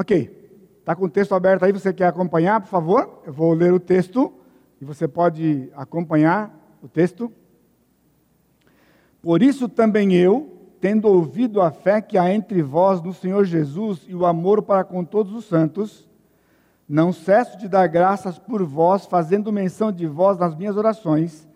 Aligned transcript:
Ok. 0.00 0.34
Está 0.78 0.96
com 0.96 1.04
o 1.04 1.10
texto 1.10 1.34
aberto 1.34 1.62
aí, 1.62 1.72
você 1.72 1.92
quer 1.92 2.06
acompanhar, 2.06 2.58
por 2.62 2.68
favor? 2.68 3.20
Eu 3.26 3.34
vou 3.34 3.52
ler 3.52 3.70
o 3.70 3.78
texto 3.78 4.32
e 4.80 4.84
você 4.84 5.06
pode 5.06 5.70
acompanhar 5.76 6.58
o 6.82 6.88
texto. 6.88 7.30
Por 9.20 9.42
isso 9.42 9.68
também 9.68 10.14
eu, 10.14 10.70
tendo 10.80 11.06
ouvido 11.06 11.60
a 11.60 11.70
fé 11.70 12.00
que 12.00 12.16
há 12.16 12.34
entre 12.34 12.62
vós 12.62 13.02
no 13.02 13.12
Senhor 13.12 13.44
Jesus 13.44 14.06
e 14.08 14.14
o 14.14 14.24
amor 14.24 14.62
para 14.62 14.84
com 14.84 15.04
todos 15.04 15.34
os 15.34 15.44
santos, 15.44 16.08
não 16.88 17.12
cesso 17.12 17.58
de 17.58 17.68
dar 17.68 17.86
graças 17.86 18.38
por 18.38 18.64
vós, 18.64 19.04
fazendo 19.04 19.52
menção 19.52 19.92
de 19.92 20.06
vós 20.06 20.38
nas 20.38 20.56
minhas 20.56 20.78
orações, 20.78 21.46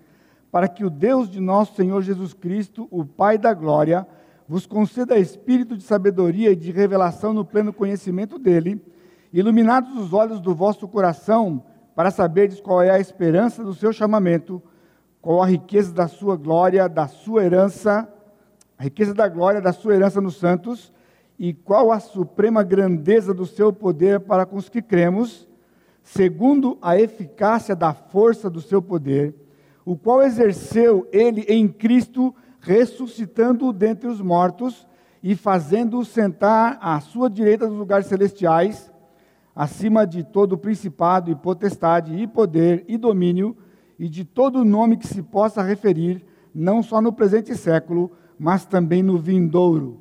para 0.52 0.68
que 0.68 0.84
o 0.84 0.90
Deus 0.90 1.30
de 1.30 1.40
nosso 1.40 1.76
Senhor 1.76 2.02
Jesus 2.02 2.34
Cristo, 2.34 2.86
o 2.90 3.06
Pai 3.06 3.38
da 3.38 3.54
glória, 3.54 4.06
vos 4.48 4.66
conceda 4.66 5.18
espírito 5.18 5.76
de 5.76 5.82
sabedoria 5.82 6.50
e 6.50 6.56
de 6.56 6.70
revelação 6.70 7.32
no 7.32 7.44
pleno 7.44 7.72
conhecimento 7.72 8.38
dele, 8.38 8.80
iluminados 9.32 9.96
os 9.98 10.12
olhos 10.12 10.40
do 10.40 10.54
vosso 10.54 10.86
coração, 10.86 11.62
para 11.94 12.10
saberdes 12.10 12.60
qual 12.60 12.82
é 12.82 12.90
a 12.90 13.00
esperança 13.00 13.62
do 13.62 13.74
seu 13.74 13.92
chamamento, 13.92 14.62
qual 15.22 15.42
a 15.42 15.46
riqueza 15.46 15.92
da 15.92 16.08
sua 16.08 16.36
glória, 16.36 16.88
da 16.88 17.06
sua 17.06 17.44
herança 17.44 18.08
a 18.78 18.84
riqueza 18.84 19.14
da 19.14 19.28
glória 19.28 19.60
da 19.60 19.72
sua 19.72 19.94
herança 19.94 20.20
nos 20.20 20.36
santos 20.36 20.92
e 21.38 21.52
qual 21.52 21.92
a 21.92 22.00
suprema 22.00 22.62
grandeza 22.62 23.32
do 23.32 23.46
seu 23.46 23.72
poder 23.72 24.20
para 24.20 24.44
com 24.44 24.56
os 24.56 24.68
que 24.68 24.82
cremos, 24.82 25.48
segundo 26.02 26.78
a 26.82 26.98
eficácia 26.98 27.74
da 27.74 27.92
força 27.92 28.50
do 28.50 28.60
seu 28.60 28.82
poder, 28.82 29.34
o 29.84 29.96
qual 29.96 30.22
exerceu 30.22 31.08
ele 31.12 31.42
em 31.42 31.68
Cristo, 31.68 32.34
ressuscitando-o 32.64 33.74
dentre 33.74 34.08
os 34.08 34.22
mortos 34.22 34.88
e 35.22 35.36
fazendo-o 35.36 36.04
sentar 36.04 36.78
à 36.80 36.98
sua 36.98 37.28
direita 37.28 37.68
nos 37.68 37.78
lugares 37.78 38.06
celestiais, 38.06 38.90
acima 39.54 40.06
de 40.06 40.24
todo 40.24 40.56
principado 40.56 41.30
e 41.30 41.34
potestade 41.34 42.14
e 42.14 42.26
poder 42.26 42.82
e 42.88 42.96
domínio, 42.96 43.54
e 43.98 44.08
de 44.08 44.24
todo 44.24 44.64
nome 44.64 44.96
que 44.96 45.06
se 45.06 45.22
possa 45.22 45.62
referir, 45.62 46.24
não 46.54 46.82
só 46.82 47.00
no 47.02 47.12
presente 47.12 47.54
século, 47.54 48.10
mas 48.38 48.64
também 48.64 49.02
no 49.02 49.18
vindouro. 49.18 49.98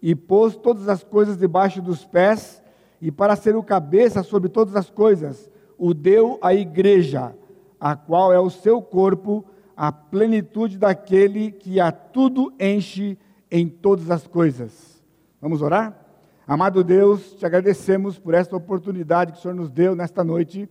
E 0.00 0.14
pôs 0.14 0.56
todas 0.56 0.88
as 0.88 1.02
coisas 1.02 1.36
debaixo 1.36 1.82
dos 1.82 2.04
pés, 2.04 2.62
e 3.00 3.10
para 3.10 3.36
ser 3.36 3.56
o 3.56 3.62
cabeça 3.62 4.22
sobre 4.22 4.48
todas 4.48 4.76
as 4.76 4.88
coisas, 4.88 5.50
o 5.76 5.92
deu 5.92 6.38
à 6.40 6.54
igreja, 6.54 7.34
a 7.78 7.96
qual 7.96 8.32
é 8.32 8.38
o 8.38 8.48
seu 8.48 8.80
corpo, 8.80 9.44
a 9.76 9.90
plenitude 9.90 10.78
daquele 10.78 11.50
que 11.50 11.80
a 11.80 11.90
tudo 11.90 12.52
enche 12.58 13.18
em 13.50 13.68
todas 13.68 14.10
as 14.10 14.26
coisas. 14.26 15.02
Vamos 15.40 15.62
orar? 15.62 15.98
Amado 16.46 16.84
Deus, 16.84 17.34
te 17.34 17.46
agradecemos 17.46 18.18
por 18.18 18.34
esta 18.34 18.56
oportunidade 18.56 19.32
que 19.32 19.38
o 19.38 19.40
Senhor 19.40 19.54
nos 19.54 19.70
deu 19.70 19.96
nesta 19.96 20.22
noite. 20.22 20.68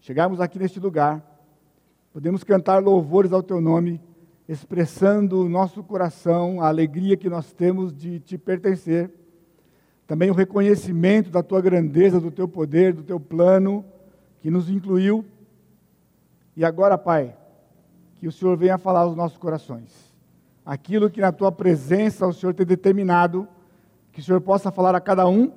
Chegamos 0.00 0.40
aqui 0.40 0.58
neste 0.58 0.80
lugar, 0.80 1.22
podemos 2.12 2.42
cantar 2.42 2.82
louvores 2.82 3.32
ao 3.32 3.42
teu 3.42 3.60
nome 3.60 4.00
expressando 4.48 5.40
o 5.40 5.48
nosso 5.48 5.82
coração 5.82 6.60
a 6.60 6.68
alegria 6.68 7.16
que 7.16 7.28
nós 7.28 7.52
temos 7.52 7.92
de 7.94 8.20
te 8.20 8.36
pertencer, 8.36 9.10
também 10.06 10.30
o 10.30 10.34
reconhecimento 10.34 11.30
da 11.30 11.42
tua 11.42 11.60
grandeza, 11.60 12.20
do 12.20 12.30
teu 12.30 12.46
poder, 12.46 12.92
do 12.92 13.02
teu 13.02 13.18
plano 13.18 13.84
que 14.40 14.50
nos 14.50 14.68
incluiu. 14.68 15.24
E 16.56 16.64
agora, 16.64 16.98
Pai, 16.98 17.34
que 18.22 18.28
o 18.28 18.30
Senhor 18.30 18.56
venha 18.56 18.78
falar 18.78 19.00
aos 19.00 19.16
nossos 19.16 19.36
corações. 19.36 20.14
Aquilo 20.64 21.10
que 21.10 21.20
na 21.20 21.32
tua 21.32 21.50
presença 21.50 22.24
o 22.24 22.32
Senhor 22.32 22.54
tem 22.54 22.64
determinado, 22.64 23.48
que 24.12 24.20
o 24.20 24.22
Senhor 24.22 24.40
possa 24.40 24.70
falar 24.70 24.94
a 24.94 25.00
cada 25.00 25.26
um, 25.26 25.50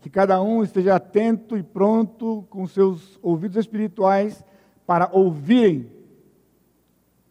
que 0.00 0.10
cada 0.10 0.42
um 0.42 0.64
esteja 0.64 0.96
atento 0.96 1.56
e 1.56 1.62
pronto 1.62 2.44
com 2.50 2.66
seus 2.66 3.16
ouvidos 3.22 3.58
espirituais 3.58 4.44
para 4.84 5.08
ouvirem 5.12 5.88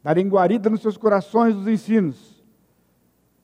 darem 0.02 0.30
guarida 0.30 0.70
nos 0.70 0.82
seus 0.82 0.96
corações 0.96 1.58
os 1.58 1.68
ensinos 1.68 2.42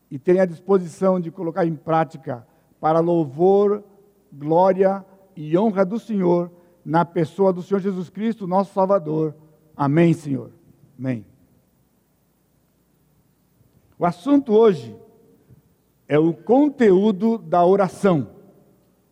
e 0.09 0.18
terem 0.18 0.40
a 0.40 0.46
disposição 0.46 1.20
de 1.20 1.32
colocar 1.32 1.66
em 1.66 1.76
prática 1.76 2.48
para 2.80 3.02
louvor, 3.02 3.84
glória 4.32 5.06
e 5.36 5.58
honra 5.58 5.84
do 5.84 6.00
Senhor 6.00 6.50
na 6.86 7.04
pessoa 7.04 7.52
do 7.52 7.62
Senhor 7.62 7.82
Jesus 7.82 8.09
Cristo, 8.09 8.48
nosso 8.48 8.74
Salvador. 8.74 9.36
Amém, 9.76 10.14
Senhor. 10.14 10.52
Amém. 10.98 11.34
O 13.98 14.06
assunto 14.06 14.52
hoje 14.52 14.94
é 16.08 16.20
o 16.20 16.34
conteúdo 16.34 17.38
da 17.38 17.66
oração. 17.66 18.30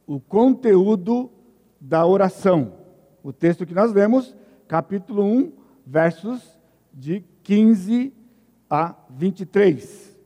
O 0.05 0.19
conteúdo 0.19 1.31
da 1.79 2.05
oração. 2.05 2.73
O 3.23 3.31
texto 3.31 3.65
que 3.65 3.73
nós 3.73 3.93
lemos, 3.93 4.35
capítulo 4.67 5.23
1, 5.23 5.53
versos 5.85 6.59
de 6.93 7.23
15 7.43 8.13
a 8.69 8.93
23. 9.09 10.17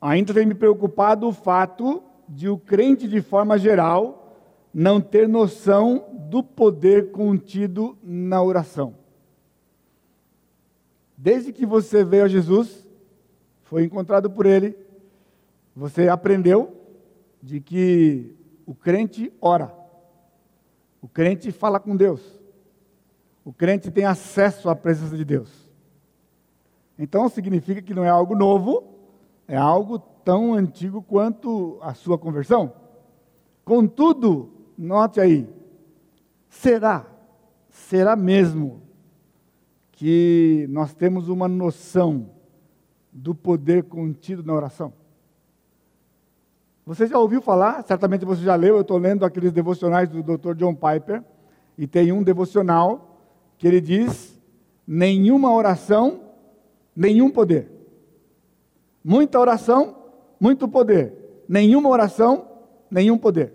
Ainda 0.00 0.34
tem 0.34 0.46
me 0.46 0.54
preocupado 0.54 1.28
o 1.28 1.32
fato 1.32 2.02
de 2.28 2.48
o 2.48 2.58
crente, 2.58 3.06
de 3.06 3.22
forma 3.22 3.56
geral, 3.56 4.36
não 4.74 5.00
ter 5.00 5.28
noção 5.28 6.06
do 6.28 6.42
poder 6.42 7.12
contido 7.12 7.96
na 8.02 8.42
oração. 8.42 9.05
Desde 11.16 11.52
que 11.52 11.64
você 11.64 12.04
veio 12.04 12.24
a 12.24 12.28
Jesus, 12.28 12.86
foi 13.62 13.84
encontrado 13.84 14.30
por 14.30 14.46
Ele, 14.46 14.76
você 15.74 16.08
aprendeu 16.08 16.74
de 17.42 17.60
que 17.60 18.34
o 18.64 18.74
crente 18.74 19.32
ora, 19.40 19.74
o 21.00 21.08
crente 21.08 21.50
fala 21.52 21.78
com 21.78 21.96
Deus 21.96 22.36
o 23.46 23.52
crente 23.52 23.92
tem 23.92 24.04
acesso 24.04 24.68
à 24.68 24.74
presença 24.74 25.16
de 25.16 25.24
Deus. 25.24 25.70
Então 26.98 27.28
significa 27.28 27.80
que 27.80 27.94
não 27.94 28.04
é 28.04 28.08
algo 28.08 28.34
novo, 28.34 28.82
é 29.46 29.56
algo 29.56 30.00
tão 30.00 30.52
antigo 30.52 31.00
quanto 31.00 31.78
a 31.80 31.94
sua 31.94 32.18
conversão. 32.18 32.72
Contudo, 33.64 34.50
note 34.76 35.20
aí, 35.20 35.48
será, 36.48 37.06
será 37.68 38.16
mesmo 38.16 38.82
que 39.96 40.66
nós 40.68 40.94
temos 40.94 41.28
uma 41.28 41.48
noção 41.48 42.30
do 43.10 43.34
poder 43.34 43.84
contido 43.84 44.42
na 44.42 44.54
oração? 44.54 44.92
Você 46.84 47.06
já 47.06 47.18
ouviu 47.18 47.42
falar, 47.42 47.82
certamente 47.82 48.24
você 48.24 48.42
já 48.42 48.54
leu, 48.54 48.76
eu 48.76 48.82
estou 48.82 48.98
lendo 48.98 49.24
aqueles 49.24 49.50
devocionais 49.50 50.08
do 50.08 50.22
Dr. 50.22 50.54
John 50.54 50.74
Piper, 50.74 51.24
e 51.76 51.86
tem 51.86 52.12
um 52.12 52.22
devocional 52.22 53.18
que 53.58 53.66
ele 53.66 53.80
diz: 53.80 54.40
nenhuma 54.86 55.52
oração, 55.52 56.20
nenhum 56.94 57.30
poder. 57.30 57.68
Muita 59.02 59.40
oração, 59.40 59.96
muito 60.38 60.68
poder. 60.68 61.44
Nenhuma 61.48 61.88
oração, 61.88 62.46
nenhum 62.90 63.16
poder. 63.16 63.52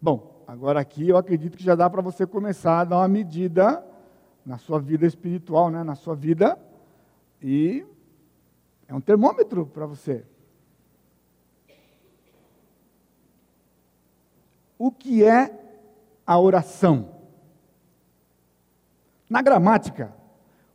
Bom, 0.00 0.44
agora 0.46 0.80
aqui 0.80 1.08
eu 1.08 1.16
acredito 1.16 1.56
que 1.56 1.64
já 1.64 1.74
dá 1.74 1.88
para 1.88 2.02
você 2.02 2.26
começar 2.26 2.80
a 2.80 2.84
dar 2.84 2.96
uma 2.98 3.08
medida 3.08 3.84
na 4.44 4.58
sua 4.58 4.80
vida 4.80 5.06
espiritual, 5.06 5.70
né? 5.70 5.82
na 5.82 5.94
sua 5.94 6.14
vida, 6.14 6.58
e 7.42 7.84
é 8.88 8.94
um 8.94 9.00
termômetro 9.00 9.66
para 9.66 9.86
você. 9.86 10.24
O 14.78 14.90
que 14.90 15.24
é 15.24 15.52
a 16.26 16.38
oração? 16.38 17.10
Na 19.28 19.42
gramática, 19.42 20.12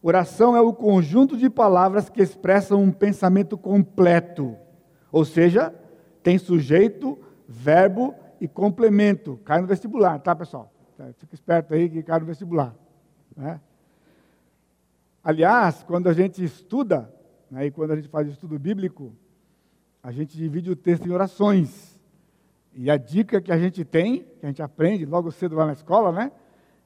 oração 0.02 0.56
é 0.56 0.62
o 0.62 0.74
conjunto 0.74 1.36
de 1.36 1.50
palavras 1.50 2.08
que 2.08 2.22
expressam 2.22 2.82
um 2.82 2.92
pensamento 2.92 3.58
completo, 3.58 4.56
ou 5.12 5.26
seja, 5.26 5.74
tem 6.22 6.38
sujeito, 6.38 7.20
verbo 7.48 8.16
e 8.40 8.48
complemento. 8.48 9.40
Cai 9.44 9.60
no 9.60 9.68
vestibular, 9.68 10.20
tá, 10.20 10.36
pessoal? 10.36 10.72
Fica 11.18 11.36
esperto 11.36 11.74
aí 11.74 11.90
que 11.90 12.02
cai 12.02 12.20
no 12.20 12.26
vestibular. 12.26 12.74
Né? 13.36 13.60
Aliás, 15.26 15.82
quando 15.82 16.08
a 16.08 16.14
gente 16.14 16.44
estuda, 16.44 17.12
né, 17.50 17.66
e 17.66 17.72
quando 17.72 17.90
a 17.90 17.96
gente 17.96 18.08
faz 18.08 18.28
estudo 18.28 18.60
bíblico, 18.60 19.12
a 20.04 20.12
gente 20.12 20.38
divide 20.38 20.70
o 20.70 20.76
texto 20.76 21.08
em 21.08 21.12
orações. 21.12 22.00
E 22.76 22.92
a 22.92 22.96
dica 22.96 23.42
que 23.42 23.52
a 23.52 23.58
gente 23.58 23.84
tem, 23.84 24.20
que 24.40 24.46
a 24.46 24.50
gente 24.50 24.62
aprende 24.62 25.04
logo 25.04 25.32
cedo 25.32 25.56
lá 25.56 25.66
na 25.66 25.74
escola, 25.74 26.12
né? 26.12 26.32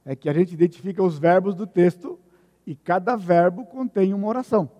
é 0.05 0.15
que 0.15 0.29
a 0.29 0.33
gente 0.33 0.53
identifica 0.53 1.03
os 1.03 1.19
verbos 1.19 1.53
do 1.53 1.67
texto 1.67 2.17
e 2.65 2.73
cada 2.75 3.17
verbo 3.17 3.65
contém 3.65 4.13
uma 4.13 4.27
oração. 4.27 4.71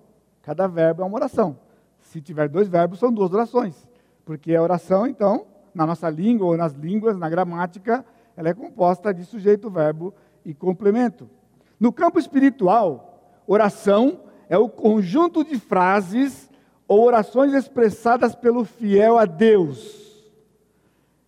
Cada 0.41 0.65
verbo 0.65 1.01
é 1.01 1.06
uma 1.06 1.17
oração. 1.17 1.59
Se 2.00 2.21
tiver 2.21 2.47
dois 2.47 2.69
verbos, 2.69 2.97
são 2.97 3.11
duas 3.11 3.33
orações. 3.33 3.85
Porque 4.23 4.56
a 4.56 4.61
oração, 4.61 5.06
então, 5.06 5.45
na 5.75 5.85
nossa 5.85 6.09
língua 6.09 6.47
ou 6.47 6.56
nas 6.56 6.71
línguas, 6.71 7.17
na 7.17 7.29
gramática, 7.29 8.06
ela 8.38 8.47
é 8.47 8.53
composta 8.53 9.13
de 9.13 9.25
sujeito, 9.25 9.69
verbo 9.69 10.13
e 10.45 10.53
complemento. 10.53 11.29
No 11.77 11.91
campo 11.91 12.19
espiritual, 12.19 13.08
oração 13.53 14.19
é 14.47 14.57
o 14.57 14.69
conjunto 14.69 15.43
de 15.43 15.59
frases 15.59 16.49
ou 16.87 17.03
orações 17.03 17.53
expressadas 17.53 18.35
pelo 18.35 18.63
fiel 18.63 19.17
a 19.17 19.25
Deus. 19.25 20.23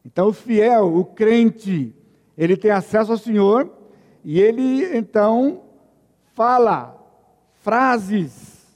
Então, 0.06 0.28
o 0.28 0.34
fiel, 0.34 0.96
o 0.96 1.04
crente, 1.04 1.96
ele 2.38 2.56
tem 2.56 2.72
acesso 2.72 3.12
ao 3.12 3.18
Senhor 3.18 3.72
e 4.24 4.40
ele 4.40 4.96
então 4.96 5.64
fala 6.34 6.96
frases, 7.56 8.68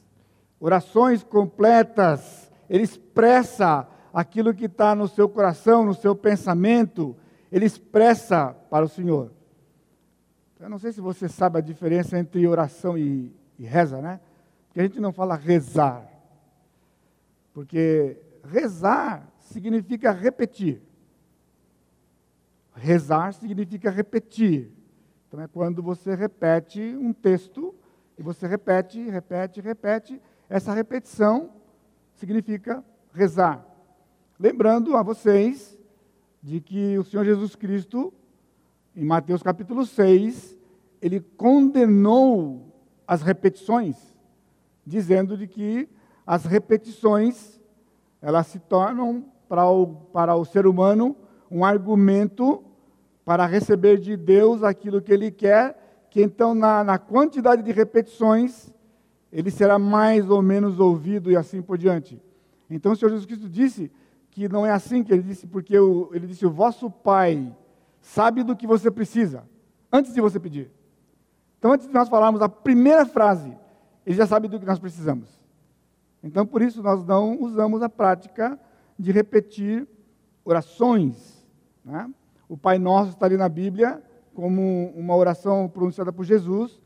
orações 0.59 1.23
completas, 1.23 2.51
ele 2.67 2.83
expressa 2.83 3.87
aquilo 4.13 4.53
que 4.53 4.65
está 4.65 4.95
no 4.95 5.07
seu 5.07 5.29
coração, 5.29 5.85
no 5.85 5.93
seu 5.93 6.15
pensamento, 6.15 7.15
ele 7.51 7.65
expressa 7.65 8.55
para 8.69 8.85
o 8.85 8.89
Senhor. 8.89 9.31
Eu 10.59 10.69
não 10.69 10.79
sei 10.79 10.91
se 10.91 11.01
você 11.01 11.27
sabe 11.27 11.57
a 11.57 11.61
diferença 11.61 12.17
entre 12.17 12.47
oração 12.47 12.97
e, 12.97 13.35
e 13.59 13.65
reza, 13.65 14.01
né? 14.01 14.21
Porque 14.67 14.79
a 14.79 14.83
gente 14.83 14.99
não 14.99 15.11
fala 15.11 15.35
rezar. 15.35 16.09
Porque 17.53 18.17
rezar 18.43 19.27
significa 19.39 20.11
repetir. 20.11 20.81
Rezar 22.73 23.33
significa 23.33 23.89
repetir. 23.89 24.71
Então 25.27 25.41
é 25.41 25.47
quando 25.47 25.83
você 25.83 26.15
repete 26.15 26.81
um 26.81 27.11
texto 27.11 27.75
e 28.17 28.23
você 28.23 28.47
repete, 28.47 29.01
repete, 29.09 29.59
repete. 29.59 30.21
Essa 30.49 30.73
repetição 30.73 31.49
significa 32.13 32.83
rezar. 33.13 33.65
Lembrando 34.39 34.95
a 34.95 35.03
vocês 35.03 35.77
de 36.41 36.61
que 36.61 36.97
o 36.97 37.03
Senhor 37.03 37.25
Jesus 37.25 37.55
Cristo, 37.55 38.13
em 38.95 39.03
Mateus 39.03 39.43
capítulo 39.43 39.85
6, 39.85 40.57
ele 41.01 41.19
condenou 41.19 42.73
as 43.05 43.21
repetições, 43.21 43.97
dizendo 44.85 45.37
de 45.37 45.47
que 45.47 45.89
as 46.25 46.45
repetições 46.45 47.59
elas 48.21 48.47
se 48.47 48.57
tornam 48.57 49.25
para 49.49 49.69
o, 49.69 49.87
para 49.87 50.35
o 50.35 50.45
ser 50.45 50.65
humano 50.65 51.15
um 51.51 51.65
argumento 51.65 52.63
para 53.25 53.45
receber 53.45 53.99
de 53.99 54.15
Deus 54.15 54.63
aquilo 54.63 55.01
que 55.01 55.11
ele 55.11 55.29
quer, 55.29 56.07
que 56.09 56.21
então, 56.21 56.55
na, 56.55 56.83
na 56.83 56.97
quantidade 56.97 57.61
de 57.61 57.71
repetições, 57.71 58.73
ele 59.31 59.51
será 59.51 59.77
mais 59.77 60.29
ou 60.29 60.41
menos 60.41 60.79
ouvido 60.79 61.29
e 61.29 61.35
assim 61.35 61.61
por 61.61 61.77
diante. 61.77 62.21
Então, 62.69 62.93
o 62.93 62.95
Senhor 62.95 63.09
Jesus 63.09 63.25
Cristo 63.25 63.49
disse 63.49 63.91
que 64.31 64.47
não 64.47 64.65
é 64.65 64.71
assim, 64.71 65.03
que 65.03 65.11
ele 65.11 65.23
disse, 65.23 65.45
porque 65.45 65.77
o, 65.77 66.09
ele 66.13 66.27
disse: 66.27 66.45
O 66.45 66.51
vosso 66.51 66.89
Pai 66.89 67.53
sabe 68.05 68.43
do 68.43 68.55
que 68.55 68.67
você 68.67 68.91
precisa, 68.91 69.43
antes 69.91 70.13
de 70.13 70.21
você 70.21 70.39
pedir. 70.39 70.69
Então, 71.57 71.73
antes 71.73 71.87
de 71.87 71.93
nós 71.93 72.07
falarmos 72.07 72.41
a 72.41 72.47
primeira 72.47 73.05
frase, 73.05 73.51
ele 74.05 74.15
já 74.15 74.27
sabe 74.27 74.47
do 74.47 74.59
que 74.59 74.65
nós 74.65 74.77
precisamos. 74.77 75.27
Então, 76.23 76.45
por 76.45 76.61
isso, 76.61 76.83
nós 76.83 77.03
não 77.03 77.41
usamos 77.41 77.81
a 77.81 77.89
prática 77.89 78.59
de 78.97 79.11
repetir 79.11 79.87
orações. 80.43 81.43
Né? 81.83 82.09
O 82.47 82.55
Pai 82.55 82.77
Nosso 82.77 83.11
está 83.11 83.25
ali 83.25 83.37
na 83.37 83.49
Bíblia 83.49 84.01
como 84.35 84.93
uma 84.95 85.15
oração 85.15 85.67
pronunciada 85.67 86.13
por 86.13 86.25
Jesus, 86.25 86.79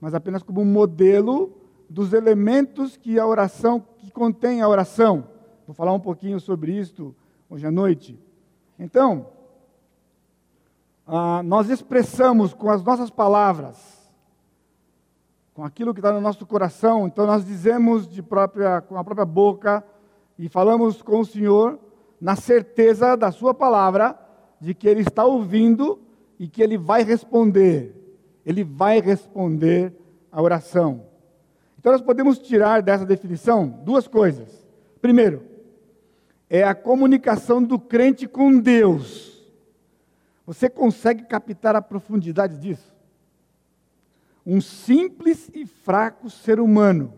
mas 0.00 0.14
apenas 0.14 0.42
como 0.42 0.60
um 0.60 0.64
modelo 0.64 1.52
dos 1.88 2.12
elementos 2.12 2.96
que 2.96 3.18
a 3.18 3.26
oração, 3.26 3.84
que 3.98 4.12
contém 4.12 4.62
a 4.62 4.68
oração. 4.68 5.26
Vou 5.66 5.74
falar 5.74 5.92
um 5.92 6.00
pouquinho 6.00 6.38
sobre 6.38 6.78
isto 6.78 7.14
hoje 7.48 7.66
à 7.66 7.70
noite. 7.72 8.16
Então, 8.78 9.26
ah, 11.12 11.42
nós 11.42 11.68
expressamos 11.68 12.54
com 12.54 12.70
as 12.70 12.84
nossas 12.84 13.10
palavras, 13.10 13.76
com 15.52 15.64
aquilo 15.64 15.92
que 15.92 15.98
está 15.98 16.12
no 16.12 16.20
nosso 16.20 16.46
coração, 16.46 17.08
então 17.08 17.26
nós 17.26 17.44
dizemos 17.44 18.06
de 18.06 18.22
própria, 18.22 18.80
com 18.80 18.96
a 18.96 19.02
própria 19.02 19.24
boca 19.26 19.82
e 20.38 20.48
falamos 20.48 21.02
com 21.02 21.18
o 21.18 21.24
Senhor 21.24 21.80
na 22.20 22.36
certeza 22.36 23.16
da 23.16 23.32
Sua 23.32 23.52
palavra 23.52 24.16
de 24.60 24.72
que 24.72 24.86
ele 24.86 25.00
está 25.00 25.24
ouvindo 25.24 26.00
e 26.38 26.46
que 26.46 26.62
ele 26.62 26.78
vai 26.78 27.02
responder. 27.02 27.92
Ele 28.46 28.62
vai 28.62 29.00
responder 29.00 29.92
a 30.30 30.40
oração. 30.40 31.06
Então 31.76 31.90
nós 31.90 32.02
podemos 32.02 32.38
tirar 32.38 32.82
dessa 32.82 33.04
definição 33.04 33.66
duas 33.84 34.06
coisas. 34.06 34.64
Primeiro, 35.02 35.42
é 36.48 36.62
a 36.62 36.72
comunicação 36.72 37.60
do 37.60 37.80
crente 37.80 38.28
com 38.28 38.60
Deus. 38.60 39.29
Você 40.50 40.68
consegue 40.68 41.22
captar 41.26 41.76
a 41.76 41.80
profundidade 41.80 42.58
disso? 42.58 42.92
Um 44.44 44.60
simples 44.60 45.48
e 45.54 45.64
fraco 45.64 46.28
ser 46.28 46.58
humano 46.58 47.14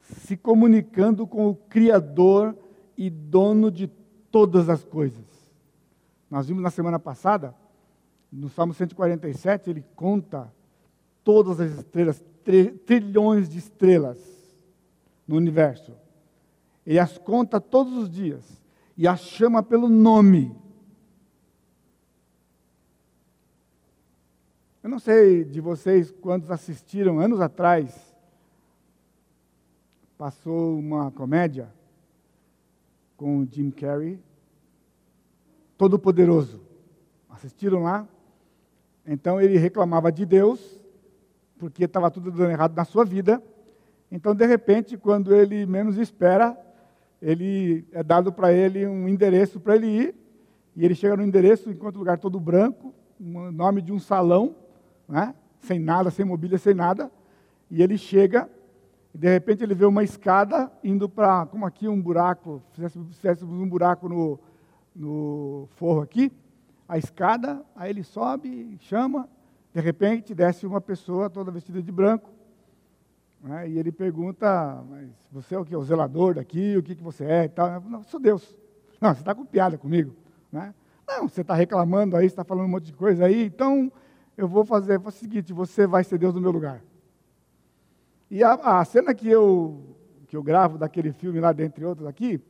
se 0.00 0.38
comunicando 0.38 1.26
com 1.26 1.50
o 1.50 1.54
Criador 1.54 2.56
e 2.96 3.10
dono 3.10 3.70
de 3.70 3.88
todas 4.30 4.70
as 4.70 4.82
coisas. 4.82 5.22
Nós 6.30 6.48
vimos 6.48 6.62
na 6.62 6.70
semana 6.70 6.98
passada, 6.98 7.54
no 8.32 8.48
Salmo 8.48 8.72
147, 8.72 9.68
ele 9.68 9.84
conta 9.94 10.50
todas 11.22 11.60
as 11.60 11.70
estrelas, 11.72 12.24
trilhões 12.86 13.50
de 13.50 13.58
estrelas 13.58 14.18
no 15.28 15.36
universo. 15.36 15.92
Ele 16.86 16.98
as 16.98 17.18
conta 17.18 17.60
todos 17.60 17.92
os 17.98 18.08
dias 18.08 18.62
e 18.96 19.06
as 19.06 19.20
chama 19.20 19.62
pelo 19.62 19.90
nome. 19.90 20.58
Eu 24.82 24.88
não 24.88 24.98
sei 24.98 25.44
de 25.44 25.60
vocês 25.60 26.10
quantos 26.10 26.50
assistiram 26.50 27.20
anos 27.20 27.38
atrás. 27.38 28.16
Passou 30.16 30.78
uma 30.78 31.10
comédia 31.10 31.68
com 33.14 33.40
o 33.40 33.46
Jim 33.50 33.70
Carrey, 33.70 34.18
Todo-Poderoso. 35.76 36.62
Assistiram 37.28 37.82
lá? 37.82 38.08
Então 39.06 39.38
ele 39.38 39.58
reclamava 39.58 40.10
de 40.10 40.24
Deus, 40.24 40.80
porque 41.58 41.84
estava 41.84 42.10
tudo 42.10 42.30
dando 42.30 42.50
errado 42.50 42.74
na 42.74 42.86
sua 42.86 43.04
vida. 43.04 43.42
Então, 44.10 44.34
de 44.34 44.46
repente, 44.46 44.96
quando 44.96 45.34
ele 45.34 45.66
menos 45.66 45.98
espera, 45.98 46.58
ele 47.20 47.86
é 47.92 48.02
dado 48.02 48.32
para 48.32 48.50
ele 48.50 48.86
um 48.86 49.06
endereço 49.06 49.60
para 49.60 49.76
ele 49.76 49.86
ir, 49.86 50.14
e 50.74 50.86
ele 50.86 50.94
chega 50.94 51.18
no 51.18 51.22
endereço, 51.22 51.70
encontra 51.70 51.96
o 51.96 51.98
lugar 51.98 52.18
todo 52.18 52.40
branco, 52.40 52.94
o 53.20 53.52
nome 53.52 53.82
de 53.82 53.92
um 53.92 53.98
salão, 53.98 54.56
né? 55.10 55.34
sem 55.60 55.78
nada, 55.78 56.10
sem 56.10 56.24
mobília, 56.24 56.56
sem 56.56 56.72
nada, 56.72 57.10
e 57.70 57.82
ele 57.82 57.98
chega, 57.98 58.48
e 59.12 59.18
de 59.18 59.28
repente 59.28 59.62
ele 59.62 59.74
vê 59.74 59.84
uma 59.84 60.02
escada 60.02 60.72
indo 60.82 61.08
para, 61.08 61.44
como 61.46 61.66
aqui 61.66 61.88
um 61.88 62.00
buraco, 62.00 62.62
fizéssemos 62.72 63.60
um 63.60 63.68
buraco 63.68 64.08
no, 64.08 64.38
no 64.94 65.68
forro 65.74 66.00
aqui, 66.00 66.32
a 66.88 66.96
escada, 66.96 67.62
aí 67.76 67.90
ele 67.90 68.02
sobe, 68.02 68.76
chama, 68.80 69.28
de 69.74 69.80
repente 69.80 70.34
desce 70.34 70.66
uma 70.66 70.80
pessoa 70.80 71.28
toda 71.28 71.50
vestida 71.50 71.82
de 71.82 71.92
branco, 71.92 72.30
né, 73.42 73.68
e 73.68 73.78
ele 73.78 73.92
pergunta, 73.92 74.82
mas 74.88 75.08
você 75.32 75.54
é 75.54 75.58
o 75.58 75.64
que? 75.64 75.74
O 75.74 75.82
zelador 75.82 76.34
daqui, 76.34 76.76
o 76.76 76.82
que, 76.82 76.94
que 76.94 77.02
você 77.02 77.24
é 77.24 77.44
e 77.44 77.48
tal? 77.48 77.80
Não, 77.80 78.02
sou 78.02 78.20
Deus. 78.20 78.56
Não, 79.00 79.14
você 79.14 79.20
está 79.20 79.34
com 79.34 79.46
piada 79.46 79.78
comigo. 79.78 80.14
Né? 80.52 80.74
Não, 81.08 81.26
você 81.26 81.40
está 81.40 81.54
reclamando 81.54 82.16
aí, 82.16 82.26
está 82.26 82.44
falando 82.44 82.66
um 82.66 82.70
monte 82.70 82.86
de 82.86 82.92
coisa 82.92 83.24
aí, 83.24 83.46
então 83.46 83.90
eu 84.40 84.48
vou 84.48 84.64
fazer, 84.64 84.98
o 84.98 85.10
seguinte, 85.10 85.52
você 85.52 85.86
vai 85.86 86.02
ser 86.02 86.16
Deus 86.16 86.34
no 86.34 86.40
meu 86.40 86.50
lugar. 86.50 86.82
E 88.30 88.42
a, 88.42 88.54
a 88.54 88.84
cena 88.86 89.12
que 89.12 89.28
eu, 89.28 89.94
que 90.26 90.34
eu 90.34 90.42
gravo 90.42 90.78
daquele 90.78 91.12
filme 91.12 91.38
lá, 91.40 91.52
dentre 91.52 91.84
outros 91.84 92.08
aqui, 92.08 92.40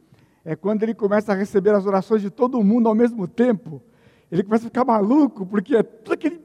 é 0.44 0.54
quando 0.54 0.84
ele 0.84 0.94
começa 0.94 1.32
a 1.32 1.34
receber 1.34 1.74
as 1.74 1.86
orações 1.86 2.22
de 2.22 2.30
todo 2.30 2.62
mundo 2.62 2.88
ao 2.88 2.94
mesmo 2.94 3.26
tempo. 3.26 3.82
Ele 4.30 4.44
começa 4.44 4.66
a 4.66 4.68
ficar 4.68 4.84
maluco, 4.84 5.44
porque 5.44 5.74
é 5.74 5.82
tudo 5.82 6.14
aquele 6.14 6.40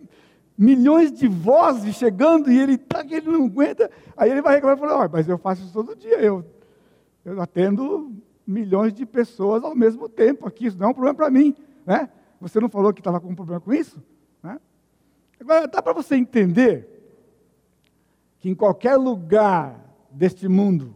milhões 0.57 1.11
de 1.11 1.27
vozes 1.27 1.95
chegando 1.95 2.49
e 2.49 2.57
ele 2.59 2.75
tá 2.77 3.05
ele 3.07 3.29
não 3.29 3.45
aguenta. 3.45 3.91
Aí 4.17 4.31
ele 4.31 4.41
vai 4.41 4.55
reclamar 4.55 4.77
e 4.77 4.79
fala: 4.79 5.09
mas 5.09 5.29
eu 5.29 5.37
faço 5.37 5.61
isso 5.61 5.73
todo 5.73 5.95
dia, 5.95 6.19
eu, 6.19 6.43
eu 7.23 7.39
atendo 7.39 8.11
milhões 8.47 8.93
de 8.93 9.05
pessoas 9.05 9.63
ao 9.63 9.75
mesmo 9.75 10.09
tempo 10.09 10.47
aqui, 10.47 10.65
isso 10.65 10.77
não 10.79 10.87
é 10.87 10.89
um 10.89 10.93
problema 10.93 11.15
para 11.15 11.29
mim. 11.29 11.55
Né? 11.85 12.09
Você 12.41 12.59
não 12.59 12.67
falou 12.69 12.91
que 12.91 12.99
estava 12.99 13.19
com 13.19 13.29
um 13.29 13.35
problema 13.35 13.61
com 13.61 13.71
isso? 13.71 14.01
Agora, 15.39 15.68
dá 15.68 15.82
para 15.82 15.94
você 15.94 16.15
entender 16.15 16.88
que 18.39 18.50
em 18.50 18.56
qualquer 18.56 18.96
lugar 18.96 19.84
deste 20.10 20.48
mundo, 20.48 20.96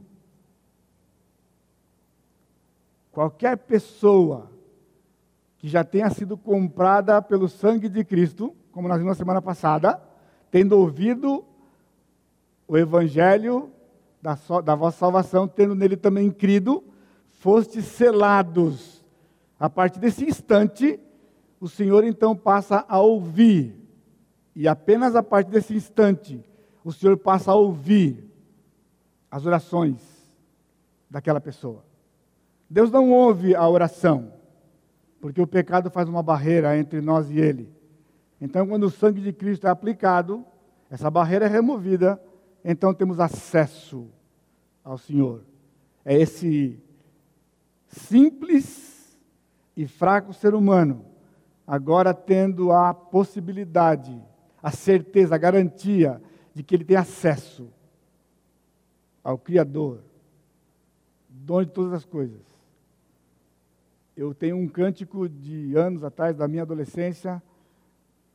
qualquer 3.11 3.57
pessoa 3.57 4.49
que 5.57 5.67
já 5.67 5.83
tenha 5.83 6.09
sido 6.09 6.37
comprada 6.37 7.21
pelo 7.21 7.49
sangue 7.49 7.89
de 7.89 8.03
Cristo, 8.03 8.55
como 8.71 8.87
nós 8.87 8.97
vimos 8.97 9.11
na 9.11 9.17
semana 9.17 9.41
passada, 9.41 10.01
tendo 10.49 10.77
ouvido 10.77 11.43
o 12.67 12.77
evangelho 12.77 13.71
da, 14.21 14.35
so, 14.35 14.61
da 14.61 14.75
vossa 14.75 14.97
salvação, 14.97 15.47
tendo 15.47 15.75
nele 15.75 15.97
também 15.97 16.31
crido, 16.31 16.83
fostes 17.29 17.85
selados. 17.85 19.03
A 19.59 19.69
partir 19.69 19.99
desse 19.99 20.23
instante, 20.25 20.99
o 21.59 21.67
Senhor 21.67 22.03
então 22.03 22.35
passa 22.35 22.85
a 22.87 22.99
ouvir. 22.99 23.78
E 24.59 24.67
apenas 24.67 25.15
a 25.15 25.23
partir 25.23 25.51
desse 25.51 25.73
instante, 25.73 26.43
o 26.83 26.91
Senhor 26.91 27.15
passa 27.15 27.49
a 27.49 27.55
ouvir 27.55 28.29
as 29.31 29.45
orações 29.45 30.01
daquela 31.09 31.39
pessoa. 31.39 31.81
Deus 32.69 32.91
não 32.91 33.09
ouve 33.09 33.55
a 33.55 33.65
oração. 33.69 34.33
porque 35.21 35.41
o 35.41 35.47
pecado 35.47 35.89
faz 35.89 36.09
uma 36.09 36.21
barreira 36.21 36.77
entre 36.77 36.99
nós 36.99 37.31
e 37.31 37.39
Ele. 37.39 37.73
Então, 38.41 38.67
quando 38.67 38.83
o 38.83 38.89
sangue 38.89 39.21
de 39.21 39.31
Cristo 39.31 39.65
é 39.65 39.69
aplicado, 39.69 40.45
essa 40.89 41.09
barreira 41.09 41.45
é 41.45 41.47
removida, 41.47 42.21
então 42.63 42.93
temos 42.93 43.17
acesso 43.17 44.09
ao 44.83 44.97
Senhor. 44.97 45.45
É 46.03 46.17
esse 46.19 46.77
simples 47.87 49.17
e 49.75 49.87
fraco 49.87 50.33
ser 50.33 50.53
humano, 50.53 51.05
agora 51.65 52.13
tendo 52.13 52.73
a 52.73 52.93
possibilidade, 52.93 54.21
a 54.61 54.71
certeza, 54.71 55.35
a 55.35 55.37
garantia 55.37 56.21
de 56.53 56.63
que 56.63 56.75
ele 56.75 56.83
tem 56.83 56.97
acesso 56.97 57.69
ao 59.23 59.37
Criador, 59.37 60.01
dono 61.29 61.65
de 61.65 61.71
todas 61.71 61.93
as 61.93 62.05
coisas. 62.05 62.41
Eu 64.15 64.33
tenho 64.33 64.57
um 64.57 64.67
cântico 64.67 65.29
de 65.29 65.75
anos 65.77 66.03
atrás, 66.03 66.35
da 66.35 66.47
minha 66.47 66.63
adolescência, 66.63 67.41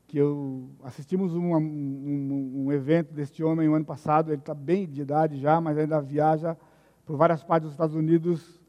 que 0.06 0.18
eu 0.18 0.70
assistimos 0.82 1.34
um, 1.34 1.54
um, 1.56 2.64
um 2.66 2.72
evento 2.72 3.12
deste 3.12 3.42
homem 3.42 3.68
no 3.68 3.74
ano 3.74 3.84
passado. 3.84 4.30
Ele 4.30 4.40
está 4.40 4.54
bem 4.54 4.86
de 4.86 5.02
idade 5.02 5.38
já, 5.38 5.60
mas 5.60 5.76
ainda 5.76 6.00
viaja 6.00 6.56
por 7.04 7.16
várias 7.16 7.42
partes 7.42 7.64
dos 7.64 7.74
Estados 7.74 7.94
Unidos 7.94 8.60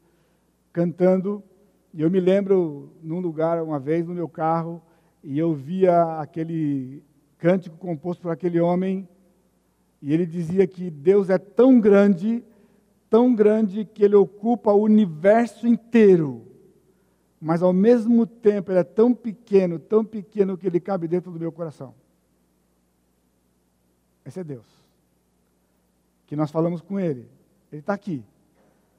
cantando. 0.72 1.42
E 1.94 2.02
eu 2.02 2.10
me 2.10 2.20
lembro 2.20 2.92
num 3.02 3.20
lugar 3.20 3.62
uma 3.62 3.78
vez 3.78 4.06
no 4.06 4.12
meu 4.12 4.28
carro 4.28 4.82
e 5.22 5.38
eu 5.38 5.54
via 5.54 6.20
aquele 6.20 7.02
cântico 7.38 7.76
composto 7.76 8.22
por 8.22 8.32
aquele 8.32 8.60
homem 8.60 9.08
e 10.00 10.12
ele 10.12 10.26
dizia 10.26 10.66
que 10.66 10.90
Deus 10.90 11.30
é 11.30 11.38
tão 11.38 11.80
grande, 11.80 12.44
tão 13.08 13.34
grande 13.34 13.84
que 13.84 14.04
ele 14.04 14.14
ocupa 14.14 14.72
o 14.72 14.82
universo 14.82 15.66
inteiro. 15.66 16.46
Mas 17.40 17.62
ao 17.62 17.72
mesmo 17.72 18.26
tempo 18.26 18.70
ele 18.70 18.78
é 18.78 18.84
tão 18.84 19.14
pequeno, 19.14 19.78
tão 19.78 20.04
pequeno 20.04 20.56
que 20.56 20.66
ele 20.66 20.80
cabe 20.80 21.08
dentro 21.08 21.30
do 21.30 21.38
meu 21.38 21.52
coração. 21.52 21.94
Esse 24.24 24.40
é 24.40 24.44
Deus. 24.44 24.66
Que 26.26 26.34
nós 26.34 26.50
falamos 26.50 26.80
com 26.80 26.98
ele. 26.98 27.28
Ele 27.70 27.80
está 27.80 27.94
aqui, 27.94 28.24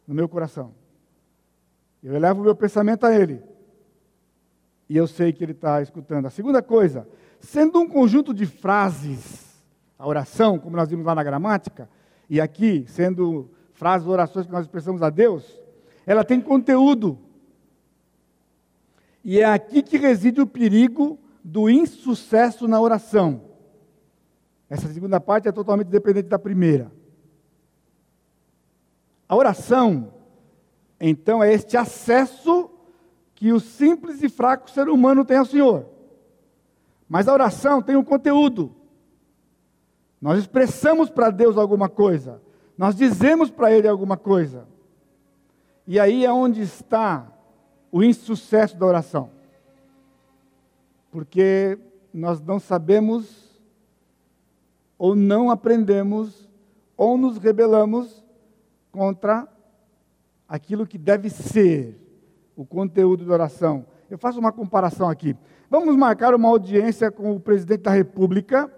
no 0.06 0.14
meu 0.14 0.30
coração. 0.30 0.74
Eu 2.02 2.16
elevo 2.16 2.42
o 2.42 2.44
meu 2.44 2.56
pensamento 2.56 3.06
a 3.06 3.14
ele. 3.14 3.42
E 4.90 4.96
eu 4.96 5.08
sei 5.08 5.34
que 5.34 5.44
ele 5.44 5.52
está 5.52 5.82
escutando. 5.82 6.28
A 6.28 6.30
segunda 6.30 6.62
coisa, 6.62 7.08
sendo 7.40 7.80
um 7.80 7.88
conjunto 7.88 8.34
de 8.34 8.46
frases 8.46 9.48
a 9.98 10.08
oração, 10.08 10.60
como 10.60 10.76
nós 10.76 10.90
vimos 10.90 11.06
lá 11.06 11.16
na 11.16 11.24
gramática, 11.24 11.90
e 12.30 12.40
aqui, 12.40 12.86
sendo 12.88 13.50
frases, 13.74 14.08
orações 14.08 14.46
que 14.46 14.52
nós 14.52 14.66
expressamos 14.66 15.02
a 15.02 15.10
Deus, 15.10 15.60
ela 16.06 16.24
tem 16.24 16.40
conteúdo. 16.40 17.18
E 19.24 19.40
é 19.40 19.46
aqui 19.46 19.82
que 19.82 19.98
reside 19.98 20.40
o 20.40 20.48
perigo 20.48 21.20
do 21.44 21.70
insucesso 21.70 22.68
na 22.68 22.80
oração. 22.80 23.42
Essa 24.70 24.88
segunda 24.90 25.20
parte 25.20 25.48
é 25.48 25.52
totalmente 25.52 25.88
dependente 25.88 26.28
da 26.28 26.38
primeira. 26.38 26.92
A 29.28 29.36
oração, 29.36 30.14
então, 31.00 31.44
é 31.44 31.54
este 31.54 31.76
acesso 31.76 32.70
que 33.34 33.52
o 33.52 33.60
simples 33.60 34.22
e 34.22 34.30
fraco 34.30 34.70
ser 34.70 34.90
humano 34.90 35.26
tem 35.26 35.38
ao 35.38 35.46
Senhor. 35.46 35.97
Mas 37.08 37.28
a 37.28 37.34
oração 37.34 37.82
tem 37.82 37.96
um 37.96 38.04
conteúdo. 38.04 38.76
Nós 40.22 40.40
expressamos 40.40 41.10
para 41.10 41.30
Deus 41.30 41.58
alguma 41.58 41.88
coisa, 41.88 42.42
nós 42.78 42.96
dizemos 42.96 43.50
para 43.50 43.72
Ele 43.72 43.88
alguma 43.88 44.18
coisa. 44.18 44.68
E 45.86 46.00
aí 46.00 46.26
é 46.26 46.32
onde 46.32 46.62
está 46.62 47.32
o 47.92 48.04
insucesso 48.04 48.78
da 48.78 48.86
oração. 48.86 49.30
Porque 51.10 51.80
nós 52.14 52.42
não 52.42 52.60
sabemos, 52.60 53.58
ou 54.98 55.16
não 55.16 55.50
aprendemos, 55.50 56.48
ou 56.96 57.18
nos 57.18 57.38
rebelamos 57.38 58.24
contra 58.92 59.48
aquilo 60.48 60.86
que 60.86 60.98
deve 60.98 61.30
ser 61.30 61.96
o 62.56 62.66
conteúdo 62.66 63.26
da 63.26 63.34
oração. 63.34 63.86
Eu 64.10 64.18
faço 64.18 64.40
uma 64.40 64.52
comparação 64.52 65.10
aqui. 65.10 65.36
Vamos 65.70 65.96
marcar 65.96 66.34
uma 66.34 66.48
audiência 66.48 67.12
com 67.12 67.36
o 67.36 67.40
presidente 67.40 67.82
da 67.82 67.92
República 67.92 68.72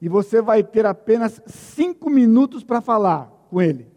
e 0.00 0.08
você 0.08 0.40
vai 0.40 0.62
ter 0.62 0.86
apenas 0.86 1.42
cinco 1.46 2.08
minutos 2.08 2.62
para 2.62 2.80
falar 2.80 3.26
com 3.50 3.60
ele. 3.60 3.90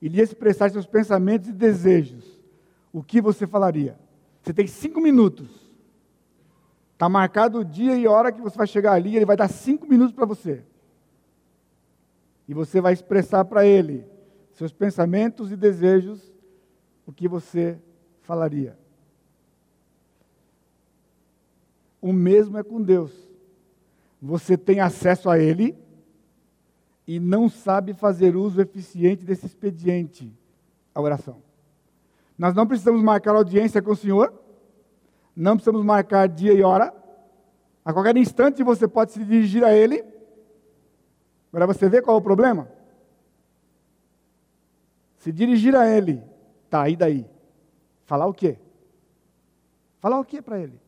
E 0.00 0.08
lhe 0.08 0.20
expressar 0.20 0.70
seus 0.70 0.86
pensamentos 0.86 1.48
e 1.48 1.52
desejos. 1.52 2.38
O 2.92 3.02
que 3.02 3.20
você 3.20 3.46
falaria? 3.46 3.98
Você 4.42 4.52
tem 4.54 4.66
cinco 4.66 5.00
minutos. 5.00 5.48
Está 6.92 7.08
marcado 7.08 7.58
o 7.58 7.64
dia 7.64 7.96
e 7.96 8.06
a 8.06 8.10
hora 8.10 8.30
que 8.32 8.40
você 8.40 8.56
vai 8.56 8.66
chegar 8.66 8.92
ali, 8.92 9.16
ele 9.16 9.26
vai 9.26 9.36
dar 9.36 9.48
cinco 9.48 9.86
minutos 9.86 10.14
para 10.14 10.24
você. 10.24 10.64
E 12.46 12.54
você 12.54 12.80
vai 12.80 12.92
expressar 12.92 13.44
para 13.44 13.66
ele 13.66 14.06
seus 14.52 14.72
pensamentos 14.72 15.52
e 15.52 15.56
desejos, 15.56 16.32
o 17.06 17.12
que 17.12 17.28
você 17.28 17.78
falaria. 18.22 18.76
O 22.00 22.12
mesmo 22.12 22.58
é 22.58 22.62
com 22.62 22.80
Deus 22.80 23.28
você 24.20 24.56
tem 24.56 24.80
acesso 24.80 25.30
a 25.30 25.38
ele 25.38 25.76
e 27.06 27.18
não 27.18 27.48
sabe 27.48 27.94
fazer 27.94 28.36
uso 28.36 28.60
eficiente 28.60 29.24
desse 29.24 29.46
expediente, 29.46 30.30
a 30.94 31.00
oração. 31.00 31.42
Nós 32.36 32.54
não 32.54 32.66
precisamos 32.66 33.02
marcar 33.02 33.34
audiência 33.34 33.80
com 33.80 33.92
o 33.92 33.96
Senhor, 33.96 34.32
não 35.34 35.54
precisamos 35.54 35.84
marcar 35.84 36.28
dia 36.28 36.52
e 36.52 36.62
hora. 36.62 36.94
A 37.84 37.92
qualquer 37.92 38.16
instante 38.16 38.62
você 38.62 38.86
pode 38.86 39.12
se 39.12 39.24
dirigir 39.24 39.64
a 39.64 39.72
Ele. 39.72 40.04
Agora 41.50 41.66
você 41.66 41.88
vê 41.88 42.02
qual 42.02 42.16
é 42.16 42.20
o 42.20 42.22
problema? 42.22 42.68
Se 45.16 45.32
dirigir 45.32 45.74
a 45.74 45.88
Ele, 45.88 46.22
tá, 46.68 46.88
e 46.88 46.96
daí? 46.96 47.26
Falar 48.04 48.26
o 48.26 48.34
quê? 48.34 48.58
Falar 50.00 50.20
o 50.20 50.24
quê 50.24 50.42
para 50.42 50.60
Ele? 50.60 50.78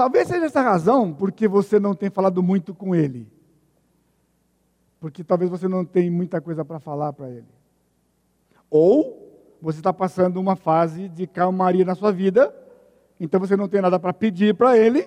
Talvez 0.00 0.28
seja 0.28 0.46
essa 0.46 0.60
a 0.60 0.62
razão 0.62 1.12
porque 1.12 1.46
você 1.46 1.78
não 1.78 1.94
tem 1.94 2.08
falado 2.08 2.42
muito 2.42 2.72
com 2.72 2.94
ele. 2.94 3.30
Porque 4.98 5.22
talvez 5.22 5.50
você 5.50 5.68
não 5.68 5.84
tenha 5.84 6.10
muita 6.10 6.40
coisa 6.40 6.64
para 6.64 6.78
falar 6.78 7.12
para 7.12 7.28
ele. 7.28 7.44
Ou 8.70 9.30
você 9.60 9.78
está 9.80 9.92
passando 9.92 10.40
uma 10.40 10.56
fase 10.56 11.06
de 11.06 11.26
calmaria 11.26 11.84
na 11.84 11.94
sua 11.94 12.10
vida, 12.10 12.50
então 13.20 13.38
você 13.38 13.54
não 13.58 13.68
tem 13.68 13.82
nada 13.82 13.98
para 13.98 14.14
pedir 14.14 14.54
para 14.54 14.74
ele. 14.74 15.06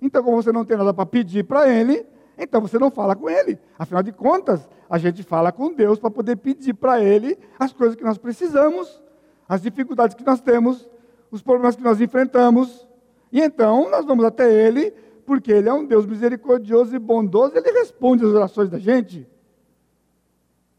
Então, 0.00 0.24
como 0.24 0.42
você 0.42 0.50
não 0.50 0.64
tem 0.64 0.78
nada 0.78 0.94
para 0.94 1.04
pedir 1.04 1.44
para 1.44 1.68
ele, 1.68 2.06
então 2.38 2.62
você 2.62 2.78
não 2.78 2.90
fala 2.90 3.14
com 3.14 3.28
ele. 3.28 3.58
Afinal 3.78 4.02
de 4.02 4.10
contas, 4.10 4.66
a 4.88 4.96
gente 4.96 5.22
fala 5.22 5.52
com 5.52 5.70
Deus 5.70 5.98
para 5.98 6.10
poder 6.10 6.36
pedir 6.36 6.72
para 6.72 6.98
ele 6.98 7.38
as 7.58 7.74
coisas 7.74 7.94
que 7.94 8.02
nós 8.02 8.16
precisamos, 8.16 9.02
as 9.46 9.60
dificuldades 9.60 10.16
que 10.16 10.24
nós 10.24 10.40
temos, 10.40 10.88
os 11.30 11.42
problemas 11.42 11.76
que 11.76 11.82
nós 11.82 12.00
enfrentamos. 12.00 12.88
E 13.34 13.40
então 13.40 13.90
nós 13.90 14.06
vamos 14.06 14.24
até 14.24 14.48
Ele, 14.48 14.92
porque 15.26 15.50
Ele 15.50 15.68
é 15.68 15.72
um 15.72 15.84
Deus 15.84 16.06
misericordioso 16.06 16.94
e 16.94 17.00
bondoso, 17.00 17.56
Ele 17.56 17.68
responde 17.72 18.24
às 18.24 18.30
orações 18.30 18.70
da 18.70 18.78
gente. 18.78 19.28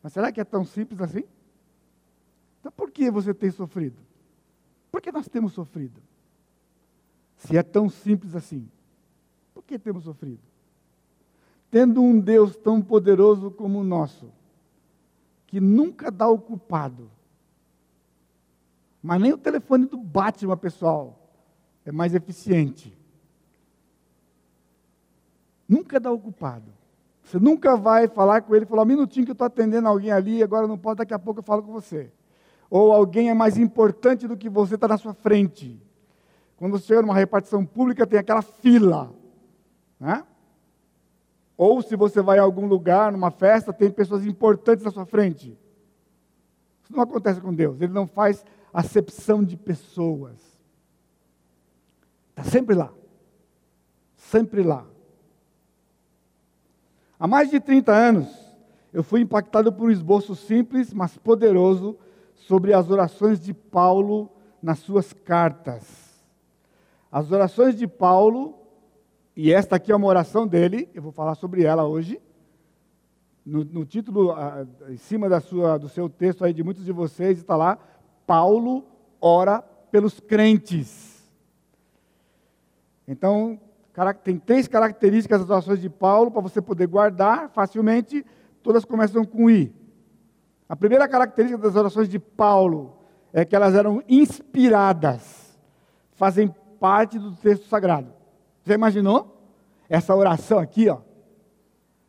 Mas 0.01 0.13
será 0.13 0.31
que 0.31 0.39
é 0.39 0.45
tão 0.45 0.63
simples 0.63 1.01
assim? 1.01 1.25
Então 2.61 2.71
por 2.71 2.91
que 2.91 3.11
você 3.11 3.33
tem 3.33 3.51
sofrido? 3.51 3.97
Por 4.89 5.01
que 5.01 5.11
nós 5.11 5.27
temos 5.27 5.51
sofrido? 5.51 6.01
Se 7.35 7.57
é 7.57 7.61
tão 7.61 7.89
simples 7.89 8.33
assim, 8.37 8.69
por 9.53 9.61
que 9.61 9.77
temos 9.77 10.05
sofrido? 10.05 10.39
Tendo 11.69 12.01
um 12.01 12.17
Deus 12.17 12.55
tão 12.55 12.81
poderoso 12.81 13.51
como 13.51 13.79
o 13.79 13.83
nosso, 13.83 14.31
que 15.45 15.59
nunca 15.59 16.09
dá 16.09 16.29
o 16.29 16.39
culpado, 16.39 17.11
mas 19.03 19.19
nem 19.19 19.33
o 19.33 19.37
telefone 19.37 19.87
do 19.87 19.97
Batman, 19.97 20.55
pessoal, 20.55 21.24
é 21.85 21.91
mais 21.91 22.15
eficiente. 22.15 22.97
Nunca 25.67 25.99
dá 25.99 26.11
ocupado. 26.11 26.71
Você 27.23 27.39
nunca 27.39 27.75
vai 27.75 28.07
falar 28.07 28.41
com 28.41 28.55
ele 28.55 28.65
e 28.65 28.67
falar, 28.67 28.83
um 28.83 28.85
minutinho 28.87 29.25
que 29.25 29.31
eu 29.31 29.33
estou 29.33 29.47
atendendo 29.47 29.87
alguém 29.87 30.11
ali, 30.11 30.43
agora 30.43 30.67
não 30.67 30.77
pode, 30.77 30.99
daqui 30.99 31.13
a 31.13 31.19
pouco 31.19 31.39
eu 31.39 31.43
falo 31.43 31.63
com 31.63 31.71
você. 31.71 32.11
Ou 32.69 32.91
alguém 32.91 33.29
é 33.29 33.33
mais 33.33 33.57
importante 33.57 34.27
do 34.27 34.37
que 34.37 34.49
você, 34.49 34.75
está 34.75 34.87
na 34.87 34.97
sua 34.97 35.13
frente. 35.13 35.81
Quando 36.57 36.73
você 36.73 36.85
chega 36.85 37.01
numa 37.01 37.15
repartição 37.15 37.65
pública, 37.65 38.05
tem 38.05 38.19
aquela 38.19 38.41
fila. 38.41 39.11
Né? 39.99 40.23
Ou 41.57 41.81
se 41.81 41.95
você 41.95 42.21
vai 42.21 42.37
a 42.37 42.43
algum 42.43 42.67
lugar, 42.67 43.11
numa 43.11 43.31
festa, 43.31 43.73
tem 43.73 43.89
pessoas 43.89 44.25
importantes 44.25 44.83
na 44.83 44.91
sua 44.91 45.05
frente. 45.05 45.57
Isso 46.83 46.95
não 46.95 47.03
acontece 47.03 47.41
com 47.41 47.53
Deus. 47.53 47.81
Ele 47.81 47.93
não 47.93 48.05
faz 48.05 48.45
acepção 48.71 49.43
de 49.43 49.57
pessoas. 49.57 50.54
Está 52.35 52.43
sempre 52.43 52.75
lá. 52.75 52.91
Sempre 54.17 54.61
lá. 54.61 54.85
Há 57.17 57.27
mais 57.27 57.49
de 57.49 57.61
30 57.61 57.93
anos, 57.93 58.27
eu 58.91 59.01
fui 59.01 59.21
impactado 59.21 59.71
por 59.71 59.87
um 59.87 59.91
esboço 59.91 60.35
simples, 60.35 60.93
mas 60.93 61.17
poderoso, 61.17 61.97
sobre 62.33 62.73
as 62.73 62.89
orações 62.89 63.39
de 63.39 63.53
Paulo 63.53 64.29
nas 64.61 64.79
suas 64.79 65.13
cartas. 65.13 66.13
As 67.09 67.31
orações 67.31 67.77
de 67.77 67.87
Paulo, 67.87 68.59
e 69.33 69.53
esta 69.53 69.77
aqui 69.77 69.93
é 69.93 69.95
uma 69.95 70.07
oração 70.07 70.45
dele, 70.45 70.89
eu 70.93 71.01
vou 71.01 71.13
falar 71.13 71.35
sobre 71.35 71.63
ela 71.63 71.85
hoje. 71.85 72.21
No, 73.45 73.63
no 73.63 73.85
título, 73.85 74.35
em 74.89 74.97
cima 74.97 75.29
da 75.29 75.39
sua, 75.39 75.77
do 75.77 75.87
seu 75.87 76.09
texto 76.09 76.43
aí 76.43 76.51
de 76.51 76.63
muitos 76.63 76.83
de 76.83 76.91
vocês, 76.91 77.37
está 77.37 77.55
lá, 77.55 77.77
Paulo 78.27 78.83
ora 79.21 79.61
pelos 79.61 80.19
crentes. 80.19 81.14
Então, 83.07 83.59
tem 84.23 84.37
três 84.37 84.67
características 84.67 85.41
das 85.41 85.49
orações 85.49 85.79
de 85.79 85.89
Paulo 85.89 86.31
para 86.31 86.41
você 86.41 86.61
poder 86.61 86.87
guardar 86.87 87.49
facilmente, 87.49 88.25
todas 88.61 88.83
começam 88.83 89.23
com 89.23 89.49
I. 89.49 89.73
A 90.67 90.75
primeira 90.75 91.07
característica 91.07 91.61
das 91.61 91.75
orações 91.75 92.09
de 92.09 92.19
Paulo 92.19 92.97
é 93.31 93.45
que 93.45 93.55
elas 93.55 93.75
eram 93.75 94.01
inspiradas, 94.07 95.57
fazem 96.13 96.53
parte 96.79 97.19
do 97.19 97.35
texto 97.35 97.67
sagrado. 97.67 98.11
Você 98.63 98.73
imaginou? 98.73 99.33
Essa 99.87 100.15
oração 100.15 100.57
aqui, 100.57 100.89
ó, 100.89 100.97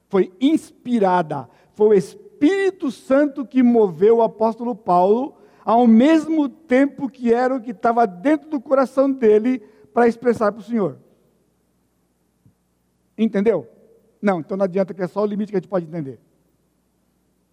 foi 0.08 0.32
inspirada, 0.40 1.48
foi 1.74 1.88
o 1.88 1.94
Espírito 1.94 2.90
Santo 2.90 3.44
que 3.44 3.62
moveu 3.62 4.16
o 4.16 4.22
apóstolo 4.22 4.74
Paulo, 4.74 5.36
ao 5.64 5.86
mesmo 5.86 6.48
tempo 6.48 7.08
que 7.08 7.34
era 7.34 7.54
o 7.54 7.60
que 7.60 7.72
estava 7.72 8.06
dentro 8.06 8.48
do 8.48 8.60
coração 8.60 9.10
dele 9.10 9.62
para 9.96 10.08
expressar 10.08 10.52
para 10.52 10.60
o 10.60 10.62
Senhor. 10.62 10.98
Entendeu? 13.16 13.66
Não, 14.20 14.40
então 14.40 14.54
não 14.54 14.64
adianta 14.64 14.92
que 14.92 15.00
é 15.00 15.06
só 15.06 15.22
o 15.22 15.26
limite 15.26 15.50
que 15.50 15.56
a 15.56 15.58
gente 15.58 15.70
pode 15.70 15.86
entender. 15.86 16.20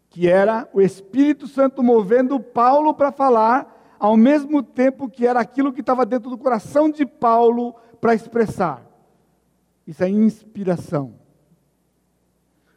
Que 0.09 0.27
era 0.27 0.67
o 0.73 0.81
Espírito 0.81 1.47
Santo 1.47 1.81
movendo 1.81 2.37
Paulo 2.41 2.93
para 2.93 3.13
falar, 3.13 3.95
ao 3.97 4.17
mesmo 4.17 4.61
tempo 4.61 5.09
que 5.09 5.25
era 5.25 5.39
aquilo 5.39 5.71
que 5.71 5.79
estava 5.79 6.05
dentro 6.05 6.29
do 6.29 6.37
coração 6.37 6.89
de 6.89 7.05
Paulo 7.05 7.75
para 8.01 8.13
expressar. 8.13 8.85
Isso 9.87 10.03
é 10.03 10.09
inspiração. 10.09 11.15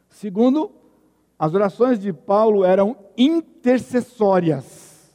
Segundo, 0.07 0.71
as 1.37 1.53
orações 1.53 1.99
de 1.99 2.13
Paulo 2.13 2.63
eram 2.63 2.95
intercessórias 3.17 5.13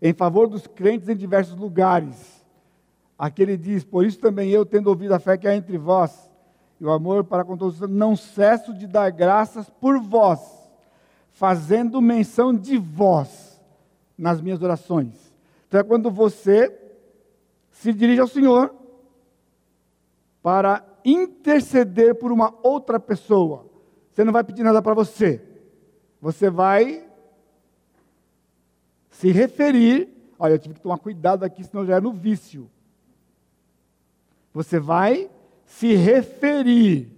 em 0.00 0.14
favor 0.14 0.46
dos 0.46 0.68
crentes 0.68 1.08
em 1.08 1.16
diversos 1.16 1.58
lugares. 1.58 2.39
Aqui 3.20 3.42
ele 3.42 3.58
diz: 3.58 3.84
Por 3.84 4.06
isso 4.06 4.18
também 4.18 4.48
eu, 4.48 4.64
tendo 4.64 4.86
ouvido 4.86 5.12
a 5.12 5.18
fé 5.18 5.36
que 5.36 5.46
há 5.46 5.54
entre 5.54 5.76
vós 5.76 6.30
e 6.80 6.86
o 6.86 6.90
amor 6.90 7.22
para 7.22 7.44
com 7.44 7.54
todos, 7.54 7.78
não 7.80 8.16
cesso 8.16 8.72
de 8.72 8.86
dar 8.86 9.10
graças 9.10 9.68
por 9.68 10.00
vós, 10.00 10.40
fazendo 11.30 12.00
menção 12.00 12.54
de 12.54 12.78
vós 12.78 13.60
nas 14.16 14.40
minhas 14.40 14.62
orações. 14.62 15.34
Então 15.68 15.78
é 15.78 15.82
quando 15.84 16.10
você 16.10 16.74
se 17.70 17.92
dirige 17.92 18.22
ao 18.22 18.26
Senhor 18.26 18.74
para 20.42 20.82
interceder 21.04 22.14
por 22.14 22.32
uma 22.32 22.54
outra 22.62 22.98
pessoa. 22.98 23.66
Você 24.10 24.24
não 24.24 24.32
vai 24.32 24.42
pedir 24.42 24.62
nada 24.62 24.80
para 24.80 24.94
você. 24.94 25.42
Você 26.22 26.48
vai 26.48 27.06
se 29.10 29.30
referir. 29.30 30.08
Olha, 30.38 30.54
eu 30.54 30.58
tive 30.58 30.76
que 30.76 30.80
tomar 30.80 30.96
cuidado 30.96 31.44
aqui, 31.44 31.62
senão 31.62 31.84
já 31.84 31.96
é 31.96 32.00
no 32.00 32.14
vício. 32.14 32.70
Você 34.52 34.78
vai 34.78 35.30
se 35.64 35.94
referir. 35.94 37.08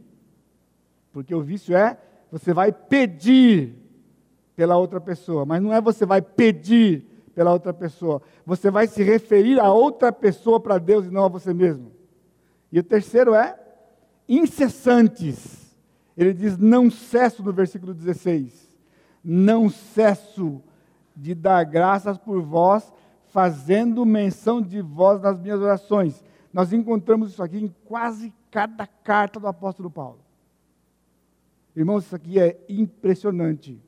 Porque 1.13 1.35
o 1.35 1.43
vício 1.43 1.77
é, 1.77 1.99
você 2.31 2.53
vai 2.53 2.73
pedir 2.73 3.75
pela 4.55 4.77
outra 4.77 5.01
pessoa, 5.01 5.45
mas 5.45 5.63
não 5.63 5.73
é 5.73 5.81
você 5.81 6.07
vai 6.07 6.23
pedir 6.23 7.05
pela 7.35 7.53
outra 7.53 7.73
pessoa, 7.73 8.21
você 8.45 8.71
vai 8.71 8.87
se 8.87 9.03
referir 9.03 9.59
a 9.59 9.73
outra 9.73 10.13
pessoa 10.13 10.61
para 10.61 10.79
Deus 10.79 11.07
e 11.07 11.11
não 11.11 11.25
a 11.25 11.29
você 11.29 11.55
mesmo. 11.55 11.91
E 12.71 12.79
o 12.79 12.83
terceiro 12.83 13.35
é 13.35 13.59
incessantes. 14.29 15.75
Ele 16.17 16.33
diz: 16.33 16.59
Não 16.59 16.91
cesso 16.91 17.43
no 17.43 17.53
versículo 17.53 17.95
16, 17.95 18.69
não 19.25 19.69
cesso 19.69 20.63
de 21.17 21.35
dar 21.35 21.65
graças 21.65 22.19
por 22.19 22.41
vós, 22.43 22.93
fazendo 23.31 24.05
menção 24.05 24.61
de 24.61 24.81
vós 24.81 25.21
nas 25.21 25.39
minhas 25.39 25.61
orações. 25.61 26.23
Nós 26.53 26.73
encontramos 26.73 27.33
isso 27.33 27.43
aqui 27.43 27.59
em 27.59 27.75
quase 27.85 28.33
cada 28.51 28.87
carta 28.87 29.41
do 29.41 29.47
apóstolo 29.47 29.91
Paulo. 29.91 30.21
Irmãos, 31.75 32.05
isso 32.05 32.15
aqui 32.15 32.39
é 32.39 32.61
impressionante 32.69 33.81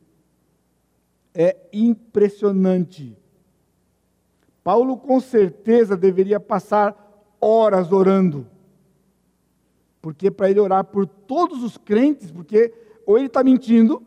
é 1.35 1.57
impressionante. 1.73 3.19
Paulo 4.63 4.97
com 4.97 5.21
certeza 5.21 5.97
deveria 5.97 6.39
passar 6.39 6.97
horas 7.41 7.91
orando. 7.91 8.47
Porque 10.01 10.31
para 10.31 10.49
ele 10.49 10.61
orar 10.61 10.85
por 10.85 11.07
todos 11.07 11.63
os 11.65 11.77
crentes, 11.77 12.31
porque 12.31 12.73
ou 13.05 13.19
ele 13.19 13.27
está 13.27 13.43
mentindo, 13.43 14.03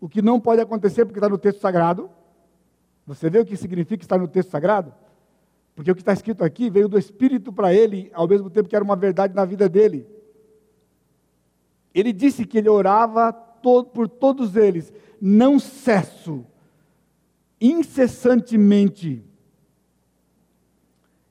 o 0.00 0.08
que 0.08 0.22
não 0.22 0.40
pode 0.40 0.62
acontecer 0.62 1.04
porque 1.04 1.18
está 1.18 1.28
no 1.28 1.36
texto 1.36 1.60
sagrado. 1.60 2.08
Você 3.06 3.28
vê 3.28 3.40
o 3.40 3.44
que 3.44 3.56
significa 3.56 4.02
estar 4.02 4.18
no 4.18 4.28
texto 4.28 4.50
sagrado? 4.50 4.94
Porque 5.76 5.90
o 5.90 5.94
que 5.94 6.00
está 6.00 6.14
escrito 6.14 6.42
aqui 6.42 6.70
veio 6.70 6.88
do 6.88 6.98
Espírito 6.98 7.52
para 7.52 7.72
ele, 7.72 8.10
ao 8.14 8.26
mesmo 8.26 8.48
tempo 8.48 8.66
que 8.66 8.74
era 8.74 8.84
uma 8.84 8.96
verdade 8.96 9.34
na 9.34 9.44
vida 9.44 9.68
dele. 9.68 10.08
Ele 11.94 12.14
disse 12.14 12.46
que 12.46 12.56
ele 12.56 12.68
orava 12.70 13.30
por 13.32 14.08
todos 14.08 14.56
eles, 14.56 14.90
não 15.20 15.58
cesso, 15.58 16.46
incessantemente. 17.60 19.22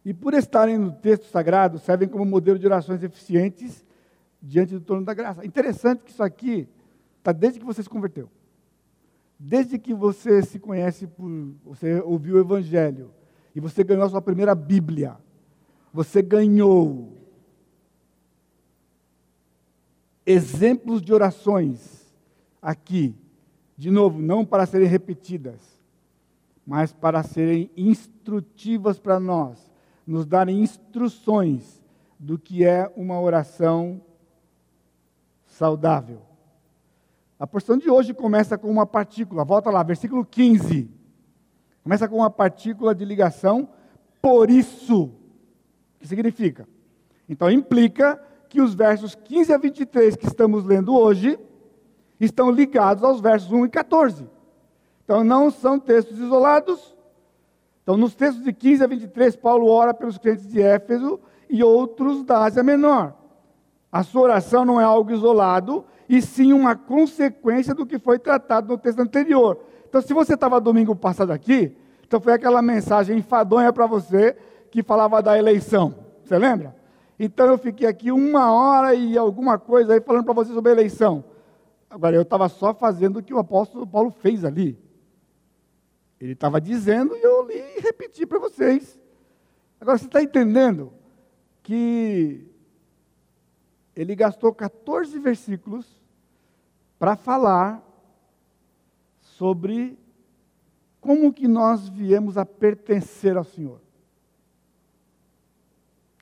E 0.04 0.14
por 0.14 0.36
estarem 0.36 0.78
no 0.78 0.92
texto 0.92 1.26
sagrado, 1.26 1.80
servem 1.80 2.08
como 2.08 2.24
modelo 2.24 2.60
de 2.60 2.68
orações 2.68 3.02
eficientes 3.02 3.84
diante 4.40 4.74
do 4.74 4.82
trono 4.82 5.04
da 5.04 5.16
graça. 5.16 5.44
Interessante 5.44 6.04
que 6.04 6.12
isso 6.12 6.22
aqui 6.22 6.68
está 7.18 7.32
desde 7.32 7.60
que 7.60 7.66
você 7.66 7.82
se 7.82 7.90
converteu. 7.90 8.30
Desde 9.40 9.80
que 9.80 9.94
você 9.94 10.44
se 10.44 10.60
conhece 10.60 11.08
por. 11.08 11.30
Você 11.66 12.00
ouviu 12.02 12.36
o 12.36 12.40
Evangelho. 12.40 13.12
E 13.56 13.60
você 13.60 13.84
ganhou 13.84 14.04
a 14.04 14.10
sua 14.10 14.22
primeira 14.22 14.54
Bíblia. 14.54 15.18
Você 15.94 16.22
ganhou 16.22 17.14
exemplos 20.26 21.02
de 21.02 21.14
orações 21.14 22.14
aqui 22.62 23.16
de 23.78 23.92
novo, 23.92 24.22
não 24.22 24.46
para 24.46 24.66
serem 24.66 24.88
repetidas, 24.88 25.60
mas 26.66 26.94
para 26.94 27.24
serem 27.24 27.70
instrutivas 27.76 28.98
para 28.98 29.20
nós, 29.20 29.72
nos 30.08 30.26
darem 30.26 30.62
instruções 30.62 31.84
do 32.18 32.40
que 32.40 32.64
é 32.64 32.92
uma 32.96 33.20
oração 33.20 34.02
saudável. 35.46 36.22
A 37.38 37.46
porção 37.46 37.78
de 37.78 37.90
hoje 37.90 38.14
começa 38.14 38.58
com 38.58 38.70
uma 38.70 38.86
partícula, 38.86 39.44
volta 39.44 39.70
lá, 39.70 39.84
versículo 39.84 40.26
15. 40.26 40.90
Começa 41.86 42.08
com 42.08 42.16
uma 42.16 42.32
partícula 42.32 42.96
de 42.96 43.06
ligação, 43.06 43.70
por 44.20 44.50
isso. 44.50 45.04
O 45.04 45.12
que 46.00 46.08
significa? 46.08 46.68
Então 47.30 47.48
implica 47.52 48.20
que 48.50 48.60
os 48.60 48.74
versos 48.74 49.14
15 49.14 49.54
a 49.54 49.58
23 49.60 50.16
que 50.16 50.26
estamos 50.26 50.66
lendo 50.66 50.96
hoje 50.96 51.38
estão 52.20 52.50
ligados 52.50 53.04
aos 53.04 53.22
versos 53.22 53.52
1 53.52 53.68
e 53.68 53.70
14. 53.70 54.28
Então 55.04 55.24
não 55.24 55.52
são 55.52 55.80
textos 55.80 56.18
isolados. 56.18 56.96
Então, 57.84 57.96
nos 57.96 58.16
textos 58.16 58.44
de 58.44 58.52
15 58.52 58.84
a 58.84 58.88
23, 58.88 59.36
Paulo 59.36 59.68
ora 59.68 59.94
pelos 59.94 60.18
crentes 60.18 60.48
de 60.48 60.60
Éfeso 60.60 61.20
e 61.48 61.64
outros 61.64 62.24
da 62.24 62.46
Ásia 62.46 62.64
Menor. 62.64 63.14
A 63.92 64.02
sua 64.02 64.24
oração 64.24 64.66
não 64.66 64.82
é 64.82 64.84
algo 64.84 65.12
isolado, 65.12 65.86
e 66.10 66.20
sim 66.20 66.52
uma 66.52 66.76
consequência 66.76 67.76
do 67.76 67.86
que 67.86 68.00
foi 68.00 68.18
tratado 68.18 68.70
no 68.70 68.78
texto 68.80 69.02
anterior. 69.02 69.60
Então, 69.96 70.06
se 70.06 70.14
você 70.14 70.34
estava 70.34 70.60
domingo 70.60 70.94
passado 70.94 71.32
aqui, 71.32 71.74
então 72.06 72.20
foi 72.20 72.34
aquela 72.34 72.62
mensagem 72.62 73.18
enfadonha 73.18 73.72
para 73.72 73.88
você 73.88 74.36
que 74.70 74.84
falava 74.84 75.24
da 75.24 75.38
eleição. 75.38 75.96
Você 76.22 76.38
lembra? 76.38 76.76
Então 77.18 77.46
eu 77.46 77.58
fiquei 77.58 77.88
aqui 77.88 78.12
uma 78.12 78.52
hora 78.52 78.94
e 78.94 79.18
alguma 79.18 79.58
coisa 79.58 79.94
aí 79.94 80.02
falando 80.02 80.26
para 80.26 80.34
você 80.34 80.54
sobre 80.54 80.72
a 80.72 80.74
eleição. 80.74 81.24
Agora, 81.90 82.14
eu 82.14 82.24
estava 82.24 82.50
só 82.50 82.74
fazendo 82.74 83.20
o 83.20 83.24
que 83.24 83.34
o 83.34 83.40
apóstolo 83.40 83.88
Paulo 83.88 84.12
fez 84.12 84.44
ali. 84.44 84.78
Ele 86.20 86.34
estava 86.34 86.60
dizendo 86.60 87.16
e 87.16 87.22
eu 87.22 87.48
li 87.48 87.64
e 87.78 87.80
repeti 87.80 88.26
para 88.26 88.38
vocês. 88.38 89.00
Agora, 89.80 89.98
você 89.98 90.08
está 90.08 90.22
entendendo 90.22 90.92
que 91.64 92.46
ele 93.96 94.14
gastou 94.14 94.54
14 94.54 95.18
versículos 95.20 95.88
para 97.00 97.16
falar 97.16 97.85
sobre 99.38 99.98
como 101.00 101.32
que 101.32 101.48
nós 101.48 101.88
viemos 101.88 102.38
a 102.38 102.46
pertencer 102.46 103.38
ao 103.38 103.44
Senhor. 103.44 103.82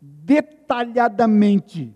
Detalhadamente, 0.02 1.94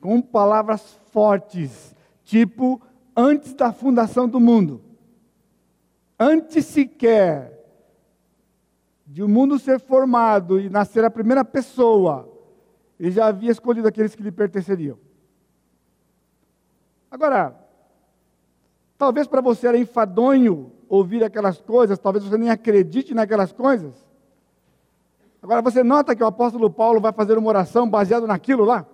com 0.00 0.20
palavras 0.20 0.92
fortes, 1.10 1.94
tipo 2.22 2.80
antes 3.16 3.54
da 3.54 3.72
fundação 3.72 4.28
do 4.28 4.38
mundo. 4.38 4.82
Antes 6.18 6.66
sequer 6.66 7.52
de 9.06 9.22
o 9.22 9.26
um 9.26 9.28
mundo 9.28 9.58
ser 9.58 9.80
formado 9.80 10.60
e 10.60 10.68
nascer 10.68 11.04
a 11.04 11.10
primeira 11.10 11.44
pessoa, 11.44 12.30
ele 12.98 13.10
já 13.10 13.26
havia 13.26 13.50
escolhido 13.50 13.88
aqueles 13.88 14.14
que 14.14 14.22
lhe 14.22 14.30
pertenceriam. 14.30 14.98
Agora, 17.10 17.63
talvez 18.96 19.26
para 19.26 19.40
você 19.40 19.68
era 19.68 19.78
enfadonho 19.78 20.72
ouvir 20.88 21.24
aquelas 21.24 21.60
coisas, 21.60 21.98
talvez 21.98 22.24
você 22.24 22.38
nem 22.38 22.50
acredite 22.50 23.14
naquelas 23.14 23.52
coisas. 23.52 23.94
Agora 25.42 25.60
você 25.60 25.82
nota 25.82 26.14
que 26.14 26.22
o 26.22 26.26
apóstolo 26.26 26.70
Paulo 26.70 27.00
vai 27.00 27.12
fazer 27.12 27.36
uma 27.36 27.48
oração 27.48 27.88
baseado 27.88 28.26
naquilo 28.26 28.64
lá? 28.64 28.86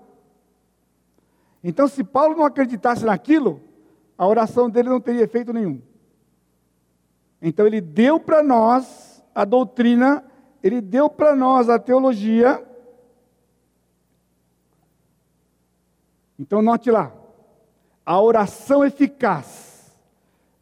Então, 1.63 1.87
se 1.87 2.03
Paulo 2.03 2.37
não 2.37 2.45
acreditasse 2.45 3.05
naquilo, 3.05 3.61
a 4.17 4.27
oração 4.27 4.69
dele 4.69 4.89
não 4.89 5.01
teria 5.01 5.23
efeito 5.23 5.53
nenhum. 5.53 5.81
Então, 7.41 7.67
ele 7.67 7.81
deu 7.81 8.19
para 8.19 8.43
nós 8.43 9.23
a 9.35 9.45
doutrina, 9.45 10.25
ele 10.63 10.81
deu 10.81 11.09
para 11.09 11.37
nós 11.37 11.69
a 11.69 11.79
teologia. 11.79 12.67
Então, 16.39 16.63
note 16.63 16.91
lá: 16.91 17.13
a 18.05 18.21
oração 18.21 18.85
eficaz 18.85 19.70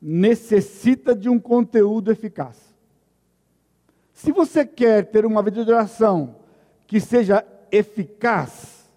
necessita 0.00 1.14
de 1.14 1.28
um 1.28 1.38
conteúdo 1.38 2.11
eficaz. 2.11 2.56
Se 4.12 4.32
você 4.32 4.64
quer 4.64 5.11
ter 5.11 5.24
uma 5.24 5.42
vida 5.42 5.64
de 5.64 5.70
oração 5.70 6.37
que 6.87 7.00
seja 7.00 7.44
eficaz, 7.70 8.88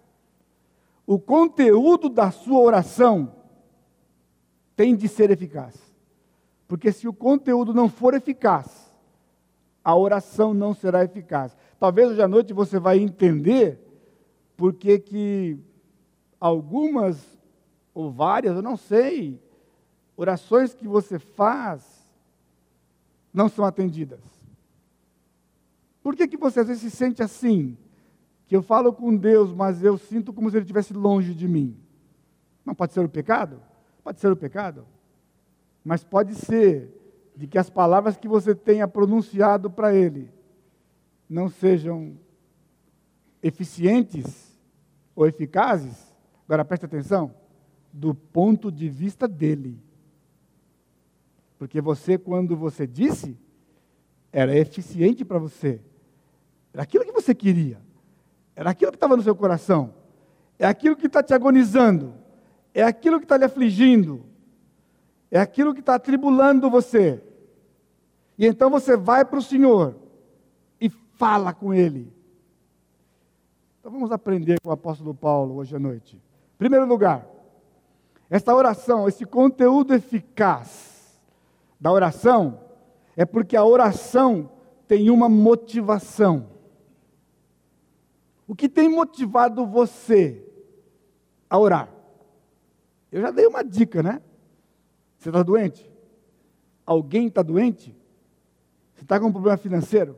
o 1.06 1.18
conteúdo 1.18 2.08
da 2.08 2.30
sua 2.30 2.60
oração 2.60 3.34
tem 4.74 4.96
de 4.96 5.08
ser 5.08 5.30
eficaz. 5.30 5.74
Porque 6.66 6.90
se 6.90 7.06
o 7.06 7.12
conteúdo 7.12 7.74
não 7.74 7.88
for 7.88 8.14
eficaz, 8.14 8.90
a 9.84 9.94
oração 9.96 10.54
não 10.54 10.72
será 10.72 11.04
eficaz. 11.04 11.56
Talvez 11.78 12.10
hoje 12.10 12.22
à 12.22 12.28
noite 12.28 12.52
você 12.52 12.78
vai 12.78 12.98
entender 12.98 13.78
porque 14.56 14.98
que 14.98 15.58
algumas 16.40 17.18
ou 17.94 18.10
várias, 18.10 18.56
eu 18.56 18.62
não 18.62 18.76
sei, 18.76 19.40
orações 20.16 20.74
que 20.74 20.86
você 20.86 21.18
faz 21.18 21.82
não 23.32 23.48
são 23.48 23.64
atendidas. 23.64 24.20
Por 26.02 26.16
que, 26.16 26.28
que 26.28 26.36
você 26.36 26.60
às 26.60 26.66
vezes 26.66 26.82
se 26.82 26.90
sente 26.90 27.22
assim? 27.22 27.76
Que 28.46 28.56
eu 28.56 28.62
falo 28.62 28.92
com 28.92 29.16
Deus, 29.16 29.52
mas 29.52 29.82
eu 29.82 29.96
sinto 29.96 30.32
como 30.32 30.50
se 30.50 30.56
Ele 30.56 30.64
estivesse 30.64 30.92
longe 30.92 31.34
de 31.34 31.48
mim. 31.48 31.76
Não 32.64 32.74
pode 32.74 32.92
ser 32.92 33.04
o 33.04 33.08
pecado? 33.08 33.62
Pode 34.02 34.20
ser 34.20 34.30
o 34.30 34.36
pecado. 34.36 34.86
Mas 35.84 36.04
pode 36.04 36.34
ser 36.34 37.00
de 37.36 37.46
que 37.46 37.58
as 37.58 37.70
palavras 37.70 38.16
que 38.16 38.28
você 38.28 38.54
tenha 38.54 38.86
pronunciado 38.86 39.70
para 39.70 39.94
Ele 39.94 40.30
não 41.28 41.48
sejam 41.48 42.18
eficientes 43.42 44.58
ou 45.14 45.26
eficazes. 45.26 46.14
Agora 46.46 46.64
preste 46.64 46.84
atenção, 46.84 47.34
do 47.92 48.14
ponto 48.14 48.70
de 48.70 48.88
vista 48.88 49.26
dele. 49.26 49.80
Porque 51.62 51.80
você, 51.80 52.18
quando 52.18 52.56
você 52.56 52.88
disse, 52.88 53.38
era 54.32 54.52
eficiente 54.58 55.24
para 55.24 55.38
você. 55.38 55.80
Era 56.74 56.82
aquilo 56.82 57.04
que 57.04 57.12
você 57.12 57.32
queria. 57.32 57.80
Era 58.56 58.70
aquilo 58.70 58.90
que 58.90 58.96
estava 58.96 59.16
no 59.16 59.22
seu 59.22 59.36
coração. 59.36 59.94
É 60.58 60.66
aquilo 60.66 60.96
que 60.96 61.06
está 61.06 61.22
te 61.22 61.32
agonizando. 61.32 62.14
É 62.74 62.82
aquilo 62.82 63.20
que 63.20 63.24
está 63.24 63.36
lhe 63.36 63.44
afligindo. 63.44 64.24
É 65.30 65.38
aquilo 65.38 65.72
que 65.72 65.78
está 65.78 65.94
atribulando 65.94 66.68
você. 66.68 67.22
E 68.36 68.44
então 68.44 68.68
você 68.68 68.96
vai 68.96 69.24
para 69.24 69.38
o 69.38 69.42
Senhor 69.42 69.94
e 70.80 70.88
fala 70.88 71.52
com 71.54 71.72
Ele. 71.72 72.12
Então 73.78 73.92
vamos 73.92 74.10
aprender 74.10 74.58
com 74.60 74.70
o 74.70 74.72
apóstolo 74.72 75.14
Paulo 75.14 75.54
hoje 75.58 75.76
à 75.76 75.78
noite. 75.78 76.20
Primeiro 76.58 76.86
lugar, 76.86 77.24
esta 78.28 78.52
oração, 78.52 79.06
esse 79.06 79.24
conteúdo 79.24 79.94
eficaz 79.94 80.90
da 81.82 81.90
oração, 81.90 82.60
é 83.16 83.26
porque 83.26 83.56
a 83.56 83.64
oração 83.64 84.48
tem 84.86 85.10
uma 85.10 85.28
motivação. 85.28 86.46
O 88.46 88.54
que 88.54 88.68
tem 88.68 88.88
motivado 88.88 89.66
você 89.66 90.46
a 91.50 91.58
orar? 91.58 91.92
Eu 93.10 93.20
já 93.20 93.32
dei 93.32 93.48
uma 93.48 93.64
dica, 93.64 94.00
né? 94.00 94.22
Você 95.18 95.28
está 95.30 95.42
doente? 95.42 95.90
Alguém 96.86 97.26
está 97.26 97.42
doente? 97.42 97.92
Você 98.94 99.02
está 99.02 99.18
com 99.18 99.26
um 99.26 99.32
problema 99.32 99.56
financeiro? 99.56 100.16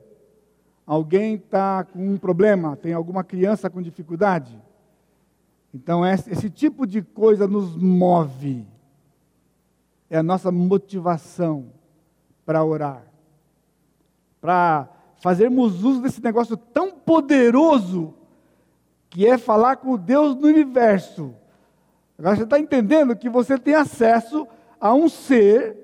Alguém 0.87 1.37
está 1.37 1.83
com 1.83 2.07
um 2.07 2.19
problema? 2.19 2.77
Tem 2.77 2.93
alguma 2.93 3.25
criança 3.25 3.71
com 3.71 3.81
dificuldade? 3.81 4.63
Então, 5.73 6.05
esse 6.05 6.51
tipo 6.51 6.87
de 6.87 7.01
coisa 7.01 7.49
nos 7.49 7.75
move. 7.75 8.74
É 10.11 10.19
a 10.19 10.23
nossa 10.23 10.51
motivação 10.51 11.73
para 12.45 12.65
orar. 12.65 13.05
Para 14.41 14.89
fazermos 15.17 15.83
uso 15.83 16.03
desse 16.03 16.23
negócio 16.23 16.57
tão 16.57 16.91
poderoso 16.91 18.15
que 19.09 19.27
é 19.27 19.39
falar 19.39 19.77
com 19.77 19.93
o 19.93 19.99
Deus 19.99 20.35
do 20.35 20.47
universo. 20.47 21.35
Agora 22.19 22.37
você 22.37 22.43
está 22.43 22.59
entendendo 22.59 23.17
que 23.17 23.29
você 23.29 23.59
tem 23.59 23.75
acesso 23.75 24.47
a 24.81 24.93
um 24.93 25.09
ser 25.09 25.77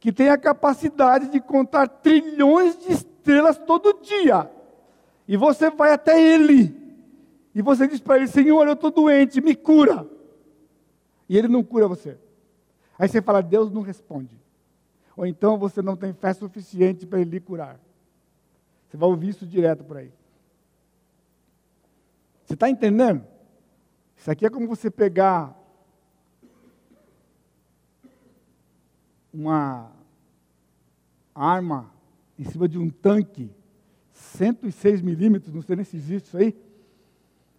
que 0.00 0.12
tem 0.12 0.28
a 0.28 0.38
capacidade 0.38 1.28
de 1.28 1.40
contar 1.40 1.88
trilhões 1.88 2.78
de 2.78 2.92
estrelas 2.92 3.56
todo 3.58 4.00
dia. 4.02 4.50
E 5.26 5.36
você 5.36 5.70
vai 5.70 5.92
até 5.92 6.20
ele. 6.20 6.74
E 7.54 7.62
você 7.62 7.86
diz 7.86 8.00
para 8.00 8.16
ele: 8.16 8.26
Senhor, 8.26 8.66
eu 8.66 8.74
estou 8.74 8.90
doente, 8.90 9.40
me 9.40 9.54
cura. 9.54 10.06
E 11.28 11.38
ele 11.38 11.48
não 11.48 11.62
cura 11.62 11.88
você. 11.88 12.18
Aí 12.98 13.08
você 13.08 13.20
fala: 13.20 13.42
Deus 13.42 13.70
não 13.70 13.82
responde. 13.82 14.38
Ou 15.16 15.26
então 15.26 15.58
você 15.58 15.80
não 15.80 15.96
tem 15.96 16.12
fé 16.12 16.32
suficiente 16.32 17.06
para 17.06 17.20
ele 17.20 17.30
lhe 17.30 17.40
curar. 17.40 17.78
Você 18.88 18.96
vai 18.96 19.08
ouvir 19.08 19.28
isso 19.28 19.46
direto 19.46 19.84
por 19.84 19.96
aí. 19.96 20.12
Você 22.44 22.54
está 22.54 22.68
entendendo? 22.68 23.24
Isso 24.16 24.30
aqui 24.30 24.46
é 24.46 24.50
como 24.50 24.66
você 24.66 24.90
pegar 24.90 25.58
uma 29.32 29.90
arma 31.34 31.92
em 32.38 32.44
cima 32.44 32.68
de 32.68 32.78
um 32.78 32.88
tanque, 32.88 33.50
106 34.12 35.02
milímetros, 35.02 35.52
não 35.52 35.62
sei 35.62 35.76
nem 35.76 35.84
se 35.84 35.96
existe 35.96 36.26
isso 36.26 36.36
aí, 36.36 36.56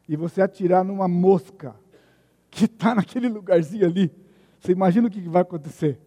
e 0.08 0.16
você 0.16 0.42
atirar 0.42 0.84
numa 0.84 1.08
mosca 1.08 1.76
que 2.50 2.66
está 2.66 2.96
naquele 2.96 3.28
lugarzinho 3.28 3.86
ali. 3.86 4.12
Você 4.66 4.72
imagina 4.72 5.08
o 5.08 5.12
que 5.12 5.22
vai 5.22 5.44
acontecer? 5.44 6.00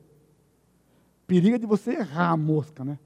Periga 1.28 1.56
de 1.60 1.64
você 1.64 1.92
errar 1.92 2.30
a 2.30 2.36
mosca, 2.36 2.84
né? 2.84 2.98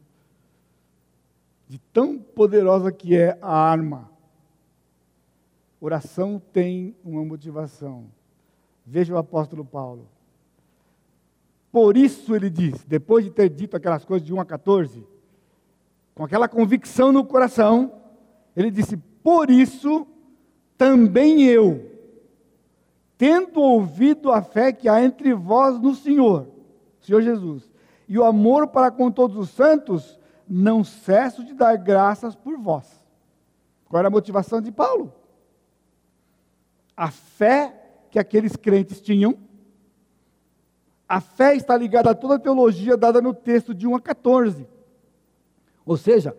De 1.68 1.78
tão 1.92 2.18
poderosa 2.18 2.90
que 2.90 3.14
é 3.14 3.36
a 3.42 3.54
arma. 3.54 4.10
Oração 5.78 6.40
tem 6.54 6.96
uma 7.04 7.22
motivação. 7.22 8.06
Veja 8.86 9.12
o 9.12 9.18
apóstolo 9.18 9.62
Paulo. 9.62 10.08
Por 11.70 11.98
isso 11.98 12.34
ele 12.34 12.48
diz, 12.48 12.82
depois 12.84 13.22
de 13.22 13.30
ter 13.30 13.50
dito 13.50 13.76
aquelas 13.76 14.06
coisas 14.06 14.26
de 14.26 14.32
1 14.32 14.40
a 14.40 14.46
14, 14.46 15.06
com 16.14 16.24
aquela 16.24 16.48
convicção 16.48 17.12
no 17.12 17.26
coração, 17.26 17.92
ele 18.56 18.70
disse: 18.70 18.96
Por 18.96 19.50
isso 19.50 20.06
também 20.78 21.42
eu, 21.42 21.91
tendo 23.22 23.60
ouvido 23.60 24.32
a 24.32 24.42
fé 24.42 24.72
que 24.72 24.88
há 24.88 25.00
entre 25.00 25.32
vós 25.32 25.78
no 25.78 25.94
Senhor, 25.94 26.48
Senhor 27.00 27.22
Jesus, 27.22 27.70
e 28.08 28.18
o 28.18 28.24
amor 28.24 28.66
para 28.66 28.90
com 28.90 29.12
todos 29.12 29.36
os 29.36 29.50
santos, 29.50 30.18
não 30.48 30.82
cesso 30.82 31.44
de 31.44 31.54
dar 31.54 31.76
graças 31.76 32.34
por 32.34 32.58
vós. 32.58 32.84
Qual 33.88 34.00
era 34.00 34.08
a 34.08 34.10
motivação 34.10 34.60
de 34.60 34.72
Paulo? 34.72 35.12
a 36.96 37.10
fé 37.10 37.74
que 38.10 38.18
aqueles 38.18 38.56
crentes 38.56 39.00
tinham. 39.00 39.36
A 41.08 41.20
fé 41.20 41.54
está 41.54 41.76
ligada 41.76 42.10
a 42.10 42.14
toda 42.14 42.36
a 42.36 42.38
teologia 42.38 42.96
dada 42.96 43.20
no 43.20 43.34
texto 43.34 43.74
de 43.74 43.86
1 43.86 43.96
a 43.96 44.00
14. 44.00 44.66
Ou 45.84 45.96
seja, 45.96 46.36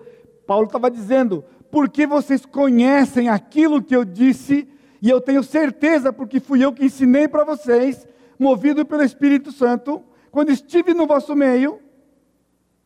Paulo 0.48 0.68
estava 0.68 0.90
dizendo: 0.90 1.44
porque 1.70 2.08
vocês 2.08 2.46
conhecem 2.46 3.30
aquilo 3.30 3.84
que 3.84 3.96
eu 3.96 4.06
disse, 4.06 4.68
e 5.04 5.10
eu 5.10 5.20
tenho 5.20 5.44
certeza, 5.44 6.14
porque 6.14 6.40
fui 6.40 6.64
eu 6.64 6.72
que 6.72 6.86
ensinei 6.86 7.28
para 7.28 7.44
vocês, 7.44 8.08
movido 8.40 8.86
pelo 8.86 9.04
Espírito 9.04 9.52
Santo, 9.52 10.02
quando 10.32 10.50
estive 10.50 10.94
no 10.94 11.06
vosso 11.06 11.36
meio. 11.36 11.82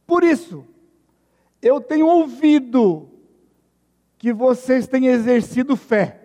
Por 0.08 0.24
isso, 0.24 0.66
eu 1.62 1.80
tenho 1.80 2.08
ouvido 2.08 3.08
que 4.18 4.34
vocês 4.34 4.88
têm 4.88 5.06
exercido 5.06 5.76
fé 5.76 6.20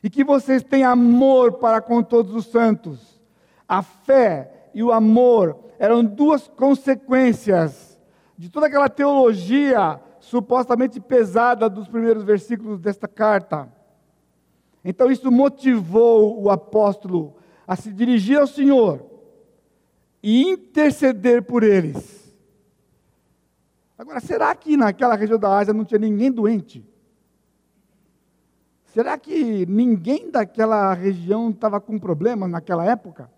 e 0.00 0.08
que 0.08 0.22
vocês 0.22 0.62
têm 0.62 0.84
amor 0.84 1.54
para 1.54 1.80
com 1.80 2.00
todos 2.00 2.32
os 2.32 2.46
santos. 2.46 3.20
A 3.68 3.82
fé 3.82 4.68
e 4.72 4.84
o 4.84 4.92
amor 4.92 5.58
eram 5.80 6.04
duas 6.04 6.46
consequências 6.46 8.00
de 8.38 8.48
toda 8.48 8.68
aquela 8.68 8.88
teologia 8.88 10.00
supostamente 10.20 11.00
pesada 11.00 11.68
dos 11.68 11.88
primeiros 11.88 12.22
versículos 12.22 12.78
desta 12.78 13.08
carta. 13.08 13.73
Então, 14.84 15.10
isso 15.10 15.30
motivou 15.30 16.42
o 16.42 16.50
apóstolo 16.50 17.34
a 17.66 17.74
se 17.74 17.92
dirigir 17.92 18.38
ao 18.38 18.46
Senhor 18.46 19.04
e 20.22 20.42
interceder 20.42 21.42
por 21.42 21.62
eles. 21.62 22.32
Agora, 23.96 24.20
será 24.20 24.54
que 24.54 24.76
naquela 24.76 25.14
região 25.14 25.38
da 25.38 25.56
Ásia 25.56 25.72
não 25.72 25.84
tinha 25.84 25.98
ninguém 25.98 26.30
doente? 26.30 26.84
Será 28.86 29.18
que 29.18 29.66
ninguém 29.66 30.30
daquela 30.30 30.92
região 30.94 31.50
estava 31.50 31.80
com 31.80 31.98
problema 31.98 32.46
naquela 32.46 32.84
época? 32.84 33.30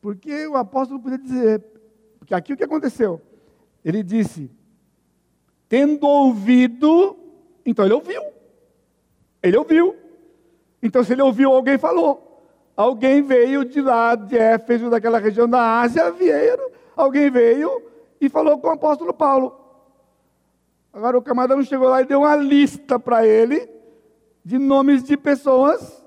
Porque 0.00 0.46
o 0.46 0.56
apóstolo 0.56 1.00
podia 1.00 1.18
dizer, 1.18 1.60
porque 2.18 2.34
aqui 2.34 2.52
o 2.52 2.56
que 2.56 2.64
aconteceu? 2.64 3.20
Ele 3.84 4.02
disse: 4.02 4.50
tendo 5.68 6.06
ouvido, 6.06 7.18
então 7.64 7.84
ele 7.84 7.94
ouviu. 7.94 8.22
Ele 9.42 9.56
ouviu. 9.56 9.96
Então, 10.82 11.04
se 11.04 11.12
ele 11.12 11.22
ouviu, 11.22 11.52
alguém 11.52 11.78
falou. 11.78 12.30
Alguém 12.76 13.22
veio 13.22 13.64
de 13.64 13.80
lá 13.80 14.14
de 14.14 14.38
Éfeso, 14.38 14.88
daquela 14.88 15.18
região 15.18 15.48
da 15.48 15.80
Ásia, 15.80 16.10
vieram, 16.10 16.70
alguém 16.96 17.30
veio 17.30 17.82
e 18.20 18.28
falou 18.28 18.58
com 18.58 18.68
o 18.68 18.72
apóstolo 18.72 19.12
Paulo. 19.12 19.54
Agora 20.92 21.18
o 21.18 21.22
camarada 21.22 21.62
chegou 21.62 21.88
lá 21.88 22.00
e 22.00 22.06
deu 22.06 22.20
uma 22.20 22.34
lista 22.36 22.98
para 22.98 23.26
ele 23.26 23.68
de 24.44 24.58
nomes 24.58 25.02
de 25.02 25.16
pessoas. 25.16 26.02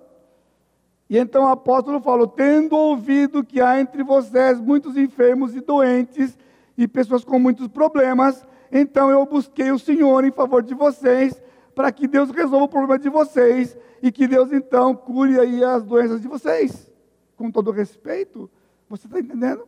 E 1.10 1.18
então 1.18 1.44
o 1.44 1.50
apóstolo 1.50 2.02
falou: 2.02 2.28
Tendo 2.28 2.76
ouvido 2.76 3.44
que 3.44 3.62
há 3.62 3.80
entre 3.80 4.04
vocês 4.04 4.60
muitos 4.60 4.98
enfermos 4.98 5.56
e 5.56 5.62
doentes 5.62 6.38
e 6.78 6.88
pessoas 6.88 7.24
com 7.24 7.38
muitos 7.38 7.68
problemas, 7.68 8.46
então 8.72 9.12
eu 9.12 9.26
busquei 9.26 9.72
o 9.72 9.78
Senhor 9.78 10.26
em 10.26 10.32
favor 10.32 10.64
de 10.64 10.74
vocês, 10.74 11.40
para 11.76 11.92
que 11.92 12.08
Deus 12.08 12.30
resolva 12.32 12.66
o 12.66 12.70
problema 12.70 13.00
de 13.00 13.10
vocês 13.10 13.78
e 14.02 14.12
que 14.12 14.28
Deus 14.28 14.52
então 14.52 14.96
cure 14.96 15.40
aí 15.40 15.64
as 15.64 15.84
doenças 15.84 16.22
de 16.22 16.28
vocês. 16.28 16.92
Com 17.36 17.52
todo 17.52 17.72
respeito, 17.72 18.50
você 18.90 19.08
está 19.08 19.20
entendendo? 19.20 19.68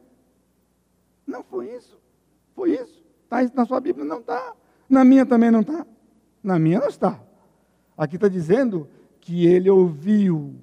Não 1.26 1.44
foi 1.44 1.74
isso. 1.76 2.00
Foi 2.56 2.72
isso. 2.72 3.04
Está 3.24 3.44
isso 3.44 3.56
na 3.56 3.66
sua 3.66 3.80
Bíblia? 3.80 4.06
Não 4.06 4.20
está. 4.20 4.54
Na 4.88 5.04
minha 5.04 5.26
também 5.26 5.50
não 5.50 5.62
está. 5.62 5.86
Na 6.44 6.60
minha 6.60 6.80
não 6.80 6.88
está. 6.88 7.20
Aqui 7.98 8.16
está 8.16 8.28
dizendo 8.28 8.88
que 9.20 9.48
ele 9.48 9.70
ouviu 9.70 10.56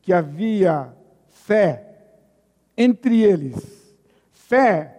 que 0.00 0.12
havia 0.12 0.92
fé 1.28 1.96
entre 2.76 3.22
eles. 3.22 3.94
Fé 4.32 4.98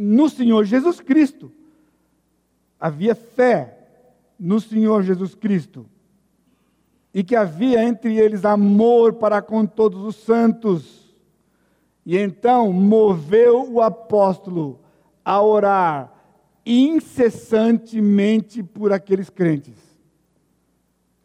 no 0.00 0.28
Senhor 0.28 0.64
Jesus 0.64 1.00
Cristo 1.00 1.52
havia 2.78 3.14
fé 3.14 3.79
no 4.40 4.58
Senhor 4.58 5.02
Jesus 5.02 5.34
Cristo 5.34 5.86
e 7.12 7.22
que 7.22 7.36
havia 7.36 7.84
entre 7.84 8.18
eles 8.18 8.44
amor 8.44 9.14
para 9.14 9.42
com 9.42 9.66
todos 9.66 10.02
os 10.02 10.16
santos. 10.16 11.14
E 12.06 12.16
então 12.16 12.72
moveu 12.72 13.70
o 13.70 13.82
apóstolo 13.82 14.80
a 15.22 15.42
orar 15.42 16.12
incessantemente 16.64 18.62
por 18.62 18.92
aqueles 18.92 19.28
crentes. 19.28 19.74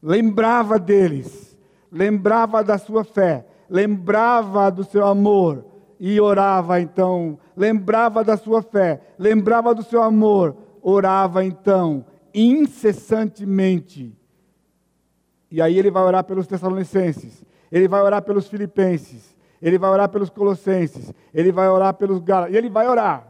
Lembrava 0.01 0.77
deles, 0.77 1.57
lembrava 1.91 2.63
da 2.63 2.77
sua 2.77 3.03
fé, 3.03 3.45
lembrava 3.69 4.69
do 4.69 4.83
seu 4.83 5.05
amor 5.05 5.65
e 5.99 6.19
orava 6.19 6.81
então, 6.81 7.39
lembrava 7.55 8.23
da 8.23 8.37
sua 8.37 8.61
fé, 8.61 9.01
lembrava 9.17 9.73
do 9.73 9.83
seu 9.83 10.01
amor, 10.01 10.55
orava 10.81 11.43
então 11.43 12.05
incessantemente. 12.35 14.15
E 15.49 15.61
aí 15.61 15.79
ele 15.79 15.89
vai 15.89 16.03
orar 16.03 16.23
pelos 16.23 16.45
Tessalonicenses, 16.47 17.45
ele 17.71 17.87
vai 17.87 18.01
orar 18.01 18.21
pelos 18.21 18.47
Filipenses, 18.47 19.35
ele 19.61 19.77
vai 19.77 19.89
orar 19.89 20.09
pelos 20.09 20.29
Colossenses, 20.29 21.13
ele 21.33 21.51
vai 21.51 21.69
orar 21.69 21.93
pelos 21.93 22.21
e 22.51 22.57
ele 22.57 22.69
vai 22.69 22.87
orar. 22.87 23.27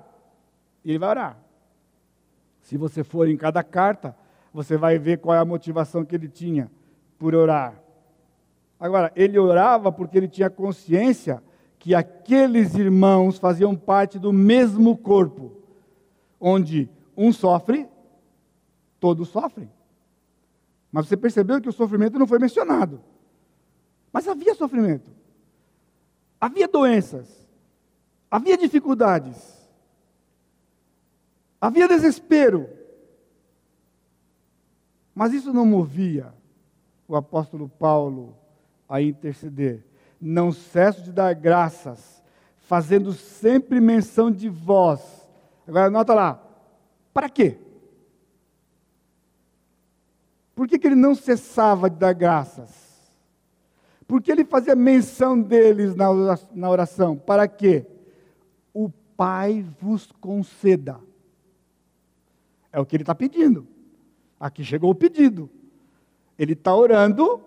Ele 0.84 0.98
vai 0.98 1.10
orar. 1.10 1.38
Se 2.62 2.78
você 2.78 3.04
for 3.04 3.30
em 3.30 3.38
cada 3.38 3.64
carta, 3.64 4.16
você 4.52 4.76
vai 4.76 4.98
ver 4.98 5.20
qual 5.20 5.36
é 5.36 5.40
a 5.40 5.46
motivação 5.46 6.04
que 6.04 6.16
ele 6.16 6.28
tinha 6.28 6.72
por 7.20 7.36
orar. 7.36 7.80
Agora, 8.80 9.12
ele 9.16 9.38
orava 9.38 9.92
porque 9.92 10.18
ele 10.18 10.28
tinha 10.28 10.50
consciência 10.50 11.44
que 11.78 11.94
aqueles 11.94 12.76
irmãos 12.76 13.38
faziam 13.38 13.76
parte 13.76 14.18
do 14.18 14.34
mesmo 14.34 14.98
corpo, 14.98 15.52
onde 16.40 16.90
um 17.16 17.32
sofre, 17.32 17.88
todos 19.00 19.30
sofrem. 19.30 19.72
Mas 20.92 21.08
você 21.08 21.18
percebeu 21.18 21.62
que 21.62 21.70
o 21.70 21.74
sofrimento 21.74 22.18
não 22.18 22.28
foi 22.28 22.40
mencionado. 22.40 23.02
Mas 24.12 24.28
havia 24.28 24.56
sofrimento. 24.56 25.12
Havia 26.40 26.68
doenças. 26.68 27.46
Havia 28.32 28.58
dificuldades. 28.58 29.56
Havia 31.60 31.88
desespero. 31.88 32.70
Mas 35.14 35.34
isso 35.34 35.52
não 35.52 35.66
movia 35.66 36.34
o 37.08 37.16
apóstolo 37.16 37.68
Paulo 37.68 38.36
a 38.88 39.02
interceder. 39.02 39.84
Não 40.20 40.52
cesso 40.52 41.02
de 41.02 41.12
dar 41.12 41.34
graças, 41.34 42.24
fazendo 42.60 43.14
sempre 43.14 43.80
menção 43.80 44.32
de 44.32 44.50
vós. 44.50 45.28
Agora 45.68 45.90
nota 45.90 46.14
lá, 46.14 46.42
para 47.14 47.30
quê? 47.30 47.58
Por 50.56 50.68
que, 50.68 50.80
que 50.80 50.88
ele 50.88 50.96
não 50.96 51.14
cessava 51.14 51.90
de 51.90 51.98
dar 51.98 52.14
graças? 52.14 52.74
Por 54.08 54.22
que 54.22 54.32
ele 54.32 54.46
fazia 54.46 54.76
menção 54.76 55.40
deles 55.40 55.94
na 55.96 56.70
oração? 56.70 57.18
Para 57.18 57.48
quê? 57.48 57.86
O 58.74 58.90
Pai 59.18 59.66
vos 59.82 60.12
conceda. 60.22 61.00
É 62.72 62.80
o 62.80 62.86
que 62.86 62.96
ele 62.96 63.04
está 63.04 63.14
pedindo. 63.14 63.68
Aqui 64.40 64.64
chegou 64.64 64.92
o 64.92 64.96
pedido. 64.96 65.50
Ele 66.38 66.54
está 66.54 66.76
orando 66.76 67.42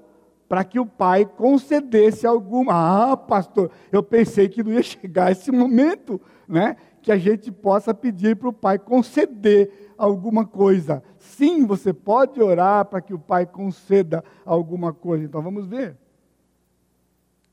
para 0.48 0.64
que 0.64 0.80
o 0.80 0.86
pai 0.86 1.26
concedesse 1.26 2.26
alguma. 2.26 3.12
Ah, 3.12 3.16
pastor, 3.16 3.70
eu 3.92 4.02
pensei 4.02 4.48
que 4.48 4.62
não 4.62 4.72
ia 4.72 4.80
chegar 4.82 5.30
esse 5.30 5.52
momento, 5.52 6.18
né? 6.48 6.76
que 7.02 7.12
a 7.12 7.16
gente 7.16 7.50
possa 7.50 7.94
pedir 7.94 8.36
para 8.36 8.48
o 8.48 8.52
Pai 8.52 8.78
conceder 8.78 9.87
alguma 9.98 10.46
coisa. 10.46 11.02
Sim, 11.18 11.66
você 11.66 11.92
pode 11.92 12.40
orar 12.40 12.84
para 12.84 13.00
que 13.00 13.12
o 13.12 13.18
Pai 13.18 13.44
conceda 13.44 14.24
alguma 14.46 14.92
coisa. 14.94 15.24
Então 15.24 15.42
vamos 15.42 15.66
ver. 15.66 15.96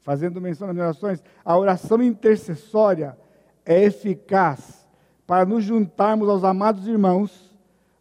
Fazendo 0.03 0.39
menção 0.39 0.67
nas 0.67 0.77
orações, 0.77 1.23
a 1.43 1.57
oração 1.57 2.01
intercessória 2.01 3.17
é 3.65 3.83
eficaz 3.83 4.87
para 5.25 5.45
nos 5.45 5.63
juntarmos 5.63 6.29
aos 6.29 6.43
amados 6.43 6.87
irmãos, 6.87 7.51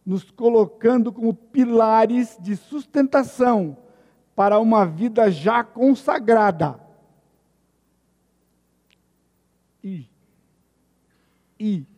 nos 0.05 0.29
colocando 0.29 1.11
como 1.11 1.33
pilares 1.33 2.37
de 2.39 2.55
sustentação 2.55 3.75
para 4.35 4.59
uma 4.59 4.85
vida 4.85 5.31
já 5.31 5.63
consagrada. 5.63 6.79
E 9.83 10.07
ir. 11.57 11.94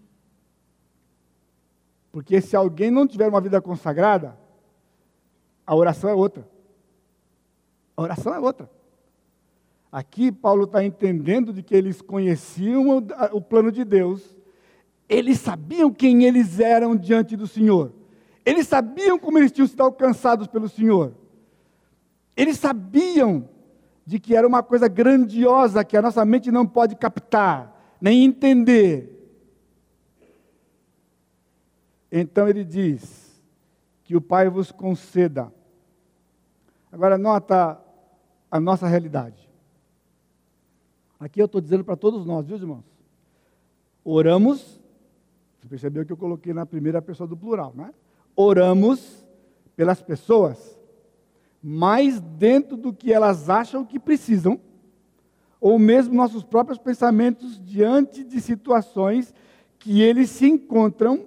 Porque 2.18 2.42
se 2.42 2.56
alguém 2.56 2.90
não 2.90 3.06
tiver 3.06 3.28
uma 3.28 3.40
vida 3.40 3.62
consagrada, 3.62 4.36
a 5.68 5.76
oração 5.76 6.10
é 6.10 6.16
outra. 6.16 6.50
A 7.96 8.02
oração 8.02 8.34
é 8.34 8.40
outra. 8.40 8.68
Aqui 9.92 10.32
Paulo 10.32 10.64
está 10.64 10.84
entendendo 10.84 11.54
de 11.54 11.62
que 11.62 11.76
eles 11.76 12.02
conheciam 12.02 12.90
o, 12.90 13.38
o 13.38 13.40
plano 13.40 13.72
de 13.72 13.86
Deus, 13.86 14.36
eles 15.08 15.40
sabiam 15.40 15.94
quem 15.94 16.24
eles 16.24 16.60
eram 16.60 16.96
diante 16.96 17.38
do 17.38 17.46
Senhor, 17.46 17.94
eles 18.44 18.68
sabiam 18.68 19.20
como 19.20 19.38
eles 19.38 19.52
tinham 19.52 19.68
sido 19.68 19.84
alcançados 19.84 20.48
pelo 20.48 20.68
Senhor, 20.68 21.14
eles 22.36 22.58
sabiam 22.58 23.48
de 24.04 24.20
que 24.20 24.36
era 24.36 24.48
uma 24.48 24.64
coisa 24.64 24.88
grandiosa 24.88 25.86
que 25.86 25.96
a 25.96 26.02
nossa 26.02 26.26
mente 26.26 26.52
não 26.52 26.66
pode 26.66 26.96
captar, 26.96 27.96
nem 28.02 28.26
entender, 28.26 29.17
então 32.12 32.48
ele 32.48 32.64
diz 32.64 33.28
que 34.04 34.16
o 34.16 34.22
Pai 34.22 34.50
vos 34.50 34.72
conceda. 34.72 35.52
Agora, 36.92 37.18
nota 37.18 37.80
a 38.50 38.60
nossa 38.60 38.88
realidade. 38.88 39.48
Aqui 41.20 41.42
eu 41.42 41.46
estou 41.46 41.60
dizendo 41.60 41.84
para 41.84 41.96
todos 41.96 42.26
nós, 42.26 42.48
viu, 42.48 42.58
irmãos? 42.58 42.86
Oramos, 44.04 44.80
você 45.60 45.68
percebeu 45.68 46.06
que 46.06 46.14
eu 46.14 46.18
coloquei 46.18 46.54
na 46.54 46.66
primeira 46.66 47.02
pessoa 47.02 47.28
do 47.28 47.36
plural, 47.36 47.74
né? 47.76 47.94
Oramos 48.36 49.26
pelas 49.76 50.02
pessoas, 50.02 50.80
mais 51.62 52.22
dentro 52.22 52.78
do 52.78 52.94
que 52.94 53.12
elas 53.12 53.50
acham 53.50 53.84
que 53.84 54.00
precisam, 54.00 54.60
ou 55.60 55.78
mesmo 55.78 56.16
nossos 56.16 56.44
próprios 56.44 56.78
pensamentos 56.78 57.60
diante 57.64 58.24
de 58.24 58.40
situações 58.40 59.34
que 59.80 60.02
eles 60.02 60.30
se 60.30 60.48
encontram 60.48 61.26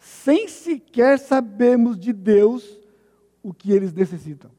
sem 0.00 0.48
sequer 0.48 1.18
sabermos 1.18 1.98
de 1.98 2.12
Deus 2.12 2.80
o 3.42 3.52
que 3.52 3.70
eles 3.70 3.92
necessitam. 3.92 4.50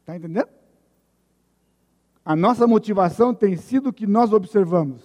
Está 0.00 0.16
entendendo? 0.16 0.48
A 2.24 2.34
nossa 2.34 2.66
motivação 2.66 3.34
tem 3.34 3.56
sido 3.56 3.90
o 3.90 3.92
que 3.92 4.06
nós 4.06 4.32
observamos. 4.32 5.02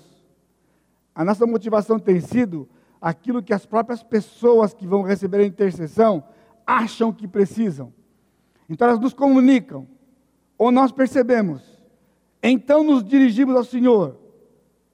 A 1.13 1.25
nossa 1.25 1.45
motivação 1.45 1.99
tem 1.99 2.21
sido 2.21 2.67
aquilo 3.01 3.43
que 3.43 3.53
as 3.53 3.65
próprias 3.65 4.01
pessoas 4.01 4.73
que 4.73 4.87
vão 4.87 5.01
receber 5.01 5.39
a 5.41 5.45
intercessão 5.45 6.23
acham 6.65 7.11
que 7.11 7.27
precisam. 7.27 7.93
Então 8.69 8.87
elas 8.87 8.99
nos 8.99 9.13
comunicam, 9.13 9.87
ou 10.57 10.71
nós 10.71 10.91
percebemos. 10.91 11.61
Então 12.41 12.83
nos 12.83 13.03
dirigimos 13.03 13.55
ao 13.55 13.63
Senhor 13.63 14.17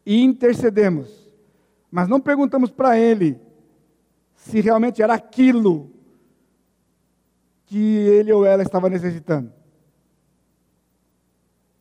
e 0.05 0.23
intercedemos. 0.23 1.20
Mas 1.91 2.07
não 2.07 2.21
perguntamos 2.21 2.71
para 2.71 2.97
Ele 2.97 3.39
se 4.33 4.59
realmente 4.59 5.01
era 5.01 5.13
aquilo 5.13 5.91
que 7.71 7.77
ele 7.77 8.33
ou 8.33 8.45
ela 8.45 8.63
estava 8.63 8.89
necessitando. 8.89 9.53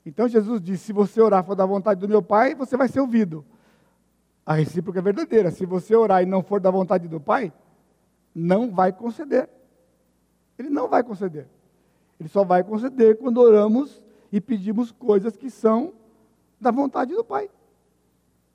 Então 0.04 0.28
Jesus 0.28 0.60
disse: 0.60 0.84
se 0.84 0.92
você 0.92 1.20
orar 1.20 1.44
for 1.44 1.56
da 1.56 1.66
vontade 1.66 2.00
do 2.00 2.08
meu 2.08 2.22
Pai, 2.22 2.54
você 2.54 2.76
vai 2.76 2.86
ser 2.86 3.00
ouvido. 3.00 3.44
A 4.44 4.54
recíproca 4.54 4.98
é 4.98 5.02
verdadeira. 5.02 5.50
Se 5.50 5.66
você 5.66 5.94
orar 5.96 6.22
e 6.22 6.26
não 6.26 6.42
for 6.42 6.60
da 6.60 6.70
vontade 6.70 7.08
do 7.08 7.20
Pai, 7.20 7.52
não 8.34 8.70
vai 8.70 8.92
conceder. 8.92 9.48
Ele 10.58 10.70
não 10.70 10.88
vai 10.88 11.02
conceder. 11.02 11.48
Ele 12.18 12.28
só 12.28 12.44
vai 12.44 12.62
conceder 12.62 13.16
quando 13.18 13.38
oramos 13.38 14.02
e 14.30 14.40
pedimos 14.40 14.92
coisas 14.92 15.36
que 15.36 15.50
são 15.50 15.92
da 16.60 16.70
vontade 16.70 17.14
do 17.14 17.24
Pai. 17.24 17.50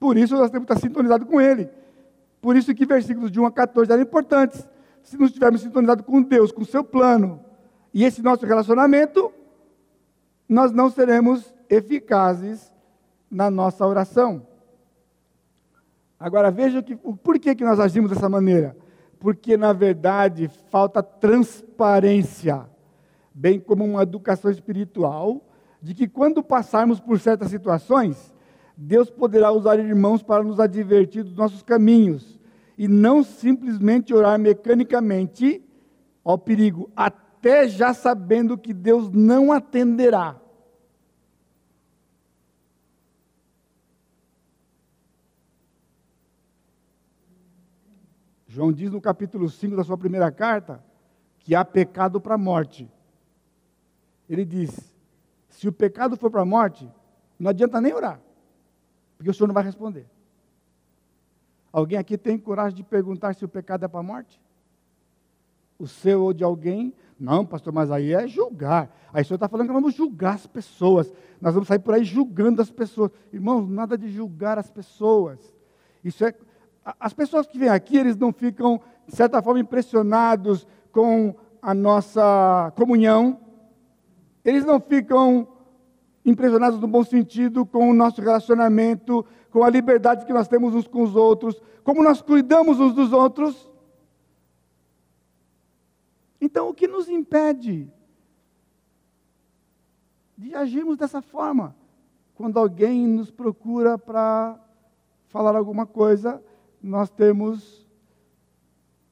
Por 0.06 0.18
isso 0.18 0.36
nós 0.38 0.52
temos 0.52 0.68
que 0.68 0.72
estar 0.72 0.88
sintonizados 0.88 1.28
com 1.28 1.42
Ele. 1.42 1.68
Por 2.40 2.56
isso 2.56 2.76
que 2.76 2.86
versículos 2.86 3.32
de 3.32 3.40
1 3.40 3.48
a 3.48 3.52
14 3.52 3.92
eram 3.92 4.04
importantes. 4.04 4.70
Se 5.02 5.18
não 5.18 5.26
estivermos 5.26 5.62
sintonizados 5.62 6.06
com 6.06 6.22
Deus, 6.22 6.52
com 6.52 6.62
o 6.62 6.66
seu 6.66 6.84
plano, 6.84 7.44
e 7.92 8.04
esse 8.04 8.22
nosso 8.22 8.46
relacionamento, 8.46 9.34
nós 10.48 10.72
não 10.72 10.92
seremos 10.92 11.52
eficazes 11.68 12.72
na 13.32 13.50
nossa 13.50 13.84
oração. 13.84 14.46
Agora 16.20 16.52
veja 16.52 16.84
que, 16.84 16.96
por 16.96 17.40
que, 17.40 17.56
que 17.56 17.66
nós 17.66 17.80
agimos 17.80 18.12
dessa 18.12 18.30
maneira? 18.30 18.78
Porque, 19.20 19.58
na 19.58 19.74
verdade, 19.74 20.52
falta 20.70 21.02
transparência, 21.02 22.70
bem 23.34 23.60
como 23.60 23.84
uma 23.84 24.04
educação 24.04 24.52
espiritual, 24.52 25.42
de 25.82 25.96
que 25.96 26.08
quando 26.08 26.44
passarmos 26.44 27.00
por 27.00 27.20
certas 27.20 27.50
situações, 27.50 28.35
Deus 28.78 29.10
poderá 29.10 29.52
usar 29.52 29.80
irmãos 29.80 30.22
para 30.22 30.44
nos 30.44 30.60
advertir 30.60 31.24
dos 31.24 31.36
nossos 31.36 31.64
caminhos, 31.64 32.40
e 32.78 32.88
não 32.88 33.24
simplesmente 33.24 34.14
orar 34.14 34.38
mecanicamente 34.38 35.64
ao 36.24 36.38
perigo, 36.38 36.90
até 36.96 37.68
já 37.68 37.94
sabendo 37.94 38.58
que 38.58 38.74
Deus 38.74 39.10
não 39.12 39.52
atenderá. 39.52 40.42
João 48.48 48.72
diz 48.72 48.90
no 48.90 49.02
capítulo 49.02 49.50
5 49.50 49.76
da 49.76 49.84
sua 49.84 49.98
primeira 49.98 50.32
carta 50.32 50.82
que 51.40 51.54
há 51.54 51.66
pecado 51.66 52.22
para 52.22 52.36
a 52.36 52.38
morte. 52.38 52.90
Ele 54.30 54.46
diz: 54.46 54.94
se 55.50 55.68
o 55.68 55.74
pecado 55.74 56.16
for 56.18 56.32
para 56.32 56.42
a 56.42 56.46
morte, 56.46 56.90
não 57.38 57.50
adianta 57.50 57.82
nem 57.82 57.94
orar, 57.94 58.20
porque 59.18 59.30
o 59.30 59.34
Senhor 59.34 59.48
não 59.48 59.54
vai 59.54 59.64
responder. 59.64 60.06
Alguém 61.72 61.98
aqui 61.98 62.18
tem 62.18 62.38
coragem 62.38 62.76
de 62.78 62.84
perguntar 62.84 63.36
se 63.36 63.44
o 63.44 63.50
pecado 63.50 63.84
é 63.84 63.88
para 63.88 64.00
a 64.00 64.04
morte? 64.04 64.42
O 65.78 65.88
seu 65.88 66.24
ou 66.24 66.34
de 66.34 66.44
alguém? 66.44 66.94
Não, 67.20 67.46
pastor, 67.46 67.74
mas 67.74 67.92
aí 67.92 68.14
é 68.14 68.28
julgar. 68.28 68.96
Aí 69.12 69.24
o 69.24 69.26
senhor 69.26 69.36
está 69.36 69.50
falando 69.50 69.68
que 69.68 69.74
vamos 69.74 69.94
julgar 69.94 70.36
as 70.36 70.48
pessoas. 70.48 71.12
Nós 71.42 71.54
vamos 71.54 71.68
sair 71.68 71.80
por 71.80 71.94
aí 71.94 72.06
julgando 72.06 72.62
as 72.62 72.72
pessoas. 72.72 73.12
Irmãos, 73.32 73.68
nada 73.68 73.98
de 73.98 74.10
julgar 74.10 74.58
as 74.58 74.70
pessoas. 74.70 75.40
Isso 76.02 76.24
é 76.24 76.34
as 77.00 77.14
pessoas 77.14 77.48
que 77.48 77.58
vêm 77.58 77.70
aqui, 77.70 77.98
eles 77.98 78.16
não 78.16 78.32
ficam, 78.32 78.80
de 79.08 79.16
certa 79.16 79.42
forma, 79.42 79.60
impressionados 79.60 80.68
com 80.92 81.36
a 81.62 81.74
nossa 81.74 82.72
comunhão, 82.76 83.40
eles 84.44 84.64
não 84.64 84.80
ficam 84.80 85.48
impressionados 86.26 86.80
no 86.80 86.88
bom 86.88 87.04
sentido 87.04 87.66
com 87.66 87.90
o 87.90 87.94
nosso 87.94 88.20
relacionamento, 88.20 89.24
com 89.52 89.64
a 89.64 89.70
liberdade 89.70 90.26
que 90.26 90.34
nós 90.34 90.48
temos 90.48 90.74
uns 90.74 90.88
com 90.88 91.04
os 91.04 91.16
outros, 91.16 91.62
como 91.84 92.04
nós 92.04 92.22
cuidamos 92.22 92.80
uns 92.80 92.94
dos 92.94 93.14
outros. 93.14 93.72
Então, 96.42 96.70
o 96.70 96.74
que 96.74 96.88
nos 96.88 97.08
impede 97.08 97.90
de 100.38 100.54
agirmos 100.56 100.98
dessa 100.98 101.22
forma? 101.22 101.76
Quando 102.34 102.60
alguém 102.60 103.08
nos 103.08 103.32
procura 103.32 103.98
para 103.98 104.60
falar 105.28 105.56
alguma 105.56 105.86
coisa, 105.86 106.44
nós 106.82 107.10
temos 107.10 107.88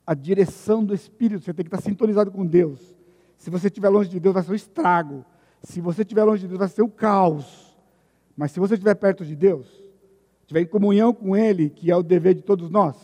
a 0.06 0.14
direção 0.14 0.84
do 0.84 0.94
Espírito, 0.94 1.44
você 1.44 1.54
tem 1.54 1.64
que 1.66 1.74
estar 1.74 1.82
sintonizado 1.82 2.32
com 2.32 2.46
Deus. 2.46 2.94
Se 3.38 3.50
você 3.50 3.68
estiver 3.68 3.90
longe 3.90 4.10
de 4.10 4.20
Deus, 4.20 4.34
vai 4.34 4.44
ser 4.44 4.52
um 4.52 4.56
estrago. 4.56 5.26
Se 5.64 5.80
você 5.80 6.02
estiver 6.02 6.24
longe 6.24 6.42
de 6.42 6.48
Deus, 6.50 6.60
vai 6.60 6.68
ser 6.68 6.82
um 6.82 6.90
caos. 6.90 7.74
Mas 8.36 8.52
se 8.52 8.60
você 8.60 8.74
estiver 8.74 8.96
perto 8.96 9.26
de 9.26 9.36
Deus, 9.36 9.68
estiver 10.42 10.62
em 10.62 10.68
comunhão 10.68 11.14
com 11.14 11.36
Ele, 11.36 11.70
que 11.70 11.90
é 11.90 11.96
o 11.96 12.04
dever 12.04 12.36
de 12.36 12.42
todos 12.42 12.70
nós, 12.70 12.98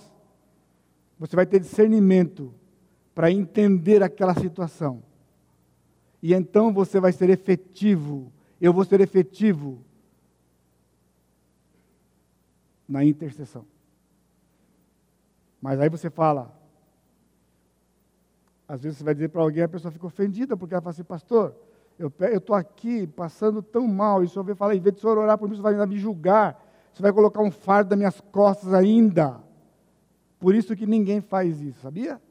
você 1.17 1.35
vai 1.35 1.45
ter 1.45 1.59
discernimento 1.59 2.53
para 3.15 3.31
entender 3.31 4.03
aquela 4.03 4.33
situação. 4.33 5.03
E 6.21 6.33
então 6.33 6.73
você 6.73 6.99
vai 6.99 7.11
ser 7.11 7.29
efetivo, 7.29 8.31
eu 8.59 8.73
vou 8.73 8.83
ser 8.83 8.99
efetivo 8.99 9.83
na 12.87 13.05
intercessão. 13.05 13.65
Mas 15.61 15.79
aí 15.79 15.89
você 15.89 16.09
fala, 16.09 16.53
às 18.67 18.81
vezes 18.81 18.97
você 18.97 19.03
vai 19.03 19.13
dizer 19.13 19.29
para 19.29 19.41
alguém, 19.41 19.63
a 19.63 19.69
pessoa 19.69 19.91
fica 19.91 20.07
ofendida, 20.07 20.57
porque 20.57 20.73
ela 20.73 20.81
fala 20.81 20.91
assim, 20.91 21.03
pastor, 21.03 21.55
eu 21.99 22.37
estou 22.37 22.55
aqui 22.55 23.05
passando 23.05 23.61
tão 23.61 23.85
mal, 23.85 24.23
e 24.23 24.25
o 24.25 24.29
senhor 24.29 24.45
vai 24.45 24.55
falar, 24.55 24.73
em 24.73 24.79
vez 24.79 24.95
de 24.95 24.99
o 24.99 25.01
senhor 25.01 25.17
orar 25.17 25.37
por 25.37 25.49
mim, 25.49 25.55
você 25.57 25.61
vai 25.61 25.73
ainda 25.73 25.85
me 25.85 25.99
julgar, 25.99 26.65
você 26.93 27.03
vai 27.03 27.11
colocar 27.11 27.41
um 27.41 27.51
fardo 27.51 27.89
nas 27.89 27.97
minhas 27.97 28.21
costas 28.21 28.73
ainda. 28.73 29.37
Por 30.39 30.55
isso 30.55 30.77
que 30.77 30.87
ninguém 30.87 31.19
faz 31.19 31.59
isso, 31.59 31.81
sabia? 31.81 32.21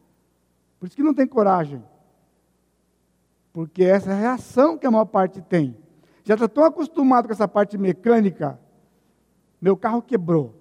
Por 0.81 0.87
isso 0.87 0.97
que 0.97 1.03
não 1.03 1.13
tem 1.13 1.27
coragem. 1.27 1.85
Porque 3.53 3.85
essa 3.85 4.11
é 4.11 4.15
a 4.15 4.17
reação 4.17 4.79
que 4.79 4.87
a 4.87 4.91
maior 4.91 5.05
parte 5.05 5.43
tem. 5.43 5.77
Já 6.25 6.33
está 6.33 6.49
tão 6.49 6.65
acostumado 6.65 7.27
com 7.27 7.33
essa 7.33 7.47
parte 7.47 7.77
mecânica, 7.77 8.59
meu 9.61 9.77
carro 9.77 10.01
quebrou. 10.01 10.55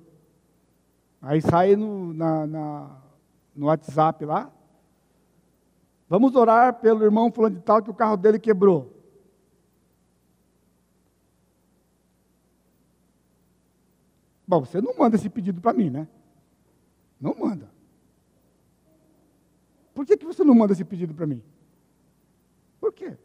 Aí 1.21 1.41
sai 1.41 1.77
no, 1.77 2.13
na, 2.13 2.45
na, 2.45 2.91
no 3.55 3.67
WhatsApp 3.67 4.25
lá. 4.25 4.51
Vamos 6.09 6.35
orar 6.35 6.73
pelo 6.75 7.03
irmão 7.03 7.31
fulano 7.31 7.55
de 7.55 7.61
tal 7.61 7.81
que 7.81 7.89
o 7.89 7.93
carro 7.93 8.17
dele 8.17 8.39
quebrou. 8.39 8.96
Bom, 14.47 14.63
você 14.63 14.79
não 14.79 14.95
manda 14.97 15.15
esse 15.15 15.29
pedido 15.29 15.59
para 15.59 15.73
mim, 15.73 15.89
né? 15.89 16.07
Não 17.19 17.35
manda. 17.37 17.69
Por 19.93 20.05
que, 20.05 20.15
que 20.15 20.25
você 20.25 20.43
não 20.43 20.55
manda 20.55 20.73
esse 20.73 20.85
pedido 20.85 21.13
para 21.13 21.27
mim? 21.27 21.41
Por 22.79 22.93
quê? 22.93 23.17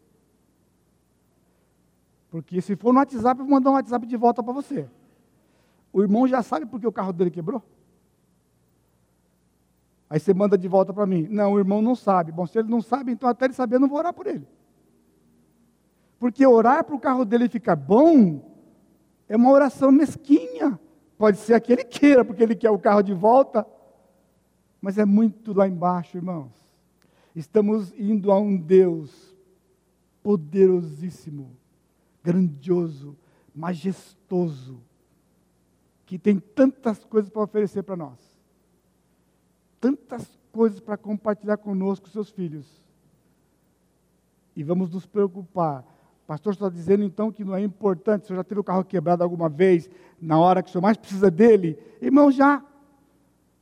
Porque 2.31 2.61
se 2.61 2.75
for 2.75 2.93
no 2.93 2.99
WhatsApp, 2.99 3.41
eu 3.41 3.45
vou 3.47 3.55
mandar 3.55 3.71
um 3.71 3.75
WhatsApp 3.75 4.07
de 4.07 4.17
volta 4.17 4.43
para 4.43 4.53
você. 4.53 4.89
O 5.93 6.01
irmão 6.03 6.27
já 6.27 6.43
sabe 6.43 6.65
por 6.67 6.81
que 6.81 6.87
o 6.87 6.93
carro 6.93 7.13
dele 7.13 7.31
quebrou? 7.31 7.63
Aí 10.09 10.19
você 10.19 10.35
manda 10.35 10.59
de 10.59 10.67
volta 10.67 10.93
para 10.93 11.07
mim. 11.07 11.29
Não, 11.31 11.53
o 11.53 11.59
irmão 11.59 11.81
não 11.81 11.95
sabe. 11.95 12.33
Bom, 12.33 12.47
se 12.47 12.59
ele 12.59 12.69
não 12.69 12.81
sabe, 12.81 13.13
então 13.13 13.29
até 13.29 13.45
ele 13.45 13.55
saber, 13.55 13.77
eu 13.77 13.81
não 13.81 13.89
vou 13.89 13.99
orar 13.99 14.13
por 14.13 14.27
ele. 14.27 14.47
Porque 16.19 16.47
orar 16.47 16.85
para 16.85 16.95
o 16.95 17.01
carro 17.01 17.25
dele 17.25 17.49
ficar 17.49 17.77
bom 17.77 18.41
é 19.29 19.37
uma 19.37 19.51
oração 19.51 19.93
mesquinha. 19.93 20.79
Pode 21.23 21.39
ser 21.39 21.61
que 21.61 21.73
ele 21.73 21.85
queira, 21.85 22.25
porque 22.25 22.43
ele 22.43 22.57
quer 22.57 22.71
o 22.71 22.79
carro 22.81 23.01
de 23.01 23.15
volta. 23.15 23.65
Mas 24.81 24.99
é 24.99 25.05
muito 25.05 25.53
lá 25.53 25.69
embaixo, 25.69 26.17
irmãos. 26.17 26.51
Estamos 27.33 27.93
indo 27.97 28.33
a 28.33 28.41
um 28.41 28.57
Deus 28.57 29.33
poderosíssimo, 30.21 31.57
grandioso, 32.25 33.17
majestoso, 33.55 34.81
que 36.05 36.19
tem 36.19 36.41
tantas 36.41 37.05
coisas 37.05 37.31
para 37.31 37.43
oferecer 37.43 37.85
para 37.85 37.95
nós 37.95 38.33
tantas 39.83 40.39
coisas 40.53 40.79
para 40.79 40.97
compartilhar 40.97 41.57
conosco, 41.57 42.09
seus 42.09 42.31
filhos. 42.31 42.81
E 44.55 44.63
vamos 44.63 44.89
nos 44.91 45.05
preocupar 45.05 45.85
Pastor, 46.33 46.55
está 46.55 46.71
dizendo 46.71 47.05
então 47.05 47.31
que 47.31 47.45
não 47.45 47.55
é 47.55 47.61
importante, 47.61 48.23
o 48.23 48.27
senhor 48.29 48.39
já 48.39 48.45
teve 48.45 48.59
o 48.59 48.65
carro 48.65 48.83
quebrado 48.83 49.23
alguma 49.23 49.51
vez, 49.51 49.91
na 50.19 50.39
hora 50.39 50.63
que 50.63 50.71
o 50.71 50.73
senhor 50.73 50.81
mais 50.81 50.97
precisa 50.97 51.31
dele? 51.31 51.79
Irmão, 52.01 52.33
já. 52.33 52.63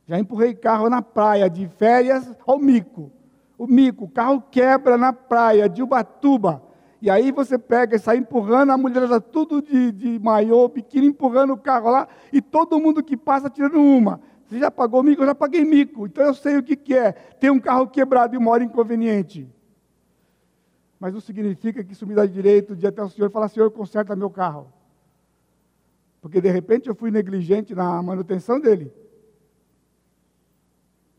Já 0.07 0.17
empurrei 0.17 0.55
carro 0.55 0.89
na 0.89 1.01
praia 1.01 1.49
de 1.49 1.67
férias 1.67 2.33
ao 2.47 2.57
mico. 2.57 3.11
O 3.57 3.67
mico, 3.67 4.05
o 4.05 4.07
carro 4.07 4.41
quebra 4.49 4.97
na 4.97 5.11
praia 5.11 5.67
de 5.67 5.83
Ubatuba. 5.83 6.63
E 7.01 7.09
aí 7.09 7.29
você 7.29 7.57
pega 7.57 7.97
e 7.97 7.99
sai 7.99 8.15
empurrando, 8.15 8.71
a 8.71 8.77
mulher 8.77 9.03
está 9.03 9.19
tudo 9.19 9.61
de, 9.61 9.91
de 9.91 10.17
maiô, 10.19 10.69
biquíni, 10.69 11.07
empurrando 11.07 11.51
o 11.51 11.57
carro 11.57 11.89
lá, 11.91 12.07
e 12.31 12.41
todo 12.41 12.79
mundo 12.79 13.03
que 13.03 13.17
passa 13.17 13.49
tirando 13.49 13.81
uma. 13.81 14.21
Você 14.45 14.59
já 14.59 14.71
pagou 14.71 15.03
mico? 15.03 15.23
Eu 15.23 15.27
já 15.27 15.35
paguei 15.35 15.65
mico. 15.65 16.05
Então 16.05 16.23
eu 16.23 16.33
sei 16.33 16.57
o 16.57 16.63
que, 16.63 16.77
que 16.77 16.93
é 16.93 17.11
ter 17.11 17.51
um 17.51 17.59
carro 17.59 17.85
quebrado 17.85 18.33
e 18.33 18.37
uma 18.37 18.49
hora 18.49 18.63
inconveniente. 18.63 19.45
Mas 21.01 21.15
não 21.15 21.19
significa 21.19 21.83
que 21.83 21.93
isso 21.93 22.05
me 22.05 22.13
dá 22.13 22.27
direito 22.27 22.75
de 22.75 22.85
ir 22.85 22.89
até 22.89 23.01
o 23.01 23.09
senhor 23.09 23.27
e 23.27 23.33
falar, 23.33 23.47
senhor, 23.47 23.71
conserta 23.71 24.15
meu 24.15 24.29
carro. 24.29 24.71
Porque 26.21 26.39
de 26.39 26.51
repente 26.51 26.87
eu 26.87 26.93
fui 26.93 27.09
negligente 27.09 27.73
na 27.73 27.99
manutenção 28.03 28.59
dele. 28.59 28.93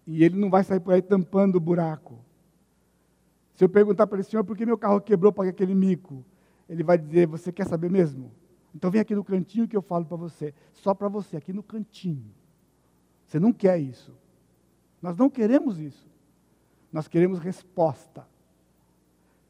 E 0.07 0.23
ele 0.23 0.39
não 0.39 0.49
vai 0.49 0.63
sair 0.63 0.79
por 0.79 0.95
aí 0.95 1.03
tampando 1.03 1.57
o 1.57 1.61
buraco. 1.61 2.17
Se 3.55 3.65
eu 3.65 3.69
perguntar 3.69 4.07
para 4.07 4.19
ele, 4.19 4.23
senhor, 4.23 4.45
por 4.45 4.57
que 4.57 4.65
meu 4.65 4.79
carro 4.79 5.01
quebrou 5.01 5.33
para 5.33 5.49
aquele 5.49 5.75
mico? 5.75 6.25
Ele 6.69 6.85
vai 6.85 6.97
dizer, 6.97 7.27
você 7.27 7.51
quer 7.51 7.67
saber 7.67 7.91
mesmo? 7.91 8.31
Então 8.73 8.89
vem 8.89 9.01
aqui 9.01 9.17
no 9.17 9.25
cantinho 9.25 9.67
que 9.67 9.77
eu 9.77 9.83
falo 9.83 10.05
para 10.05 10.17
você. 10.17 10.55
Só 10.73 10.95
para 10.95 11.09
você, 11.09 11.37
aqui 11.37 11.53
no 11.53 11.63
cantinho. 11.63 12.33
Você 13.27 13.41
não 13.41 13.53
quer 13.53 13.79
isso. 13.79 14.15
Nós 15.03 15.17
não 15.17 15.29
queremos 15.29 15.81
isso. 15.81 16.09
Nós 16.93 17.09
queremos 17.09 17.41
resposta. 17.41 18.31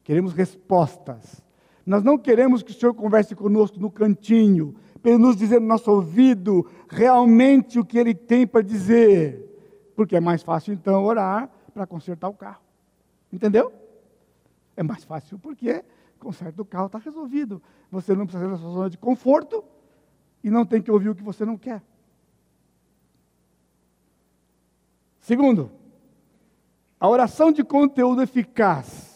Queremos 0.03 0.33
respostas. 0.33 1.41
Nós 1.85 2.03
não 2.03 2.17
queremos 2.17 2.61
que 2.61 2.71
o 2.71 2.73
Senhor 2.73 2.93
converse 2.93 3.35
conosco 3.35 3.79
no 3.79 3.91
cantinho, 3.91 4.75
para 5.01 5.17
nos 5.17 5.35
dizer 5.35 5.59
no 5.59 5.67
nosso 5.67 5.91
ouvido 5.91 6.69
realmente 6.89 7.77
o 7.77 7.85
que 7.85 7.97
Ele 7.97 8.13
tem 8.13 8.47
para 8.47 8.61
dizer. 8.61 9.49
Porque 9.95 10.15
é 10.15 10.19
mais 10.19 10.41
fácil 10.41 10.73
então 10.73 11.03
orar 11.03 11.49
para 11.73 11.85
consertar 11.85 12.29
o 12.29 12.33
carro. 12.33 12.61
Entendeu? 13.31 13.71
É 14.75 14.83
mais 14.83 15.03
fácil 15.03 15.37
porque 15.37 15.83
o 16.15 16.19
conserto 16.19 16.55
do 16.55 16.65
carro 16.65 16.85
está 16.87 16.99
resolvido. 16.99 17.61
Você 17.91 18.15
não 18.15 18.25
precisa 18.25 18.49
da 18.49 18.57
sua 18.57 18.71
zona 18.71 18.89
de 18.89 18.97
conforto 18.97 19.63
e 20.43 20.49
não 20.49 20.65
tem 20.65 20.81
que 20.81 20.89
ouvir 20.89 21.09
o 21.09 21.15
que 21.15 21.23
você 21.23 21.45
não 21.45 21.57
quer. 21.57 21.81
Segundo, 25.19 25.71
a 26.99 27.07
oração 27.07 27.51
de 27.51 27.63
conteúdo 27.63 28.21
eficaz 28.21 29.12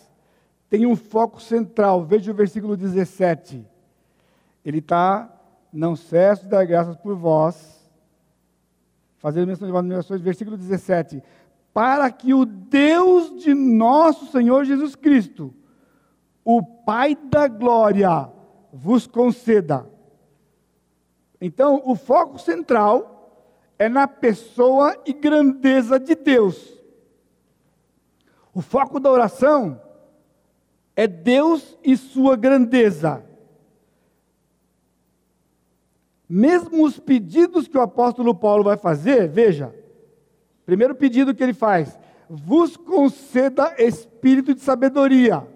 tem 0.70 0.86
um 0.86 0.96
foco 0.96 1.42
central. 1.42 2.04
Veja 2.04 2.32
o 2.32 2.36
versículo 2.36 2.76
17. 2.76 3.66
Ele 4.66 4.80
está, 4.80 5.32
não 5.72 5.96
cesso 5.96 6.44
de 6.44 6.50
dar 6.50 6.66
graças 6.66 6.96
por 6.96 7.16
vós, 7.16 7.78
fazendo 9.18 9.48
menção 9.48 9.68
de 9.68 9.72
vossas 9.72 10.22
versículo 10.22 10.58
17 10.58 11.24
para 11.78 12.10
que 12.10 12.34
o 12.34 12.44
Deus 12.44 13.40
de 13.40 13.54
nosso 13.54 14.26
Senhor 14.32 14.66
Jesus 14.66 14.96
Cristo, 14.96 15.54
o 16.44 16.64
Pai 16.64 17.16
da 17.16 17.48
glória, 17.48 18.32
vos 18.74 19.06
conceda. 19.06 19.88
Então, 21.40 21.84
o 21.86 21.96
foco 21.96 22.40
central 22.40 23.54
é 23.78 23.88
na 23.88 24.08
pessoa 24.08 25.00
e 25.06 25.14
grandeza 25.14 26.00
de 26.00 26.16
Deus. 26.16 26.74
O 28.52 28.60
foco 28.60 29.00
da 29.00 29.12
oração 29.12 29.80
é 30.98 31.08
Deus 31.08 31.78
e 31.82 31.96
sua 31.96 32.36
grandeza. 32.36 33.24
Mesmo 36.28 36.84
os 36.84 37.00
pedidos 37.00 37.70
que 37.70 37.78
o 37.78 37.82
apóstolo 37.82 38.36
Paulo 38.36 38.66
vai 38.66 38.76
fazer, 38.76 39.30
veja, 39.30 39.74
Primeiro 40.68 40.94
pedido 40.94 41.34
que 41.34 41.42
ele 41.42 41.54
faz: 41.54 41.98
vos 42.30 42.76
conceda 42.76 43.74
espírito 43.80 44.54
de 44.54 44.60
sabedoria. 44.60 45.48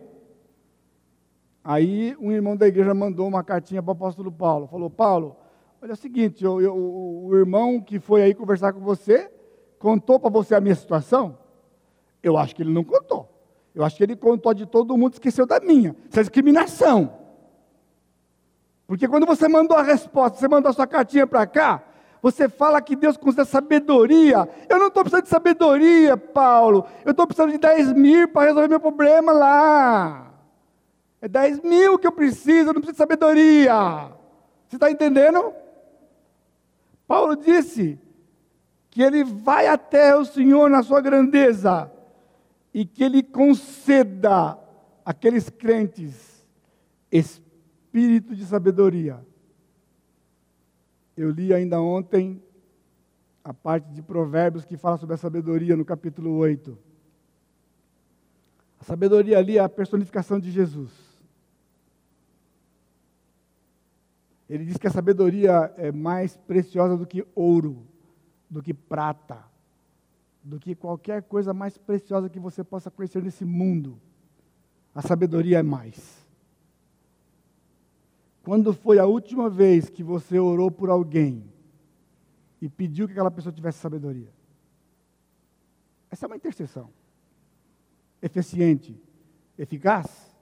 Aí 1.61 2.15
um 2.17 2.31
irmão 2.31 2.55
da 2.55 2.65
igreja 2.65 2.93
mandou 2.93 3.27
uma 3.27 3.43
cartinha 3.43 3.83
para 3.83 3.89
o 3.89 3.91
apóstolo 3.91 4.31
Paulo. 4.31 4.67
Falou: 4.67 4.89
Paulo, 4.89 5.35
olha 5.81 5.91
o 5.91 5.97
seguinte, 5.97 6.45
eu, 6.45 6.61
eu, 6.61 6.73
o 6.73 7.35
irmão 7.35 7.81
que 7.81 7.99
foi 7.99 8.21
aí 8.23 8.33
conversar 8.33 8.71
com 8.71 8.79
você 8.79 9.29
contou 9.77 10.17
para 10.17 10.29
você 10.29 10.55
a 10.55 10.61
minha 10.61 10.75
situação? 10.75 11.37
Eu 12.23 12.37
acho 12.37 12.55
que 12.55 12.63
ele 12.63 12.71
não 12.71 12.83
contou. 12.83 13.27
Eu 13.73 13.83
acho 13.83 13.95
que 13.95 14.03
ele 14.03 14.15
contou 14.15 14.53
de 14.53 14.65
todo 14.65 14.97
mundo, 14.97 15.13
esqueceu 15.13 15.45
da 15.45 15.59
minha. 15.59 15.95
Isso 16.09 16.19
é 16.19 16.23
discriminação. 16.23 17.17
Porque 18.85 19.07
quando 19.07 19.25
você 19.25 19.47
mandou 19.47 19.77
a 19.77 19.81
resposta, 19.81 20.37
você 20.37 20.47
mandou 20.47 20.69
a 20.69 20.73
sua 20.73 20.85
cartinha 20.85 21.25
para 21.25 21.47
cá, 21.47 21.81
você 22.21 22.49
fala 22.49 22.81
que 22.81 22.95
Deus 22.95 23.15
concede 23.15 23.47
sabedoria. 23.47 24.47
Eu 24.69 24.77
não 24.77 24.87
estou 24.87 25.03
precisando 25.03 25.23
de 25.23 25.29
sabedoria, 25.29 26.17
Paulo. 26.17 26.85
Eu 27.05 27.11
estou 27.11 27.25
precisando 27.25 27.51
de 27.51 27.57
10 27.57 27.93
mil 27.93 28.27
para 28.27 28.47
resolver 28.47 28.67
meu 28.67 28.79
problema 28.79 29.31
lá. 29.31 30.33
É 31.21 31.27
10 31.27 31.61
mil 31.61 31.97
que 31.97 32.05
eu 32.05 32.11
preciso, 32.11 32.69
eu 32.69 32.73
não 32.73 32.81
preciso 32.81 32.93
de 32.93 32.97
sabedoria. 32.97 34.11
Você 34.67 34.75
está 34.75 34.91
entendendo? 34.91 35.53
Paulo 37.07 37.35
disse 37.35 37.97
que 38.89 39.01
ele 39.01 39.23
vai 39.23 39.67
até 39.67 40.15
o 40.15 40.25
Senhor 40.25 40.69
na 40.69 40.83
sua 40.83 40.99
grandeza 40.99 41.89
e 42.73 42.85
que 42.85 43.03
ele 43.03 43.21
conceda 43.21 44.57
àqueles 45.05 45.49
crentes 45.49 46.45
espírito 47.11 48.35
de 48.35 48.45
sabedoria 48.45 49.25
eu 51.15 51.29
li 51.29 51.53
ainda 51.53 51.79
ontem 51.79 52.41
a 53.43 53.53
parte 53.53 53.91
de 53.91 54.01
Provérbios 54.01 54.65
que 54.65 54.77
fala 54.77 54.97
sobre 54.97 55.15
a 55.15 55.17
sabedoria 55.17 55.75
no 55.75 55.83
capítulo 55.83 56.35
8. 56.35 56.77
A 58.79 58.83
sabedoria 58.83 59.37
ali 59.37 59.57
é 59.57 59.61
a 59.61 59.69
personificação 59.69 60.39
de 60.39 60.49
Jesus. 60.51 60.91
Ele 64.49 64.65
diz 64.65 64.77
que 64.77 64.87
a 64.87 64.91
sabedoria 64.91 65.73
é 65.77 65.91
mais 65.91 66.35
preciosa 66.35 66.97
do 66.97 67.05
que 67.05 67.25
ouro, 67.35 67.85
do 68.49 68.61
que 68.61 68.73
prata, 68.73 69.45
do 70.43 70.59
que 70.59 70.75
qualquer 70.75 71.23
coisa 71.23 71.53
mais 71.53 71.77
preciosa 71.77 72.29
que 72.29 72.39
você 72.39 72.63
possa 72.63 72.89
conhecer 72.89 73.21
nesse 73.21 73.45
mundo. 73.45 73.99
A 74.93 75.01
sabedoria 75.01 75.59
é 75.59 75.63
mais. 75.63 76.25
Quando 78.43 78.73
foi 78.73 78.97
a 78.97 79.05
última 79.05 79.49
vez 79.49 79.89
que 79.89 80.03
você 80.03 80.39
orou 80.39 80.71
por 80.71 80.89
alguém 80.89 81.43
e 82.61 82.67
pediu 82.67 83.05
que 83.05 83.13
aquela 83.13 83.31
pessoa 83.31 83.53
tivesse 83.53 83.79
sabedoria? 83.79 84.31
Essa 86.09 86.25
é 86.25 86.27
uma 86.27 86.35
intercessão. 86.35 86.89
Eficiente, 88.21 88.99
eficaz. 89.57 90.35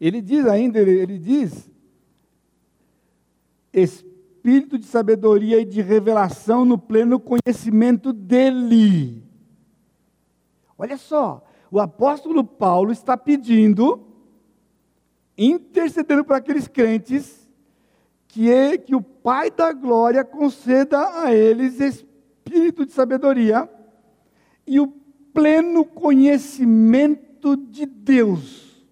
Ele 0.00 0.20
diz 0.22 0.46
ainda, 0.46 0.80
ele, 0.80 0.92
ele 0.92 1.18
diz, 1.18 1.70
espírito 4.42 4.76
de 4.76 4.86
sabedoria 4.86 5.60
e 5.60 5.64
de 5.64 5.80
revelação 5.80 6.64
no 6.64 6.76
pleno 6.76 7.20
conhecimento 7.20 8.12
dele. 8.12 9.22
Olha 10.76 10.96
só, 10.96 11.46
o 11.70 11.78
apóstolo 11.78 12.42
Paulo 12.42 12.90
está 12.90 13.16
pedindo 13.16 14.04
intercedendo 15.38 16.24
por 16.24 16.34
aqueles 16.34 16.66
crentes, 16.66 17.48
que, 18.26 18.50
é, 18.50 18.76
que 18.76 18.96
o 18.96 19.00
Pai 19.00 19.50
da 19.50 19.72
glória 19.72 20.24
conceda 20.24 21.22
a 21.22 21.32
eles 21.32 21.80
espírito 21.80 22.84
de 22.84 22.92
sabedoria 22.92 23.70
e 24.66 24.80
o 24.80 24.88
pleno 25.32 25.84
conhecimento 25.84 27.56
de 27.56 27.86
Deus. 27.86 28.84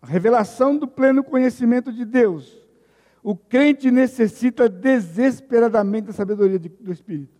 A 0.00 0.06
revelação 0.06 0.76
do 0.76 0.86
pleno 0.86 1.24
conhecimento 1.24 1.92
de 1.92 2.04
Deus. 2.04 2.63
O 3.24 3.34
crente 3.34 3.90
necessita 3.90 4.68
desesperadamente 4.68 6.08
da 6.08 6.12
sabedoria 6.12 6.58
de, 6.58 6.68
do 6.68 6.92
Espírito. 6.92 7.32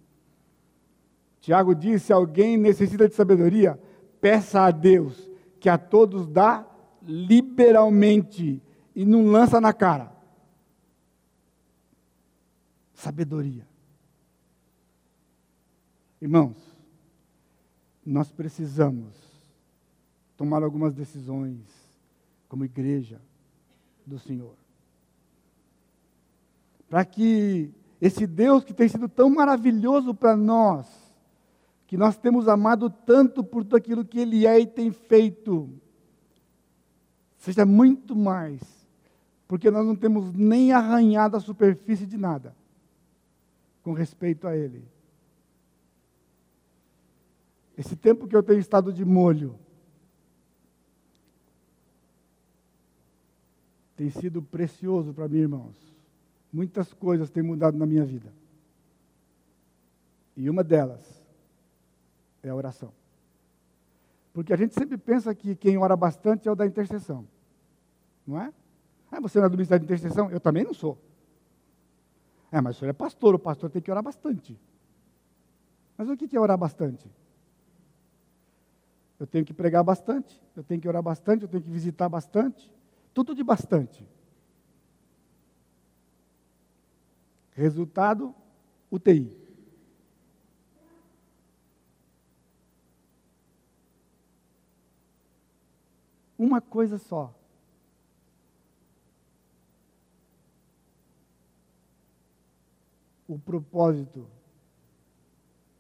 Tiago 1.41 1.75
disse: 1.75 2.07
se 2.07 2.13
alguém 2.13 2.57
necessita 2.57 3.07
de 3.07 3.15
sabedoria, 3.15 3.79
peça 4.19 4.63
a 4.63 4.71
Deus, 4.71 5.31
que 5.61 5.69
a 5.69 5.77
todos 5.77 6.27
dá 6.27 6.67
liberalmente 7.03 8.63
e 8.97 9.05
não 9.05 9.27
lança 9.27 9.61
na 9.61 9.75
cara. 9.75 10.11
Sabedoria. 12.95 13.69
Irmãos, 16.19 16.57
nós 18.07 18.33
precisamos 18.33 19.15
tomar 20.35 20.63
algumas 20.63 20.95
decisões 20.95 21.61
como 22.49 22.65
igreja 22.65 23.21
do 24.07 24.19
Senhor. 24.19 24.64
Para 26.95 27.05
que 27.05 27.75
esse 28.01 28.25
Deus 28.25 28.63
que 28.63 28.73
tem 28.73 28.89
sido 28.89 29.09
tão 29.09 29.29
maravilhoso 29.29 30.15
para 30.15 30.37
nós, 30.37 30.87
que 31.89 31.97
nós 31.97 32.17
temos 32.17 32.47
amado 32.47 32.89
tanto 32.89 33.43
por 33.43 33.65
tudo 33.65 33.75
aquilo 33.75 34.05
que 34.05 34.21
Ele 34.21 34.47
é 34.47 34.61
e 34.61 34.65
tem 34.65 34.93
feito, 34.93 35.69
seja 37.37 37.67
muito 37.67 38.15
mais, 38.15 38.61
porque 39.49 39.73
nós 39.73 39.85
não 39.85 39.97
temos 39.97 40.33
nem 40.35 40.71
arranhado 40.71 41.37
a 41.37 41.41
superfície 41.41 42.07
de 42.07 42.17
nada 42.17 42.55
com 43.83 43.93
respeito 43.93 44.47
a 44.47 44.57
Ele. 44.57 44.85
Esse 47.77 47.97
tempo 47.97 48.29
que 48.29 48.37
eu 48.37 48.43
tenho 48.45 48.61
estado 48.61 48.93
de 48.93 49.05
molho 49.05 49.59
tem 53.97 54.11
sido 54.11 54.41
precioso 54.41 55.13
para 55.13 55.27
mim, 55.27 55.39
irmãos. 55.39 55.94
Muitas 56.55 56.93
coisas 56.93 57.31
têm 57.31 57.43
mudado 57.43 57.77
na 57.77 57.85
minha 57.85 58.05
vida. 58.05 58.33
E 60.37 60.49
uma 60.49 60.63
delas 60.63 61.03
é 62.45 62.49
a 62.49 62.55
oração. 62.55 62.93
Porque 64.33 64.53
a 64.53 64.57
gente 64.57 64.73
sempre 64.73 64.97
pensa 64.97 65.35
que 65.35 65.57
quem 65.57 65.77
ora 65.77 65.97
bastante 65.97 66.47
é 66.47 66.53
o 66.53 66.55
da 66.55 66.65
intercessão. 66.65 67.27
Não 68.25 68.41
é? 68.41 68.53
Ah, 69.11 69.21
você 69.21 69.41
não 69.41 69.47
é 69.47 69.49
do 69.49 69.57
ministério 69.57 69.85
de 69.85 69.93
intercessão? 69.93 70.31
Eu 70.31 70.39
também 70.39 70.63
não 70.63 70.73
sou. 70.73 70.97
É, 72.53 72.61
mas 72.61 72.77
o 72.77 72.79
senhor 72.79 72.91
é 72.91 72.93
pastor, 72.93 73.35
o 73.35 73.39
pastor 73.39 73.69
tem 73.69 73.83
que 73.83 73.91
orar 73.91 74.05
bastante. 74.05 74.57
Mas 75.99 76.09
o 76.09 76.17
que 76.17 76.37
é 76.37 76.39
orar 76.41 76.57
bastante? 76.57 77.11
Eu 79.19 79.27
tenho 79.27 79.45
que 79.45 79.53
pregar 79.53 79.83
bastante, 79.83 80.41
eu 80.55 80.63
tenho 80.63 80.81
que 80.81 80.87
orar 80.87 81.03
bastante, 81.03 81.43
eu 81.43 81.49
tenho 81.49 81.65
que 81.65 81.71
visitar 81.71 82.09
bastante, 82.09 82.73
tudo 83.13 83.35
de 83.35 83.43
bastante. 83.43 84.07
Resultado: 87.55 88.35
UTI. 88.91 89.45
Uma 96.37 96.61
coisa 96.61 96.99
só. 96.99 97.35
O 103.27 103.39
propósito 103.39 104.29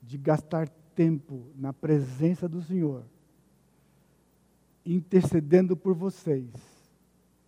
de 0.02 0.16
gastar 0.16 0.68
tempo 0.94 1.50
na 1.56 1.72
presença 1.72 2.48
do 2.48 2.62
Senhor 2.62 3.04
intercedendo 4.84 5.76
por 5.76 5.94
vocês 5.94 6.50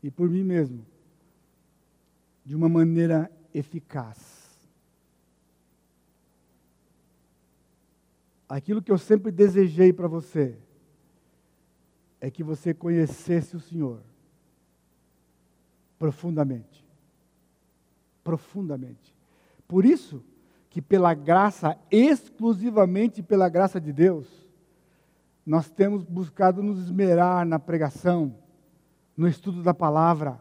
e 0.02 0.10
por 0.10 0.28
mim 0.28 0.42
mesmo 0.42 0.84
de 2.44 2.56
uma 2.56 2.68
maneira 2.68 3.30
eficaz. 3.58 4.44
Aquilo 8.48 8.82
que 8.82 8.92
eu 8.92 8.98
sempre 8.98 9.32
desejei 9.32 9.92
para 9.92 10.06
você 10.06 10.56
é 12.20 12.30
que 12.30 12.44
você 12.44 12.72
conhecesse 12.72 13.56
o 13.56 13.60
Senhor 13.60 14.00
profundamente. 15.98 16.84
Profundamente. 18.22 19.14
Por 19.66 19.84
isso 19.84 20.22
que 20.70 20.80
pela 20.82 21.14
graça, 21.14 21.76
exclusivamente 21.90 23.22
pela 23.22 23.48
graça 23.48 23.80
de 23.80 23.92
Deus, 23.92 24.46
nós 25.44 25.70
temos 25.70 26.04
buscado 26.04 26.62
nos 26.62 26.78
esmerar 26.84 27.46
na 27.46 27.58
pregação, 27.58 28.36
no 29.16 29.26
estudo 29.26 29.62
da 29.62 29.72
palavra, 29.72 30.40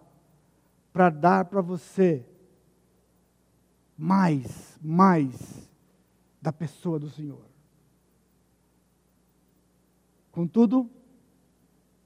para 0.91 1.09
dar 1.09 1.45
para 1.45 1.61
você 1.61 2.26
mais, 3.97 4.77
mais 4.81 5.69
da 6.41 6.51
pessoa 6.51 6.99
do 6.99 7.09
Senhor. 7.09 7.45
Contudo, 10.31 10.89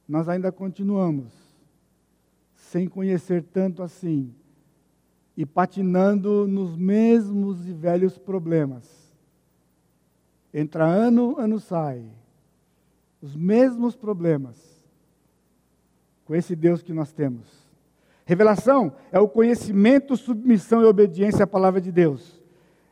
nós 0.07 0.29
ainda 0.29 0.51
continuamos 0.51 1.33
sem 2.55 2.87
conhecer 2.87 3.43
tanto 3.43 3.81
assim 3.81 4.33
e 5.35 5.45
patinando 5.45 6.47
nos 6.47 6.75
mesmos 6.75 7.67
e 7.67 7.73
velhos 7.73 8.17
problemas. 8.17 8.87
Entra 10.53 10.85
ano, 10.85 11.39
ano 11.39 11.59
sai 11.59 12.05
os 13.21 13.35
mesmos 13.35 13.95
problemas 13.95 14.57
com 16.25 16.35
esse 16.35 16.55
Deus 16.55 16.81
que 16.81 16.93
nós 16.93 17.11
temos. 17.11 17.58
Revelação 18.29 18.93
é 19.11 19.19
o 19.19 19.27
conhecimento, 19.27 20.15
submissão 20.15 20.83
e 20.83 20.85
obediência 20.85 21.45
à 21.45 21.47
palavra 21.47 21.81
de 21.81 21.91
Deus. 21.91 22.39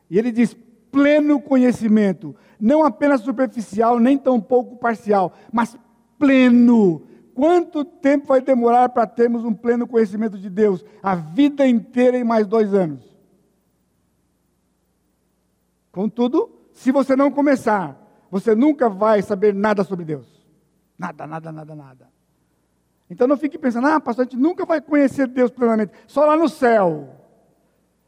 E 0.09 0.17
ele 0.17 0.31
diz 0.31 0.57
pleno 0.91 1.39
conhecimento, 1.39 2.35
não 2.59 2.83
apenas 2.83 3.21
superficial, 3.21 3.99
nem 3.99 4.17
tão 4.17 4.41
pouco 4.41 4.77
parcial, 4.77 5.31
mas 5.53 5.77
pleno. 6.17 7.03
Quanto 7.35 7.85
tempo 7.85 8.29
vai 8.29 8.41
demorar 8.41 8.89
para 8.89 9.05
termos 9.05 9.45
um 9.45 9.53
pleno 9.53 9.85
conhecimento 9.85 10.39
de 10.39 10.49
Deus? 10.49 10.83
A 11.03 11.13
vida 11.13 11.67
inteira 11.67 12.17
em 12.17 12.23
mais 12.23 12.47
dois 12.47 12.73
anos. 12.73 13.15
Contudo, 15.91 16.49
se 16.73 16.91
você 16.91 17.15
não 17.15 17.29
começar, 17.29 17.95
você 18.31 18.55
nunca 18.55 18.89
vai 18.89 19.21
saber 19.21 19.53
nada 19.53 19.83
sobre 19.83 20.03
Deus. 20.03 20.43
Nada, 20.97 21.27
nada, 21.27 21.51
nada, 21.51 21.75
nada. 21.75 22.16
Então 23.09 23.27
não 23.27 23.37
fique 23.37 23.57
pensando, 23.57 23.87
ah, 23.87 23.99
pastor, 23.99 24.23
a 24.23 24.29
gente 24.29 24.37
nunca 24.37 24.65
vai 24.65 24.81
conhecer 24.81 25.27
Deus 25.27 25.49
plenamente. 25.51 25.93
Só 26.07 26.25
lá 26.25 26.35
no 26.35 26.49
céu. 26.49 27.15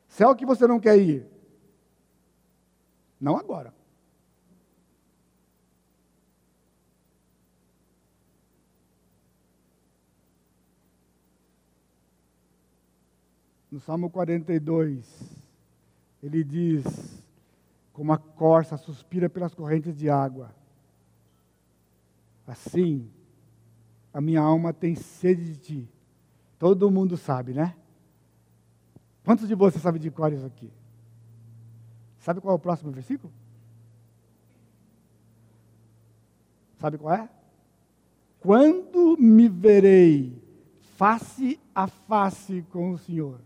Céu 0.08 0.36
que 0.36 0.46
você 0.46 0.68
não 0.68 0.80
quer 0.80 0.98
ir. 0.98 1.26
Não 3.20 3.38
agora. 3.38 3.74
No 13.72 13.80
Salmo 13.80 14.10
42, 14.10 15.06
ele 16.24 16.44
diz: 16.44 17.24
como 17.94 18.14
a 18.14 18.18
corça 18.18 18.78
suspira 18.78 19.30
pelas 19.30 19.54
correntes 19.54 19.96
de 19.96 20.10
água. 20.10 20.56
Assim, 22.48 23.12
a 24.14 24.22
minha 24.22 24.42
alma 24.42 24.74
tem 24.74 24.96
sede 24.96 25.44
de 25.44 25.58
ti. 25.58 25.90
Todo 26.58 26.92
mundo 26.92 27.16
sabe, 27.16 27.54
né? 27.54 27.76
Quantos 29.24 29.48
de 29.48 29.56
vocês 29.56 29.82
sabem 29.82 30.02
de 30.02 30.10
cor 30.10 30.34
isso 30.34 30.46
aqui? 30.46 30.72
Sabe 32.20 32.42
qual 32.42 32.54
é 32.54 32.56
o 32.56 32.60
próximo 32.60 32.92
versículo? 32.92 33.32
Sabe 36.80 36.98
qual 36.98 37.14
é? 37.14 37.30
Quando 38.40 39.18
me 39.18 39.48
verei 39.48 40.42
face 41.00 41.58
a 41.74 41.88
face 41.88 42.62
com 42.70 42.92
o 42.92 42.98
Senhor. 42.98 43.40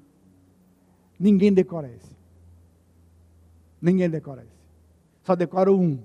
Ninguém 1.20 1.54
decora 1.54 1.88
esse. 1.88 2.18
Ninguém 3.80 4.10
decora 4.10 4.42
esse. 4.42 4.64
Só 5.22 5.36
decora 5.36 5.72
o 5.72 5.80
um, 5.80 6.00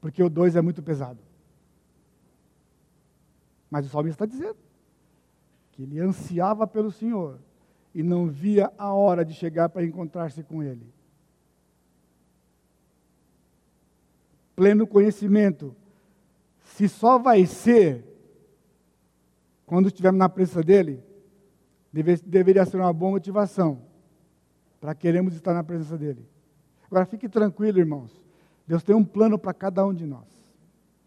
porque 0.00 0.20
o 0.22 0.28
dois 0.28 0.56
é 0.56 0.60
muito 0.60 0.82
pesado. 0.82 1.20
Mas 3.72 3.86
o 3.86 3.88
salmista 3.88 4.26
está 4.26 4.26
dizendo 4.26 4.58
que 5.72 5.82
ele 5.82 5.98
ansiava 5.98 6.66
pelo 6.66 6.92
Senhor 6.92 7.38
e 7.94 8.02
não 8.02 8.28
via 8.28 8.70
a 8.76 8.92
hora 8.92 9.24
de 9.24 9.32
chegar 9.32 9.70
para 9.70 9.82
encontrar-se 9.82 10.42
com 10.42 10.62
Ele. 10.62 10.86
Pleno 14.54 14.86
conhecimento, 14.86 15.74
se 16.62 16.86
só 16.86 17.18
vai 17.18 17.46
ser 17.46 18.04
quando 19.64 19.86
estivermos 19.86 20.18
na 20.18 20.28
presença 20.28 20.62
dEle, 20.62 21.02
deve, 21.90 22.16
deveria 22.26 22.66
ser 22.66 22.76
uma 22.76 22.92
boa 22.92 23.12
motivação 23.12 23.80
para 24.82 24.94
queremos 24.94 25.34
estar 25.34 25.54
na 25.54 25.64
presença 25.64 25.96
dEle. 25.96 26.28
Agora 26.84 27.06
fique 27.06 27.26
tranquilo, 27.26 27.78
irmãos. 27.78 28.22
Deus 28.66 28.82
tem 28.82 28.94
um 28.94 29.02
plano 29.02 29.38
para 29.38 29.54
cada 29.54 29.82
um 29.86 29.94
de 29.94 30.04
nós. 30.04 30.28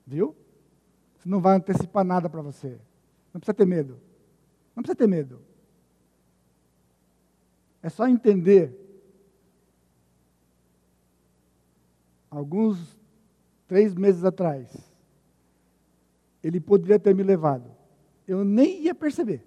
Viu? 0.07 0.36
Não 1.26 1.41
vai 1.41 1.55
antecipar 1.55 2.05
nada 2.05 2.30
para 2.30 2.43
você. 2.43 2.80
Não 3.34 3.41
precisa 3.41 3.55
ter 3.55 3.65
medo. 3.65 3.99
Não 4.76 4.84
precisa 4.84 4.95
ter 4.95 5.07
medo. 5.07 5.41
É 7.82 7.89
só 7.89 8.07
entender. 8.07 8.82
Alguns 12.30 12.95
três 13.67 13.95
meses 13.95 14.23
atrás, 14.23 14.69
ele 16.43 16.59
poderia 16.59 16.99
ter 16.99 17.15
me 17.15 17.23
levado. 17.23 17.71
Eu 18.28 18.43
nem 18.43 18.84
ia 18.84 18.93
perceber. 18.93 19.43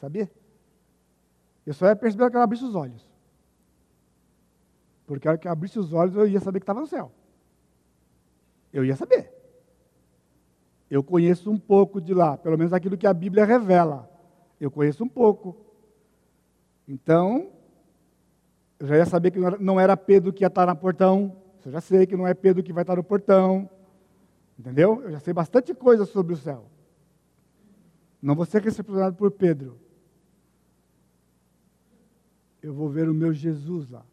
Sabia? 0.00 0.30
Eu 1.64 1.72
só 1.72 1.86
ia 1.86 1.96
perceber 1.96 2.28
que 2.30 2.36
ela 2.36 2.44
abrisse 2.44 2.64
os 2.64 2.74
olhos. 2.74 3.08
Porque 5.06 5.26
a 5.26 5.30
hora 5.30 5.38
que 5.38 5.48
abrisse 5.48 5.78
os 5.78 5.92
olhos, 5.92 6.14
eu 6.14 6.26
ia 6.26 6.40
saber 6.40 6.60
que 6.60 6.64
estava 6.64 6.80
no 6.80 6.86
céu. 6.86 7.10
Eu 8.72 8.84
ia 8.84 8.96
saber. 8.96 9.37
Eu 10.90 11.02
conheço 11.02 11.50
um 11.50 11.58
pouco 11.58 12.00
de 12.00 12.14
lá, 12.14 12.36
pelo 12.36 12.56
menos 12.56 12.72
aquilo 12.72 12.96
que 12.96 13.06
a 13.06 13.12
Bíblia 13.12 13.44
revela. 13.44 14.08
Eu 14.60 14.70
conheço 14.70 15.04
um 15.04 15.08
pouco. 15.08 15.56
Então, 16.86 17.50
eu 18.78 18.86
já 18.86 18.96
ia 18.96 19.06
saber 19.06 19.30
que 19.30 19.38
não 19.38 19.78
era 19.78 19.96
Pedro 19.96 20.32
que 20.32 20.44
ia 20.44 20.48
estar 20.48 20.66
no 20.66 20.76
portão. 20.76 21.36
Eu 21.64 21.72
já 21.72 21.80
sei 21.82 22.06
que 22.06 22.16
não 22.16 22.26
é 22.26 22.32
Pedro 22.32 22.62
que 22.62 22.72
vai 22.72 22.82
estar 22.82 22.96
no 22.96 23.04
portão. 23.04 23.68
Entendeu? 24.58 25.02
Eu 25.02 25.10
já 25.10 25.20
sei 25.20 25.34
bastante 25.34 25.74
coisa 25.74 26.06
sobre 26.06 26.32
o 26.32 26.36
céu. 26.36 26.64
Não 28.20 28.34
vou 28.34 28.46
ser 28.46 28.62
recepcionado 28.62 29.14
por 29.14 29.30
Pedro. 29.30 29.78
Eu 32.62 32.72
vou 32.72 32.88
ver 32.88 33.08
o 33.08 33.14
meu 33.14 33.32
Jesus 33.32 33.88
lá. 33.90 34.04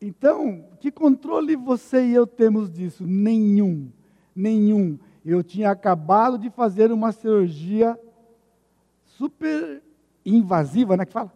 Então, 0.00 0.64
que 0.80 0.90
controle 0.90 1.54
você 1.56 2.02
e 2.06 2.14
eu 2.14 2.26
temos 2.26 2.70
disso? 2.70 3.06
Nenhum. 3.06 3.90
Nenhum. 4.34 4.98
Eu 5.24 5.42
tinha 5.42 5.70
acabado 5.70 6.38
de 6.38 6.48
fazer 6.48 6.90
uma 6.90 7.12
cirurgia 7.12 7.98
super 9.04 9.82
invasiva, 10.24 10.96
né? 10.96 11.04
Que 11.04 11.12
fala? 11.12 11.32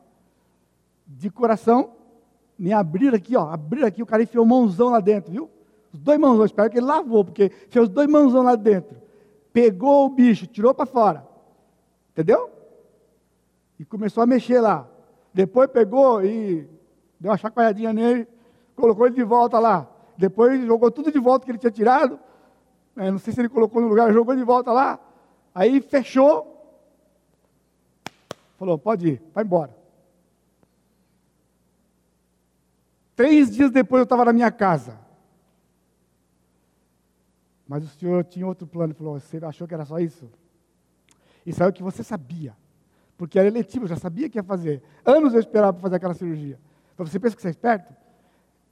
De 1.06 1.28
coração. 1.28 1.92
Me 2.58 2.72
abrir 2.72 3.14
aqui, 3.14 3.36
ó. 3.36 3.50
Abrir 3.50 3.84
aqui, 3.84 4.02
o 4.02 4.06
cara 4.06 4.22
enfiou 4.22 4.46
mãozão 4.46 4.88
lá 4.88 5.00
dentro, 5.00 5.30
viu? 5.30 5.50
Os 5.92 6.00
dois 6.00 6.18
mãozão. 6.18 6.46
Espero 6.46 6.70
que 6.70 6.78
ele 6.78 6.86
lavou, 6.86 7.24
porque 7.24 7.50
fez 7.68 7.84
os 7.84 7.88
dois 7.90 8.08
mãozão 8.08 8.42
lá 8.42 8.56
dentro. 8.56 8.96
Pegou 9.52 10.06
o 10.06 10.08
bicho, 10.08 10.46
tirou 10.46 10.72
para 10.72 10.86
fora. 10.86 11.26
Entendeu? 12.12 12.50
E 13.78 13.84
começou 13.84 14.22
a 14.22 14.26
mexer 14.26 14.60
lá. 14.60 14.88
Depois 15.32 15.68
pegou 15.70 16.24
e 16.24 16.66
deu 17.20 17.30
uma 17.30 17.36
chacoalhadinha 17.36 17.92
nele, 17.92 18.26
colocou 18.74 19.06
ele 19.06 19.14
de 19.14 19.22
volta 19.22 19.58
lá. 19.58 19.88
Depois 20.16 20.64
jogou 20.64 20.90
tudo 20.90 21.10
de 21.10 21.18
volta 21.18 21.44
que 21.44 21.50
ele 21.50 21.58
tinha 21.58 21.70
tirado. 21.70 22.18
É, 22.96 23.10
não 23.10 23.18
sei 23.18 23.32
se 23.32 23.40
ele 23.40 23.48
colocou 23.48 23.82
no 23.82 23.88
lugar, 23.88 24.12
jogou 24.12 24.34
de 24.34 24.44
volta 24.44 24.72
lá. 24.72 24.98
Aí 25.54 25.80
fechou. 25.80 26.50
Falou: 28.58 28.78
pode 28.78 29.08
ir, 29.08 29.22
vai 29.34 29.44
embora. 29.44 29.76
Três 33.16 33.50
dias 33.50 33.70
depois 33.70 34.00
eu 34.00 34.04
estava 34.04 34.24
na 34.24 34.32
minha 34.32 34.50
casa. 34.50 34.98
Mas 37.66 37.84
o 37.84 37.88
senhor 37.88 38.24
tinha 38.24 38.46
outro 38.46 38.66
plano. 38.66 38.92
Ele 38.92 38.98
falou: 38.98 39.18
Você 39.18 39.44
achou 39.44 39.66
que 39.66 39.74
era 39.74 39.84
só 39.84 39.98
isso? 39.98 40.30
Isso 41.44 41.62
é 41.62 41.66
o 41.66 41.72
que 41.72 41.82
você 41.82 42.02
sabia 42.02 42.54
porque 43.16 43.38
era 43.38 43.48
eletivo, 43.48 43.84
eu 43.84 43.88
já 43.88 43.96
sabia 43.96 44.28
que 44.28 44.38
ia 44.38 44.42
fazer. 44.42 44.82
Anos 45.04 45.34
eu 45.34 45.40
esperava 45.40 45.72
para 45.72 45.82
fazer 45.82 45.96
aquela 45.96 46.14
cirurgia. 46.14 46.58
Então 46.92 47.06
você 47.06 47.18
pensa 47.18 47.36
que 47.36 47.42
você 47.42 47.48
é 47.48 47.50
esperto? 47.52 47.94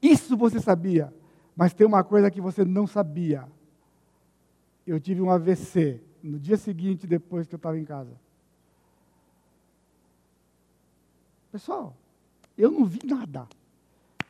Isso 0.03 0.37
você 0.37 0.61
sabia, 0.61 1.15
mas 1.57 1.73
tem 1.73 1.87
uma 1.87 2.03
coisa 2.03 2.31
que 2.31 2.41
você 2.41 2.65
não 2.65 2.87
sabia. 2.87 3.49
Eu 4.87 4.99
tive 4.99 5.23
um 5.23 5.31
AVC 5.31 6.03
no 6.23 6.39
dia 6.39 6.57
seguinte, 6.57 7.07
depois 7.07 7.47
que 7.47 7.55
eu 7.55 7.57
estava 7.57 7.79
em 7.79 7.85
casa. 7.85 8.13
Pessoal, 11.53 11.95
eu 12.59 12.71
não 12.71 12.85
vi 12.85 12.99
nada. 13.05 13.47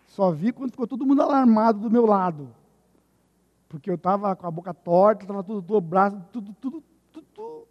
Só 0.06 0.30
vi 0.30 0.52
quando 0.52 0.72
ficou 0.72 0.86
todo 0.86 1.06
mundo 1.06 1.22
alarmado 1.22 1.80
do 1.80 1.90
meu 1.90 2.04
lado. 2.04 2.54
Porque 3.68 3.88
eu 3.88 3.94
estava 3.94 4.36
com 4.36 4.46
a 4.46 4.50
boca 4.50 4.74
torta, 4.74 5.24
estava 5.24 5.42
tudo 5.42 5.62
dobrado, 5.62 6.22
tudo, 6.30 6.54
tudo, 6.60 6.82
tudo, 7.10 7.26
tudo 7.32 7.66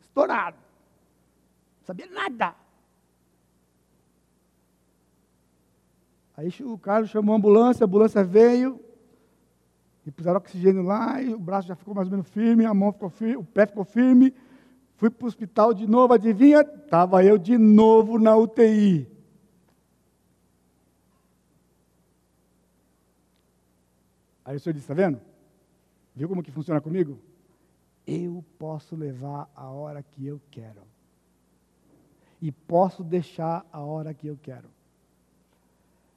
estourado 0.00 0.70
sabia 1.90 2.06
nada. 2.06 2.54
Aí 6.40 6.50
o 6.62 6.78
Carlos 6.78 7.10
chamou 7.10 7.34
a 7.34 7.36
ambulância, 7.36 7.84
a 7.84 7.86
ambulância 7.86 8.24
veio, 8.24 8.80
e 10.06 10.10
puseram 10.10 10.38
oxigênio 10.38 10.82
lá, 10.82 11.20
e 11.20 11.34
o 11.34 11.38
braço 11.38 11.68
já 11.68 11.76
ficou 11.76 11.94
mais 11.94 12.08
ou 12.08 12.12
menos 12.12 12.28
firme, 12.30 12.64
a 12.64 12.72
mão 12.72 12.94
ficou 12.94 13.10
firme, 13.10 13.36
o 13.36 13.44
pé 13.44 13.66
ficou 13.66 13.84
firme. 13.84 14.34
Fui 14.96 15.10
para 15.10 15.26
o 15.26 15.28
hospital 15.28 15.74
de 15.74 15.86
novo, 15.86 16.14
adivinha? 16.14 16.62
Estava 16.62 17.22
eu 17.22 17.36
de 17.36 17.58
novo 17.58 18.18
na 18.18 18.34
UTI. 18.34 19.06
Aí 24.42 24.56
o 24.56 24.60
senhor 24.60 24.72
disse, 24.72 24.84
está 24.84 24.94
vendo? 24.94 25.20
Viu 26.16 26.26
como 26.26 26.42
que 26.42 26.50
funciona 26.50 26.80
comigo? 26.80 27.18
Eu 28.06 28.42
posso 28.58 28.96
levar 28.96 29.46
a 29.54 29.68
hora 29.68 30.02
que 30.02 30.26
eu 30.26 30.40
quero 30.50 30.80
e 32.40 32.50
posso 32.50 33.04
deixar 33.04 33.66
a 33.70 33.80
hora 33.80 34.14
que 34.14 34.26
eu 34.26 34.38
quero. 34.42 34.79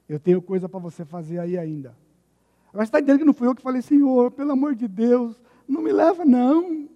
Eu 0.08 0.20
tenho 0.20 0.42
coisa 0.42 0.68
para 0.68 0.78
você 0.78 1.04
fazer 1.04 1.38
aí 1.38 1.56
ainda. 1.56 1.96
Mas 2.72 2.84
está 2.84 2.98
entendendo 2.98 3.20
que 3.20 3.24
não 3.24 3.34
fui 3.34 3.46
eu 3.46 3.54
que 3.54 3.62
falei, 3.62 3.80
Senhor, 3.80 4.30
pelo 4.30 4.52
amor 4.52 4.74
de 4.74 4.88
Deus, 4.88 5.40
não 5.66 5.80
me 5.80 5.92
leva 5.92 6.24
não. 6.24 6.88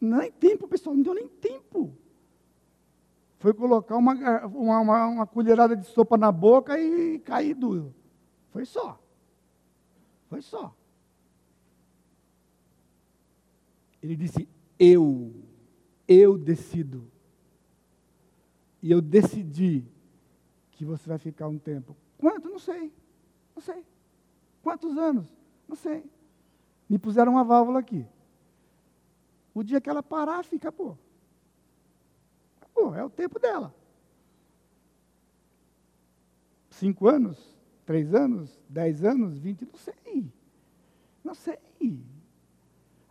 Não 0.00 0.20
é 0.20 0.30
tempo, 0.30 0.68
pessoal, 0.68 0.94
não 0.94 1.02
deu 1.02 1.14
nem 1.14 1.28
tempo. 1.28 1.92
Foi 3.38 3.54
colocar 3.54 3.96
uma, 3.96 4.14
uma, 4.46 4.80
uma, 4.80 5.06
uma 5.06 5.26
colherada 5.26 5.76
de 5.76 5.86
sopa 5.86 6.16
na 6.16 6.30
boca 6.32 6.78
e 6.78 7.18
cair 7.20 7.54
duro. 7.54 7.94
Foi 8.50 8.64
só. 8.64 9.00
Foi 10.28 10.42
só. 10.42 10.74
Ele 14.02 14.16
disse, 14.16 14.48
eu 14.78 15.32
eu 16.08 16.38
decido. 16.38 17.06
E 18.82 18.90
eu 18.90 19.02
decidi 19.02 19.84
que 20.78 20.84
você 20.84 21.08
vai 21.08 21.18
ficar 21.18 21.48
um 21.48 21.58
tempo. 21.58 21.96
Quanto? 22.16 22.48
Não 22.48 22.60
sei. 22.60 22.92
Não 23.52 23.60
sei. 23.60 23.84
Quantos 24.62 24.96
anos? 24.96 25.26
Não 25.66 25.74
sei. 25.74 26.08
Me 26.88 26.96
puseram 26.96 27.32
uma 27.32 27.42
válvula 27.42 27.80
aqui. 27.80 28.06
O 29.52 29.64
dia 29.64 29.80
que 29.80 29.90
ela 29.90 30.04
parar, 30.04 30.44
fica, 30.44 30.70
pô. 30.70 30.96
Acabou, 32.60 32.94
é 32.94 33.04
o 33.04 33.10
tempo 33.10 33.40
dela. 33.40 33.74
Cinco 36.70 37.08
anos? 37.08 37.58
Três 37.84 38.14
anos? 38.14 38.56
Dez 38.68 39.02
anos? 39.02 39.36
Vinte? 39.36 39.66
Não 39.66 39.76
sei. 39.76 40.32
Não 41.24 41.34
sei. 41.34 41.58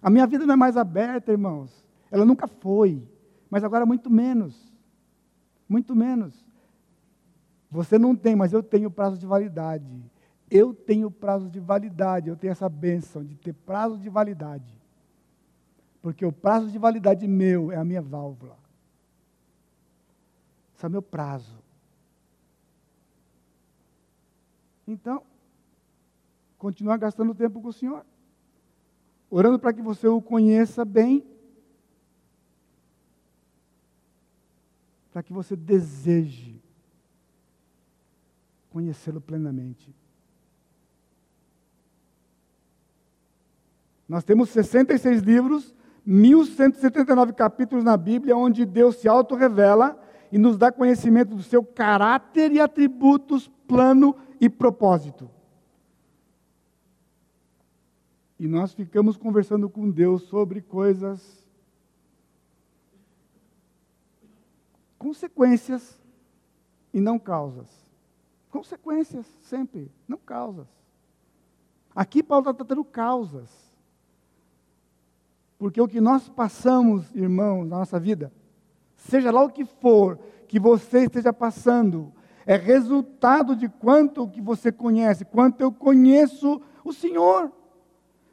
A 0.02 0.10
minha 0.10 0.26
vida 0.26 0.46
não 0.46 0.54
é 0.54 0.58
mais 0.58 0.78
aberta, 0.78 1.34
irmãos. 1.34 1.86
Ela 2.10 2.24
nunca 2.24 2.48
foi, 2.48 3.06
mas 3.50 3.66
agora 3.66 3.86
muito 3.86 4.10
menos. 4.10 4.74
Muito 5.68 5.94
menos. 5.94 6.47
Você 7.70 7.98
não 7.98 8.16
tem, 8.16 8.36
mas 8.36 8.54
eu 8.54 8.64
tenho 8.64 8.90
prazo 8.90 9.18
de 9.18 9.26
validade. 9.26 10.04
Eu 10.50 10.74
tenho 10.74 11.12
prazo 11.12 11.50
de 11.50 11.60
validade, 11.60 12.30
eu 12.30 12.36
tenho 12.36 12.52
essa 12.52 12.70
bênção 12.70 13.24
de 13.24 13.36
ter 13.36 13.54
prazo 13.54 13.98
de 13.98 14.10
validade. 14.10 14.74
Porque 16.02 16.26
o 16.26 16.32
prazo 16.32 16.72
de 16.72 16.78
validade 16.78 17.28
meu 17.28 17.72
é 17.72 17.76
a 17.76 17.84
minha 17.84 18.02
válvula. 18.02 18.58
Esse 20.76 20.86
é 20.86 20.88
o 20.88 20.92
meu 20.92 21.02
prazo. 21.02 21.58
Então, 24.88 25.22
continuar 26.58 26.98
gastando 26.98 27.36
tempo 27.36 27.62
com 27.62 27.68
o 27.68 27.74
Senhor. 27.74 28.06
Orando 29.30 29.60
para 29.60 29.74
que 29.74 29.82
você 29.82 30.08
o 30.08 30.22
conheça 30.22 30.86
bem 30.86 31.26
para 35.18 35.24
que 35.24 35.34
você 35.34 35.56
deseje 35.56 36.57
conhecê-lo 38.78 39.20
plenamente. 39.20 39.92
Nós 44.08 44.24
temos 44.24 44.50
66 44.50 45.24
livros, 45.24 45.74
1179 46.06 47.34
capítulos 47.34 47.84
na 47.84 47.98
Bíblia, 47.98 48.38
onde 48.38 48.68
Deus 48.68 48.98
se 48.98 49.08
auto-revela 49.08 50.00
e 50.32 50.38
nos 50.38 50.60
dá 50.60 50.72
conhecimento 50.72 51.36
do 51.36 51.42
seu 51.42 51.64
caráter 51.64 52.52
e 52.52 52.60
atributos, 52.60 53.48
plano 53.68 54.16
e 54.40 54.48
propósito. 54.48 55.28
E 58.40 58.48
nós 58.48 58.74
ficamos 58.74 59.18
conversando 59.18 59.68
com 59.68 59.90
Deus 59.90 60.22
sobre 60.26 60.62
coisas 60.62 61.44
consequências 65.00 66.00
e 66.94 67.02
não 67.02 67.18
causas. 67.18 67.87
Consequências, 68.58 69.24
sempre, 69.44 69.92
não 70.08 70.18
causas. 70.18 70.66
Aqui 71.96 72.24
Paulo 72.24 72.42
está 72.42 72.54
tratando 72.56 72.84
causas. 72.84 73.52
Porque 75.60 75.80
o 75.80 75.88
que 75.88 76.02
nós 76.02 76.28
passamos, 76.28 77.14
irmãos, 77.14 77.68
na 77.68 77.78
nossa 77.78 78.00
vida, 78.00 78.34
seja 78.96 79.30
lá 79.30 79.44
o 79.44 79.52
que 79.52 79.64
for 79.64 80.18
que 80.48 80.60
você 80.60 81.04
esteja 81.04 81.32
passando, 81.32 82.12
é 82.48 82.56
resultado 82.56 83.56
de 83.56 83.70
quanto 83.70 84.28
que 84.28 84.42
você 84.42 84.72
conhece, 84.72 85.24
quanto 85.24 85.62
eu 85.62 85.72
conheço 85.72 86.60
o 86.84 86.92
Senhor, 86.92 87.52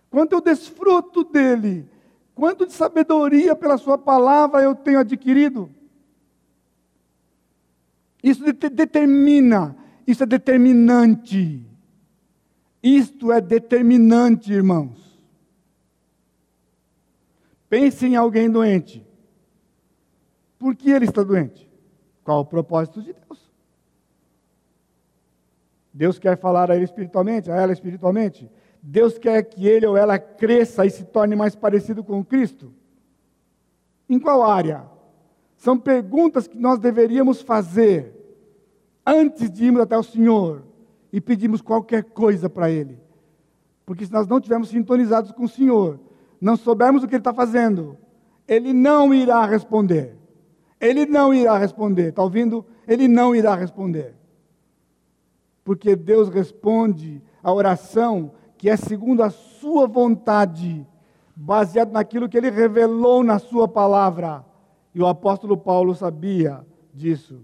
quanto 0.08 0.32
eu 0.32 0.40
desfruto 0.40 1.22
dele, 1.22 1.86
quanto 2.34 2.64
de 2.64 2.72
sabedoria 2.72 3.54
pela 3.54 3.76
Sua 3.76 3.98
palavra 3.98 4.62
eu 4.62 4.74
tenho 4.74 5.00
adquirido. 5.00 5.68
Isso 8.22 8.42
determina, 8.42 9.83
isso 10.06 10.22
é 10.22 10.26
determinante. 10.26 11.64
Isto 12.82 13.32
é 13.32 13.40
determinante, 13.40 14.52
irmãos. 14.52 15.18
Pense 17.68 18.06
em 18.06 18.14
alguém 18.14 18.50
doente. 18.50 19.04
Por 20.58 20.76
que 20.76 20.90
ele 20.90 21.06
está 21.06 21.22
doente? 21.22 21.68
Qual 22.22 22.40
o 22.40 22.44
propósito 22.44 23.02
de 23.02 23.12
Deus? 23.12 23.50
Deus 25.92 26.18
quer 26.18 26.36
falar 26.38 26.70
a 26.70 26.76
ele 26.76 26.84
espiritualmente, 26.84 27.50
a 27.50 27.56
ela 27.56 27.72
espiritualmente. 27.72 28.50
Deus 28.82 29.16
quer 29.16 29.42
que 29.42 29.66
ele 29.66 29.86
ou 29.86 29.96
ela 29.96 30.18
cresça 30.18 30.84
e 30.84 30.90
se 30.90 31.04
torne 31.04 31.34
mais 31.34 31.54
parecido 31.54 32.04
com 32.04 32.24
Cristo? 32.24 32.72
Em 34.08 34.18
qual 34.18 34.42
área? 34.42 34.84
São 35.56 35.78
perguntas 35.78 36.46
que 36.46 36.58
nós 36.58 36.78
deveríamos 36.78 37.40
fazer 37.40 38.13
antes 39.06 39.50
de 39.50 39.64
irmos 39.64 39.82
até 39.82 39.96
o 39.96 40.02
Senhor 40.02 40.64
e 41.12 41.20
pedirmos 41.20 41.60
qualquer 41.60 42.04
coisa 42.04 42.48
para 42.48 42.70
Ele. 42.70 42.98
Porque 43.84 44.06
se 44.06 44.12
nós 44.12 44.26
não 44.26 44.38
estivermos 44.38 44.68
sintonizados 44.68 45.32
com 45.32 45.44
o 45.44 45.48
Senhor, 45.48 46.00
não 46.40 46.56
soubermos 46.56 47.02
o 47.02 47.08
que 47.08 47.14
Ele 47.14 47.20
está 47.20 47.34
fazendo, 47.34 47.96
Ele 48.48 48.72
não 48.72 49.12
irá 49.14 49.44
responder. 49.46 50.16
Ele 50.80 51.06
não 51.06 51.32
irá 51.32 51.56
responder. 51.56 52.08
Está 52.08 52.22
ouvindo? 52.22 52.64
Ele 52.86 53.08
não 53.08 53.34
irá 53.34 53.54
responder. 53.54 54.14
Porque 55.64 55.96
Deus 55.96 56.28
responde 56.28 57.22
a 57.42 57.52
oração 57.52 58.32
que 58.58 58.68
é 58.68 58.76
segundo 58.76 59.22
a 59.22 59.30
sua 59.30 59.86
vontade, 59.86 60.86
baseado 61.34 61.92
naquilo 61.92 62.28
que 62.28 62.36
ele 62.36 62.50
revelou 62.50 63.22
na 63.24 63.38
sua 63.38 63.66
palavra. 63.66 64.44
E 64.94 65.00
o 65.00 65.06
apóstolo 65.06 65.56
Paulo 65.56 65.94
sabia 65.94 66.64
disso. 66.92 67.42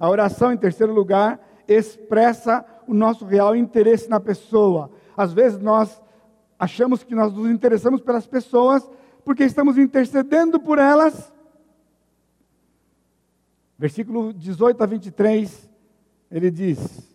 A 0.00 0.08
oração, 0.08 0.50
em 0.50 0.56
terceiro 0.56 0.94
lugar, 0.94 1.38
expressa 1.68 2.64
o 2.88 2.94
nosso 2.94 3.26
real 3.26 3.54
interesse 3.54 4.08
na 4.08 4.18
pessoa. 4.18 4.90
Às 5.14 5.34
vezes 5.34 5.60
nós 5.60 6.00
achamos 6.58 7.04
que 7.04 7.14
nós 7.14 7.34
nos 7.34 7.50
interessamos 7.50 8.00
pelas 8.00 8.26
pessoas 8.26 8.88
porque 9.24 9.44
estamos 9.44 9.76
intercedendo 9.76 10.58
por 10.58 10.78
elas. 10.78 11.30
Versículo 13.78 14.32
18 14.32 14.82
a 14.82 14.86
23, 14.86 15.70
ele 16.30 16.50
diz: 16.50 17.14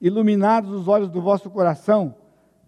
Iluminados 0.00 0.72
os 0.72 0.88
olhos 0.88 1.08
do 1.08 1.20
vosso 1.20 1.48
coração, 1.48 2.14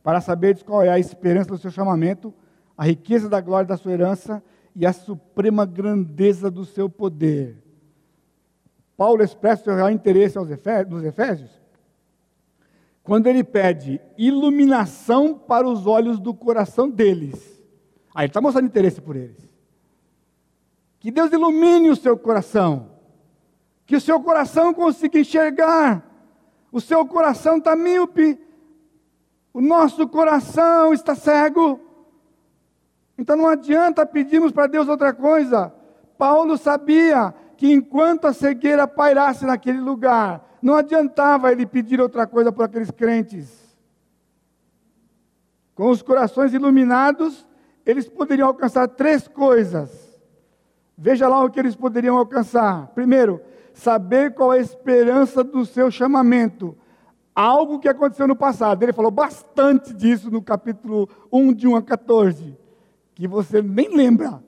para 0.03 0.21
saberdes 0.21 0.63
qual 0.63 0.83
é 0.83 0.89
a 0.89 0.99
esperança 0.99 1.51
do 1.51 1.59
seu 1.59 1.71
chamamento, 1.71 2.33
a 2.77 2.85
riqueza 2.85 3.29
da 3.29 3.41
glória 3.41 3.67
da 3.67 3.77
sua 3.77 3.93
herança 3.93 4.43
e 4.75 4.87
a 4.87 4.93
suprema 4.93 5.67
grandeza 5.67 6.51
do 6.51 6.65
seu 6.65 6.89
poder. 6.89 7.62
Paulo 8.97 9.23
expressa 9.23 9.63
o 9.63 9.65
seu 9.65 9.75
real 9.75 9.91
interesse 9.91 10.39
aos 10.39 10.51
Efésios, 10.51 11.05
Efésios 11.05 11.63
quando 13.03 13.27
ele 13.27 13.43
pede 13.43 14.01
iluminação 14.17 15.35
para 15.35 15.67
os 15.67 15.87
olhos 15.87 16.21
do 16.21 16.33
coração 16.33 16.89
deles. 16.89 17.61
Aí 18.15 18.25
ele 18.25 18.31
está 18.31 18.41
mostrando 18.41 18.67
interesse 18.67 19.01
por 19.01 19.17
eles. 19.17 19.51
Que 21.01 21.11
Deus 21.11 21.33
ilumine 21.33 21.91
o 21.91 21.97
seu 21.97 22.17
coração. 22.17 22.91
Que 23.87 23.97
o 23.97 24.01
seu 24.01 24.21
coração 24.21 24.73
consiga 24.73 25.19
enxergar. 25.19 26.09
O 26.71 26.81
seu 26.81 27.05
coração 27.05 27.59
está 27.59 27.75
míope. 27.75 28.39
O 29.53 29.61
nosso 29.61 30.07
coração 30.07 30.93
está 30.93 31.15
cego. 31.15 31.81
Então 33.19 33.37
não 33.37 33.49
adianta 33.49 34.07
pedirmos 34.07 34.53
para 34.53 34.69
Deus 34.69 34.89
outra 34.89 35.13
coisa. 35.13 35.75
Paulo 36.17 36.57
sabia 36.57 37.35
que 37.63 37.73
enquanto 37.73 38.25
a 38.25 38.33
cegueira 38.33 38.89
pairasse 38.89 39.47
naquele 39.47 39.79
lugar, 39.79 40.59
não 40.61 40.75
adiantava 40.75 41.53
ele 41.53 41.65
pedir 41.65 42.01
outra 42.01 42.27
coisa 42.27 42.51
para 42.51 42.65
aqueles 42.65 42.91
crentes. 42.91 43.73
Com 45.73 45.89
os 45.89 46.03
corações 46.03 46.53
iluminados, 46.53 47.47
eles 47.87 48.09
poderiam 48.09 48.49
alcançar 48.49 48.89
três 48.89 49.29
coisas. 49.29 50.21
Veja 50.99 51.29
lá 51.29 51.45
o 51.45 51.49
que 51.49 51.61
eles 51.61 51.77
poderiam 51.77 52.19
alcançar. 52.19 52.89
Primeiro, 52.97 53.41
saber 53.73 54.35
qual 54.35 54.53
é 54.53 54.59
a 54.59 54.61
esperança 54.61 55.45
do 55.45 55.65
seu 55.65 55.89
chamamento. 55.89 56.77
Algo 57.33 57.79
que 57.79 57.89
aconteceu 57.89 58.27
no 58.27 58.35
passado. 58.35 58.83
Ele 58.83 58.93
falou 58.93 59.13
bastante 59.13 59.95
disso 59.95 60.33
no 60.33 60.43
capítulo 60.43 61.09
1, 61.33 61.53
de 61.53 61.69
1 61.69 61.77
a 61.77 61.83
14, 61.83 62.59
que 63.15 63.29
você 63.29 63.63
nem 63.63 63.97
lembra. 63.97 64.43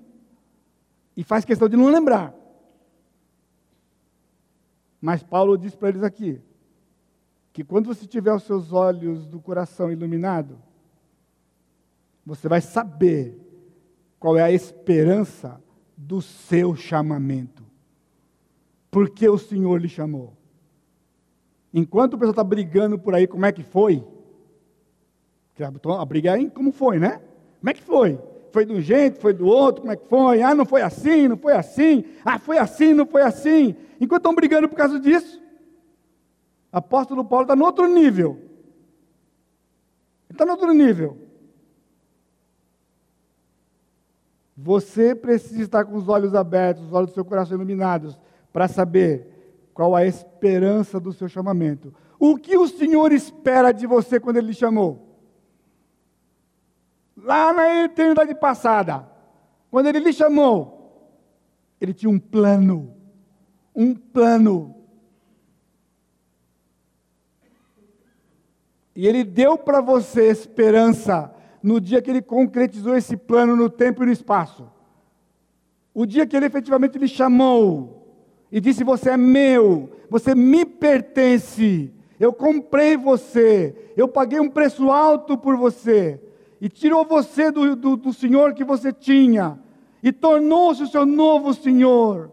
E 1.17 1.23
faz 1.23 1.45
questão 1.45 1.69
de 1.69 1.77
não 1.77 1.87
lembrar. 1.87 2.43
Mas 5.05 5.23
Paulo 5.23 5.59
diz 5.59 5.75
para 5.75 5.91
eles 5.91 6.03
aqui 6.03 6.41
que 7.53 7.63
quando 7.63 7.95
você 7.95 8.07
tiver 8.07 8.33
os 8.33 8.45
seus 8.45 8.73
olhos 8.73 9.27
do 9.27 9.39
coração 9.39 9.93
iluminado, 9.93 10.57
você 12.25 12.49
vai 12.49 12.63
saber 12.63 13.39
qual 14.19 14.39
é 14.39 14.43
a 14.43 14.51
esperança 14.51 15.63
do 15.95 16.23
seu 16.23 16.75
chamamento. 16.75 17.63
Porque 18.91 19.29
o 19.29 19.37
Senhor 19.37 19.77
lhe 19.77 19.91
chamou. 19.91 20.33
Enquanto 21.71 22.15
o 22.15 22.19
pessoal 22.19 22.31
está 22.31 22.43
brigando 22.43 22.99
por 22.99 23.15
aí, 23.15 23.27
como 23.27 23.45
é 23.45 23.53
que 23.53 23.63
foi? 23.63 24.03
A 25.99 26.05
briga 26.07 26.41
é 26.41 26.49
como 26.49 26.73
foi, 26.73 26.99
né? 26.99 27.21
Como 27.61 27.69
é 27.69 27.75
que 27.75 27.83
foi? 27.83 28.19
Foi 28.51 28.65
de 28.65 28.73
um 28.73 28.81
jeito, 28.81 29.21
foi 29.21 29.35
do 29.35 29.47
outro, 29.47 29.83
como 29.83 29.93
é 29.93 29.97
que 29.97 30.09
foi? 30.09 30.41
Ah, 30.41 30.55
não 30.55 30.65
foi 30.65 30.81
assim, 30.81 31.29
não 31.29 31.37
foi 31.37 31.53
assim. 31.53 32.07
Ah, 32.25 32.39
foi 32.39 32.57
assim, 32.57 32.95
não 32.95 33.05
foi 33.05 33.21
assim. 33.21 33.77
Enquanto 34.01 34.21
estão 34.21 34.35
brigando 34.35 34.69
por 34.69 34.77
causa 34.77 34.99
disso, 34.99 35.43
apóstolo 36.73 37.25
Paulo 37.25 37.45
está 37.45 37.57
no 37.57 37.65
outro 37.65 37.87
nível. 37.87 38.39
Ele 40.29 40.33
está 40.33 40.45
no 40.45 40.53
outro 40.53 40.73
nível. 40.73 41.19
Você 44.57 45.15
precisa 45.15 45.63
estar 45.63 45.85
com 45.85 45.97
os 45.97 46.09
olhos 46.09 46.35
abertos, 46.35 46.85
os 46.85 46.93
olhos 46.93 47.11
do 47.11 47.15
seu 47.15 47.25
coração 47.25 47.57
iluminados, 47.57 48.19
para 48.53 48.69
saber 48.69 49.69
qual 49.73 49.97
a 49.97 50.07
esperança 50.07 51.01
do 51.01 51.13
seu 51.13 51.29
chamamento. 51.29 51.93
O 52.19 52.37
que 52.37 52.57
o 52.57 52.69
Senhor 52.69 53.13
espera 53.13 53.73
de 53.73 53.87
você 53.87 54.21
quando 54.21 54.37
Ele 54.37 54.49
lhe 54.49 54.55
chamou? 54.55 55.05
lá 57.25 57.53
na 57.53 57.85
eternidade 57.85 58.35
passada, 58.35 59.09
quando 59.71 59.87
ele 59.87 60.01
lhe 60.01 60.13
chamou, 60.13 61.11
ele 61.81 61.95
tinha 61.95 62.11
um 62.11 62.19
plano, 62.19 62.94
um 63.75 63.95
plano. 63.95 64.75
E 68.95 69.07
ele 69.07 69.25
deu 69.25 69.59
para 69.59 69.81
você 69.81 70.29
esperança 70.29 71.35
no 71.63 71.81
dia 71.81 72.01
que 72.01 72.11
ele 72.11 72.23
concretizou 72.23 72.97
esse 72.97 73.17
plano 73.17 73.57
no 73.57 73.69
tempo 73.69 74.03
e 74.03 74.07
no 74.07 74.13
espaço. 74.13 74.71
O 75.93 76.07
dia 76.07 76.27
que 76.27 76.37
ele 76.37 76.47
efetivamente 76.47 76.99
lhe 76.99 77.09
chamou 77.09 78.17
e 78.53 78.61
disse: 78.61 78.85
Você 78.85 79.11
é 79.11 79.17
meu, 79.17 79.91
você 80.09 80.35
me 80.35 80.65
pertence, 80.65 81.93
eu 82.21 82.33
comprei 82.33 82.97
você, 82.97 83.93
eu 83.97 84.07
paguei 84.07 84.39
um 84.39 84.51
preço 84.51 84.91
alto 84.91 85.37
por 85.37 85.57
você 85.57 86.21
e 86.61 86.69
tirou 86.69 87.05
você 87.05 87.51
do, 87.51 87.77
do, 87.77 87.97
do 87.97 88.13
Senhor 88.13 88.55
que 88.55 88.65
você 88.65 88.93
tinha, 88.93 89.59
e 90.03 90.11
tornou-se 90.11 90.83
o 90.83 90.87
seu 90.87 91.05
novo 91.05 91.53
Senhor. 91.53 92.31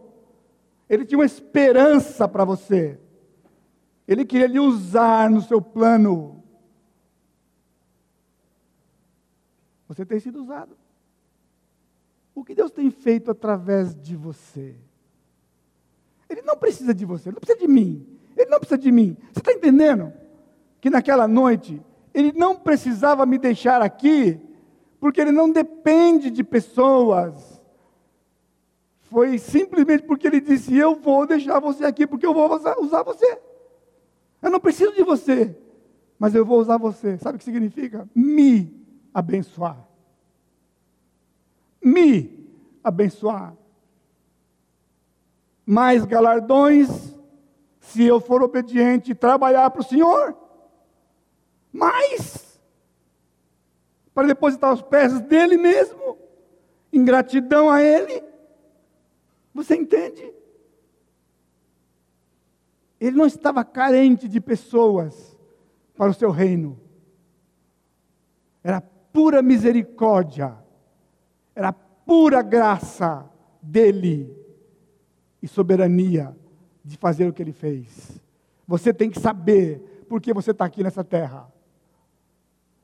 Ele 0.92 1.06
tinha 1.06 1.16
uma 1.16 1.24
esperança 1.24 2.28
para 2.28 2.44
você. 2.44 3.00
Ele 4.06 4.26
queria 4.26 4.46
lhe 4.46 4.60
usar 4.60 5.30
no 5.30 5.40
seu 5.40 5.58
plano. 5.58 6.44
Você 9.88 10.04
tem 10.04 10.20
sido 10.20 10.42
usado. 10.42 10.76
O 12.34 12.44
que 12.44 12.54
Deus 12.54 12.70
tem 12.70 12.90
feito 12.90 13.30
através 13.30 13.94
de 13.94 14.14
você? 14.14 14.76
Ele 16.28 16.42
não 16.42 16.58
precisa 16.58 16.92
de 16.92 17.06
você, 17.06 17.30
ele 17.30 17.36
não 17.36 17.40
precisa 17.40 17.58
de 17.58 17.68
mim. 17.68 18.06
Ele 18.36 18.50
não 18.50 18.58
precisa 18.58 18.76
de 18.76 18.92
mim. 18.92 19.16
Você 19.32 19.38
está 19.38 19.50
entendendo? 19.50 20.12
Que 20.78 20.90
naquela 20.90 21.26
noite 21.26 21.80
ele 22.12 22.32
não 22.32 22.54
precisava 22.54 23.24
me 23.24 23.38
deixar 23.38 23.80
aqui, 23.80 24.38
porque 25.00 25.22
ele 25.22 25.32
não 25.32 25.50
depende 25.50 26.30
de 26.30 26.44
pessoas. 26.44 27.51
Foi 29.12 29.36
simplesmente 29.36 30.04
porque 30.04 30.26
ele 30.26 30.40
disse: 30.40 30.74
Eu 30.74 30.96
vou 30.96 31.26
deixar 31.26 31.60
você 31.60 31.84
aqui, 31.84 32.06
porque 32.06 32.24
eu 32.24 32.32
vou 32.32 32.50
usar 32.50 33.02
você. 33.02 33.38
Eu 34.40 34.50
não 34.50 34.58
preciso 34.58 34.94
de 34.94 35.02
você, 35.02 35.54
mas 36.18 36.34
eu 36.34 36.46
vou 36.46 36.58
usar 36.58 36.78
você. 36.78 37.18
Sabe 37.18 37.36
o 37.36 37.38
que 37.38 37.44
significa? 37.44 38.08
Me 38.14 38.74
abençoar. 39.12 39.86
Me 41.84 42.48
abençoar. 42.82 43.54
Mais 45.66 46.06
galardões, 46.06 46.88
se 47.80 48.02
eu 48.04 48.18
for 48.18 48.42
obediente 48.42 49.10
e 49.10 49.14
trabalhar 49.14 49.68
para 49.70 49.82
o 49.82 49.84
Senhor 49.84 50.34
mais 51.70 52.58
para 54.14 54.26
depositar 54.26 54.70
aos 54.70 54.82
pés 54.82 55.20
dele 55.20 55.56
mesmo, 55.56 56.18
em 56.92 57.04
gratidão 57.04 57.70
a 57.70 57.82
ele. 57.82 58.31
Você 59.54 59.76
entende? 59.76 60.32
Ele 63.00 63.16
não 63.16 63.26
estava 63.26 63.64
carente 63.64 64.28
de 64.28 64.40
pessoas 64.40 65.36
para 65.96 66.10
o 66.10 66.14
seu 66.14 66.30
reino. 66.30 66.80
Era 68.62 68.80
pura 68.80 69.42
misericórdia, 69.42 70.56
era 71.54 71.72
pura 71.72 72.42
graça 72.42 73.28
dele 73.60 74.34
e 75.42 75.48
soberania 75.48 76.36
de 76.84 76.96
fazer 76.96 77.26
o 77.26 77.32
que 77.32 77.42
ele 77.42 77.52
fez. 77.52 78.20
Você 78.66 78.92
tem 78.92 79.10
que 79.10 79.20
saber 79.20 80.04
por 80.08 80.20
que 80.20 80.32
você 80.32 80.52
está 80.52 80.64
aqui 80.64 80.82
nessa 80.82 81.02
terra. 81.02 81.52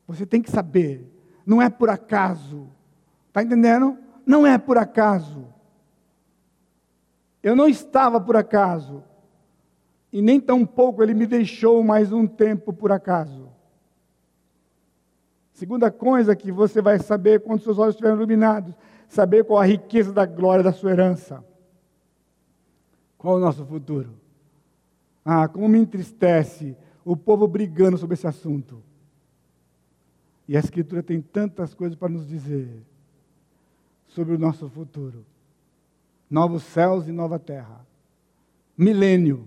Você 0.07 0.27
tem 0.27 0.43
que 0.43 0.51
saber. 0.51 1.09
Não 1.47 1.63
é 1.63 1.71
por 1.71 1.89
acaso. 1.89 2.69
Está 3.29 3.43
entendendo? 3.43 3.97
Não 4.27 4.47
é 4.47 4.59
por 4.59 4.77
acaso. 4.77 5.47
Eu 7.49 7.57
não 7.57 7.67
estava 7.67 8.21
por 8.21 8.37
acaso. 8.37 9.03
E 10.13 10.21
nem 10.21 10.39
tampouco 10.39 11.03
ele 11.03 11.15
me 11.15 11.27
deixou 11.27 11.83
mais 11.83 12.13
um 12.13 12.27
tempo 12.27 12.75
por 12.75 12.93
acaso. 12.93 13.49
Segunda 15.55 15.91
coisa 15.91 16.37
que 16.37 16.53
você 16.53 16.83
vai 16.83 16.99
saber 16.99 17.41
quando 17.41 17.63
seus 17.63 17.79
olhos 17.79 17.95
estiverem 17.95 18.19
iluminados, 18.19 18.75
saber 19.09 19.45
qual 19.45 19.59
a 19.59 19.65
riqueza 19.65 20.13
da 20.13 20.27
glória 20.27 20.63
da 20.63 20.73
sua 20.73 20.91
herança. 20.91 21.43
Qual 23.17 23.37
o 23.37 23.41
nosso 23.41 23.65
futuro? 23.65 24.11
Ah, 25.25 25.49
como 25.49 25.71
me 25.71 25.79
entristece 25.79 26.77
o 27.03 27.17
povo 27.17 27.49
brigando 27.49 27.97
sobre 27.97 28.13
esse 28.13 28.27
assunto. 28.27 28.83
E 30.47 30.55
a 30.55 30.61
Escritura 30.61 31.03
tem 31.03 31.23
tantas 31.23 31.73
coisas 31.73 31.97
para 31.97 32.11
nos 32.11 32.29
dizer 32.29 32.69
sobre 34.07 34.35
o 34.35 34.39
nosso 34.39 34.69
futuro. 34.69 35.25
Novos 36.31 36.63
céus 36.63 37.09
e 37.09 37.13
nova 37.13 37.39
terra. 37.39 37.87
Milênio. 38.77 39.47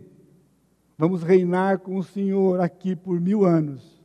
Vamos 0.97 1.23
reinar 1.23 1.79
com 1.79 1.97
o 1.97 2.03
Senhor 2.03 2.59
aqui 2.59 2.95
por 2.95 3.19
mil 3.19 3.45
anos. 3.45 4.01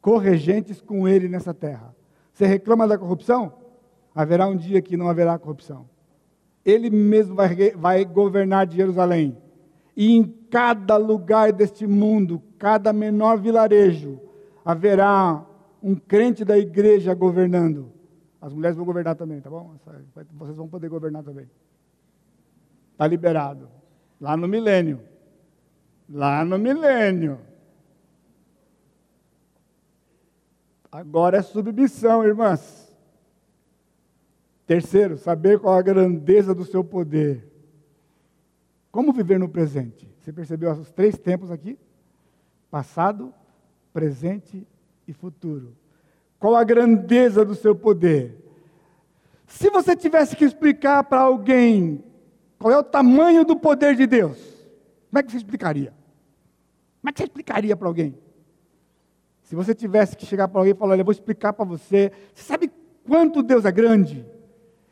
Corregentes 0.00 0.80
com 0.80 1.06
Ele 1.06 1.28
nessa 1.28 1.52
terra. 1.52 1.94
Você 2.32 2.46
reclama 2.46 2.86
da 2.86 2.98
corrupção? 2.98 3.52
Haverá 4.14 4.46
um 4.46 4.56
dia 4.56 4.80
que 4.80 4.96
não 4.96 5.08
haverá 5.08 5.38
corrupção. 5.38 5.88
Ele 6.64 6.90
mesmo 6.90 7.34
vai, 7.34 7.70
vai 7.72 8.04
governar 8.04 8.66
de 8.66 8.76
Jerusalém. 8.76 9.36
E 9.96 10.14
em 10.14 10.24
cada 10.50 10.96
lugar 10.96 11.52
deste 11.52 11.86
mundo, 11.86 12.42
cada 12.58 12.92
menor 12.92 13.38
vilarejo, 13.38 14.20
haverá 14.64 15.46
um 15.82 15.94
crente 15.94 16.44
da 16.44 16.58
igreja 16.58 17.14
governando. 17.14 17.92
As 18.46 18.54
mulheres 18.54 18.76
vão 18.76 18.86
governar 18.86 19.16
também, 19.16 19.40
tá 19.40 19.50
bom? 19.50 19.74
Vocês 20.34 20.56
vão 20.56 20.68
poder 20.68 20.88
governar 20.88 21.24
também. 21.24 21.50
Está 22.92 23.04
liberado. 23.04 23.68
Lá 24.20 24.36
no 24.36 24.46
milênio. 24.46 25.00
Lá 26.08 26.44
no 26.44 26.56
milênio. 26.56 27.40
Agora 30.92 31.38
é 31.38 31.42
submissão, 31.42 32.24
irmãs. 32.24 32.96
Terceiro, 34.64 35.18
saber 35.18 35.58
qual 35.58 35.74
a 35.74 35.82
grandeza 35.82 36.54
do 36.54 36.64
seu 36.64 36.84
poder. 36.84 37.52
Como 38.92 39.12
viver 39.12 39.40
no 39.40 39.48
presente? 39.48 40.08
Você 40.20 40.32
percebeu 40.32 40.70
os 40.70 40.92
três 40.92 41.18
tempos 41.18 41.50
aqui? 41.50 41.76
Passado, 42.70 43.34
presente 43.92 44.64
e 45.04 45.12
futuro. 45.12 45.74
Qual 46.38 46.54
a 46.54 46.64
grandeza 46.64 47.44
do 47.44 47.54
seu 47.54 47.74
poder? 47.74 48.42
Se 49.46 49.70
você 49.70 49.96
tivesse 49.96 50.36
que 50.36 50.44
explicar 50.44 51.04
para 51.04 51.20
alguém 51.20 52.04
qual 52.58 52.72
é 52.72 52.78
o 52.78 52.82
tamanho 52.82 53.44
do 53.44 53.56
poder 53.56 53.94
de 53.94 54.06
Deus, 54.06 54.38
como 55.10 55.18
é 55.18 55.22
que 55.22 55.30
você 55.30 55.36
explicaria? 55.36 55.92
Como 57.00 57.10
é 57.10 57.12
que 57.12 57.18
você 57.18 57.24
explicaria 57.24 57.76
para 57.76 57.88
alguém? 57.88 58.18
Se 59.42 59.54
você 59.54 59.74
tivesse 59.74 60.16
que 60.16 60.26
chegar 60.26 60.48
para 60.48 60.60
alguém 60.60 60.72
e 60.72 60.76
falar, 60.76 60.92
olha, 60.92 61.02
eu 61.02 61.04
vou 61.04 61.12
explicar 61.12 61.52
para 61.52 61.64
você, 61.64 62.10
você 62.34 62.42
sabe 62.42 62.70
quanto 63.06 63.42
Deus 63.42 63.64
é 63.64 63.70
grande? 63.70 64.26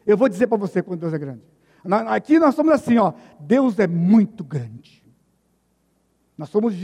Eu 0.07 0.17
vou 0.17 0.29
dizer 0.29 0.47
para 0.47 0.59
você 0.59 0.83
quanto 0.83 1.01
Deus 1.01 1.13
é 1.13 1.19
grande. 1.19 1.43
Aqui 2.09 2.39
nós 2.39 2.55
somos 2.55 2.73
assim, 2.73 2.99
ó, 2.99 3.13
Deus 3.41 3.79
é 3.79 3.87
muito 3.87 4.45
grande. 4.45 5.05
Nós 6.37 6.49
somos, 6.49 6.75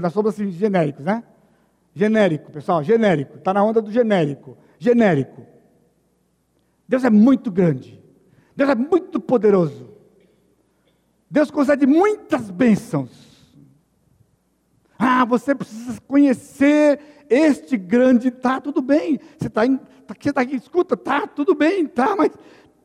nós 0.00 0.12
somos 0.12 0.34
assim, 0.34 0.50
genéricos, 0.50 1.04
né? 1.04 1.22
Genérico, 1.94 2.50
pessoal, 2.50 2.82
genérico. 2.82 3.38
Está 3.38 3.54
na 3.54 3.62
onda 3.62 3.80
do 3.80 3.90
genérico. 3.90 4.58
Genérico. 4.78 5.46
Deus 6.88 7.04
é 7.04 7.10
muito 7.10 7.50
grande. 7.50 8.02
Deus 8.56 8.70
é 8.70 8.74
muito 8.74 9.20
poderoso. 9.20 9.94
Deus 11.30 11.50
concede 11.50 11.86
muitas 11.86 12.50
bênçãos. 12.50 13.24
Ah, 14.98 15.24
você 15.24 15.54
precisa 15.54 16.00
conhecer 16.06 17.00
este 17.28 17.76
grande, 17.76 18.30
tá 18.30 18.60
tudo 18.60 18.80
bem. 18.80 19.18
Você 19.38 19.48
está 19.48 19.66
tá, 20.06 20.14
você 20.20 20.32
tá 20.32 20.40
aqui, 20.40 20.56
escuta, 20.56 20.96
tá 20.96 21.26
tudo 21.26 21.54
bem, 21.54 21.86
tá, 21.86 22.14
mas 22.16 22.30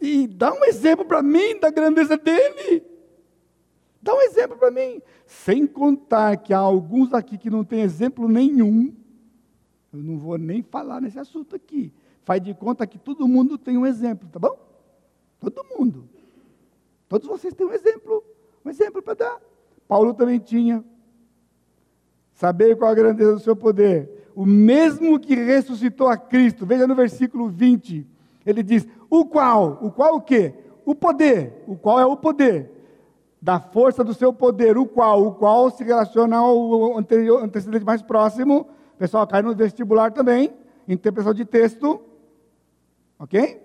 e 0.02 0.28
dá 0.28 0.54
um 0.54 0.64
exemplo 0.64 1.06
para 1.06 1.22
mim 1.22 1.60
da 1.60 1.70
grandeza 1.70 2.18
dele. 2.18 2.84
Dá 4.02 4.14
um 4.14 4.22
exemplo 4.22 4.58
para 4.58 4.72
mim. 4.72 5.02
Sem 5.26 5.68
contar 5.68 6.38
que 6.38 6.54
há 6.54 6.58
alguns 6.58 7.14
aqui 7.14 7.38
que 7.38 7.50
não 7.50 7.64
têm 7.64 7.82
exemplo 7.82 8.28
nenhum. 8.28 8.96
Eu 9.92 10.00
não 10.00 10.18
vou 10.18 10.38
nem 10.38 10.62
falar 10.62 11.02
nesse 11.02 11.18
assunto 11.18 11.56
aqui. 11.56 11.92
Faz 12.24 12.42
de 12.42 12.54
conta 12.54 12.86
que 12.86 12.98
todo 12.98 13.28
mundo 13.28 13.58
tem 13.58 13.78
um 13.78 13.86
exemplo, 13.86 14.30
tá 14.32 14.38
bom? 14.38 14.58
Todo 15.40 15.66
mundo. 15.76 16.08
Todos 17.08 17.28
vocês 17.28 17.54
têm 17.54 17.66
um 17.66 17.74
exemplo, 17.74 18.24
um 18.64 18.70
exemplo 18.70 19.02
para 19.02 19.16
dar. 19.16 19.42
Paulo 19.88 20.14
também 20.14 20.38
tinha. 20.38 20.84
Saber 22.34 22.78
qual 22.78 22.92
a 22.92 22.96
grandeza 22.96 23.34
do 23.34 23.40
seu 23.40 23.56
poder. 23.56 24.32
O 24.36 24.46
mesmo 24.46 25.20
que 25.20 25.36
ressuscitou 25.36 26.08
a 26.08 26.16
Cristo. 26.16 26.66
Veja 26.66 26.86
no 26.86 26.96
versículo 26.96 27.50
20. 27.50 28.06
Ele 28.46 28.62
diz: 28.62 28.88
O 29.10 29.26
qual? 29.26 29.80
O 29.82 29.92
qual 29.92 30.16
o 30.16 30.22
quê? 30.22 30.54
O 30.86 30.94
poder. 30.94 31.64
O 31.68 31.76
qual 31.76 32.00
é 32.00 32.06
o 32.06 32.16
poder? 32.16 32.72
Da 33.42 33.60
força 33.60 34.04
do 34.04 34.14
seu 34.14 34.32
poder. 34.32 34.78
O 34.78 34.86
qual? 34.86 35.26
O 35.26 35.34
qual 35.34 35.72
se 35.72 35.84
relaciona 35.84 36.38
ao 36.38 36.98
anterior, 36.98 37.44
antecedente 37.44 37.84
mais 37.84 38.02
próximo. 38.02 38.68
Pessoal 39.00 39.26
cai 39.26 39.42
no 39.42 39.56
vestibular 39.56 40.12
também. 40.12 40.54
Interpretação 40.88 41.34
de 41.34 41.46
texto. 41.46 42.00
Ok? 43.18 43.60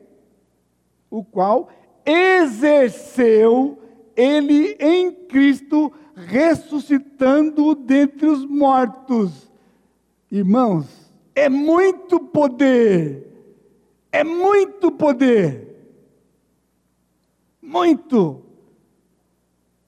O 1.11 1.23
qual 1.23 1.69
exerceu 2.07 3.79
ele 4.17 4.77
em 4.79 5.13
Cristo 5.13 5.93
ressuscitando 6.15 7.75
dentre 7.75 8.27
os 8.27 8.45
mortos. 8.45 9.51
Irmãos, 10.31 10.87
é 11.35 11.49
muito 11.49 12.21
poder, 12.21 13.27
é 14.11 14.23
muito 14.23 14.91
poder, 14.91 15.77
muito, 17.61 18.43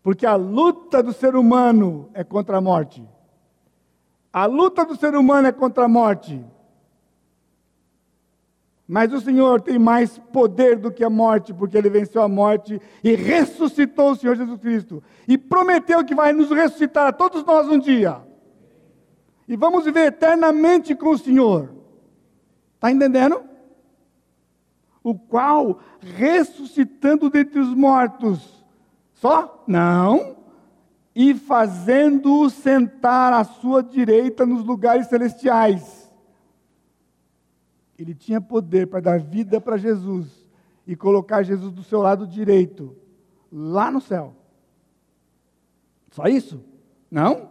porque 0.03 0.27
a 0.27 0.35
luta 0.35 1.03
do 1.03 1.13
ser 1.13 1.37
humano 1.37 2.11
é 2.15 2.23
contra 2.23 2.59
a 2.59 2.61
morte. 2.61 3.03
A 4.37 4.45
luta 4.45 4.84
do 4.84 4.95
ser 4.95 5.14
humano 5.14 5.49
é 5.49 5.53
contra 5.53 5.87
a 5.87 5.89
morte. 5.89 6.45
Mas 8.87 9.11
o 9.11 9.18
Senhor 9.18 9.62
tem 9.62 9.78
mais 9.78 10.18
poder 10.30 10.76
do 10.76 10.91
que 10.91 11.03
a 11.03 11.09
morte, 11.09 11.55
porque 11.55 11.74
ele 11.74 11.89
venceu 11.89 12.20
a 12.20 12.28
morte 12.28 12.78
e 13.03 13.14
ressuscitou 13.14 14.11
o 14.11 14.14
Senhor 14.14 14.37
Jesus 14.37 14.61
Cristo. 14.61 15.03
E 15.26 15.39
prometeu 15.39 16.05
que 16.05 16.14
vai 16.14 16.34
nos 16.34 16.51
ressuscitar 16.51 17.07
a 17.07 17.12
todos 17.14 17.47
nós 17.47 17.66
um 17.66 17.78
dia. 17.78 18.20
E 19.49 19.57
vamos 19.57 19.87
viver 19.87 20.09
eternamente 20.09 20.95
com 20.95 21.12
o 21.12 21.18
Senhor. 21.18 21.74
Está 22.74 22.91
entendendo? 22.91 23.43
O 25.03 25.14
qual, 25.14 25.80
ressuscitando 25.99 27.30
dentre 27.30 27.59
os 27.59 27.72
mortos, 27.72 28.62
só? 29.14 29.64
Não. 29.66 30.36
E 31.17 31.35
fazendo-o 31.35 32.49
sentar 32.51 33.33
à 33.33 33.43
sua 33.43 33.83
direita 33.83 34.47
nos 34.47 34.62
lugares 34.62 35.07
celestiais 35.09 36.07
ele 37.99 38.14
tinha 38.14 38.41
poder 38.41 38.87
para 38.87 39.01
dar 39.01 39.21
vida 39.21 39.61
para 39.61 39.77
Jesus 39.77 40.47
e 40.87 40.95
colocar 40.95 41.43
Jesus 41.43 41.73
do 41.73 41.83
seu 41.83 42.01
lado 42.01 42.27
direito, 42.27 42.95
lá 43.51 43.91
no 43.91 44.01
céu. 44.01 44.35
Só 46.11 46.27
isso? 46.27 46.62
Não. 47.11 47.49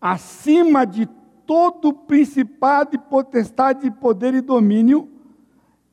Acima 0.00 0.84
de 0.84 1.06
todo 1.46 1.92
principado 1.92 2.94
e 2.94 2.98
potestade, 2.98 3.90
poder 3.90 4.34
e 4.34 4.40
domínio, 4.40 5.10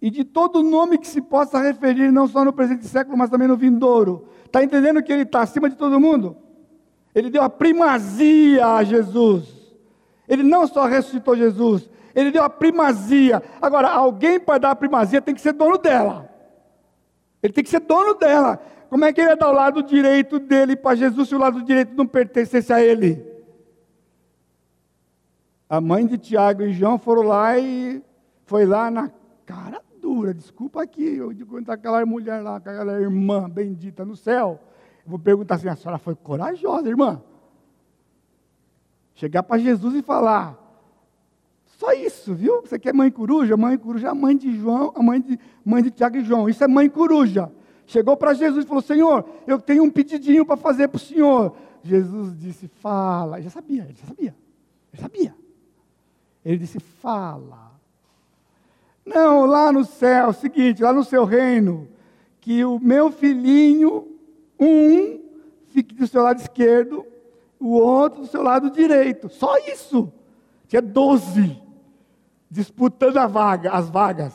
e 0.04 0.10
de 0.10 0.26
todo 0.26 0.62
nome 0.62 0.98
que 0.98 1.08
se 1.08 1.22
possa 1.22 1.62
referir, 1.62 2.12
não 2.12 2.28
só 2.28 2.44
no 2.44 2.52
presente 2.52 2.86
século, 2.86 3.18
mas 3.18 3.30
também 3.30 3.48
no 3.48 3.56
vindouro. 3.56 4.28
Está 4.44 4.62
entendendo 4.62 5.02
que 5.02 5.14
ele 5.14 5.22
está 5.22 5.40
acima 5.40 5.70
de 5.70 5.78
todo 5.78 5.98
mundo? 5.98 6.36
Ele 7.16 7.30
deu 7.30 7.42
a 7.42 7.50
primazia 7.50 8.68
a 8.68 8.84
Jesus. 8.84 9.48
Ele 10.28 10.44
não 10.44 10.68
só 10.68 10.88
ressuscitou 10.88 11.38
Jesus, 11.38 11.90
ele 12.14 12.32
deu 12.32 12.44
a 12.44 12.50
primazia. 12.50 13.42
Agora, 13.62 13.88
alguém 13.92 14.42
para 14.42 14.58
dar 14.58 14.72
a 14.72 14.76
primazia 14.76 15.22
tem 15.22 15.34
que 15.34 15.40
ser 15.40 15.54
dono 15.54 15.78
dela. 15.78 16.30
Ele 17.42 17.54
tem 17.54 17.64
que 17.64 17.70
ser 17.70 17.80
dono 17.80 18.14
dela. 18.14 18.60
Como 18.90 19.06
é 19.06 19.14
que 19.14 19.22
ele 19.22 19.30
ia 19.30 19.38
dar 19.38 19.52
o 19.52 19.54
lado 19.54 19.82
direito 19.82 20.38
dele 20.38 20.76
para 20.76 20.98
Jesus 20.98 21.30
se 21.30 21.36
o 21.36 21.40
lado 21.40 21.64
direito 21.64 21.96
não 21.96 22.06
pertencesse 22.06 22.74
a 22.74 22.84
ele? 22.84 23.26
A 25.70 25.80
mãe 25.80 26.06
de 26.06 26.18
Tiago 26.18 26.64
e 26.64 26.74
João 26.74 26.98
foram 26.98 27.22
lá 27.22 27.58
e 27.58 28.04
foi 28.46 28.66
lá 28.66 28.92
na 28.92 29.10
Desculpa 30.32 30.84
aqui, 30.84 31.16
eu 31.16 31.34
digo 31.34 31.50
quando 31.50 31.70
aquela 31.70 32.06
mulher 32.06 32.42
lá, 32.42 32.58
aquela 32.58 33.02
irmã 33.02 33.50
bendita 33.50 34.06
no 34.06 34.16
céu. 34.16 34.60
Eu 35.04 35.10
vou 35.10 35.20
perguntar 35.20 35.56
assim: 35.56 35.68
a 35.68 35.76
senhora 35.76 35.98
foi 35.98 36.16
corajosa, 36.16 36.88
irmã? 36.88 37.22
Chegar 39.16 39.44
para 39.44 39.58
Jesus 39.60 39.96
e 39.96 40.02
falar: 40.02 40.58
Só 41.66 41.92
isso, 41.94 42.34
viu? 42.34 42.62
Você 42.62 42.80
quer 42.80 42.94
mãe 42.94 43.12
coruja? 43.12 43.58
Mãe 43.58 43.78
coruja 43.78 44.08
é 44.08 44.12
a 44.12 44.16
mãe 44.16 44.38
de 44.38 44.56
João, 44.56 44.94
a 44.96 45.04
mãe 45.04 45.20
de, 45.20 45.40
mãe 45.66 45.84
de 45.84 45.92
Tiago 45.92 46.18
e 46.18 46.24
João. 46.24 46.48
Isso 46.48 46.64
é 46.64 46.68
mãe 46.68 46.90
coruja. 46.90 47.52
Chegou 47.86 48.16
para 48.16 48.34
Jesus 48.34 48.64
e 48.64 48.68
falou: 48.68 48.82
Senhor, 48.82 49.26
eu 49.46 49.60
tenho 49.60 49.84
um 49.84 49.92
pedidinho 49.92 50.46
para 50.46 50.56
fazer 50.56 50.88
para 50.88 50.98
o 50.98 51.00
Senhor. 51.00 51.56
Jesus 51.84 52.38
disse: 52.40 52.68
Fala. 52.68 53.42
Já 53.42 53.50
sabia, 53.50 53.90
já 53.94 54.06
sabia. 54.06 54.36
Já 54.94 55.02
sabia. 55.02 55.36
Ele 56.46 56.58
disse: 56.58 56.80
Fala. 56.80 57.73
Não, 59.06 59.46
lá 59.46 59.72
no 59.72 59.84
céu, 59.84 60.32
seguinte, 60.32 60.82
lá 60.82 60.94
no 60.94 61.04
seu 61.04 61.26
reino, 61.26 61.90
que 62.40 62.64
o 62.64 62.80
meu 62.80 63.12
filhinho, 63.12 64.08
um, 64.60 65.20
fique 65.68 65.94
do 65.94 66.08
seu 66.08 66.24
lado 66.24 66.40
esquerdo, 66.40 67.06
o 67.60 67.72
outro 67.72 68.22
do 68.22 68.28
seu 68.28 68.42
lado 68.42 68.70
direito. 68.72 69.30
Só 69.30 69.58
isso. 69.60 70.12
Tinha 70.68 70.82
doze 70.82 71.62
disputando 72.50 73.18
a 73.18 73.28
vaga, 73.28 73.72
as 73.72 73.90
vagas. 73.90 74.34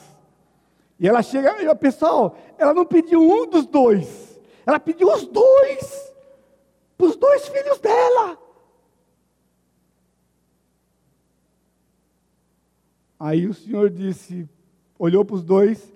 E 0.99 1.07
ela 1.07 1.21
chega, 1.21 1.61
e 1.61 1.75
pessoal, 1.75 2.37
ela 2.57 2.73
não 2.73 2.85
pediu 2.85 3.21
um 3.21 3.47
dos 3.47 3.65
dois, 3.65 4.39
ela 4.65 4.79
pediu 4.79 5.07
os 5.07 5.25
dois, 5.25 6.13
para 6.97 7.07
os 7.07 7.15
dois 7.15 7.47
filhos 7.47 7.79
dela. 7.79 8.37
Aí 13.17 13.47
o 13.47 13.53
Senhor 13.53 13.89
disse, 13.89 14.49
olhou 14.99 15.25
para 15.25 15.35
os 15.35 15.43
dois, 15.43 15.91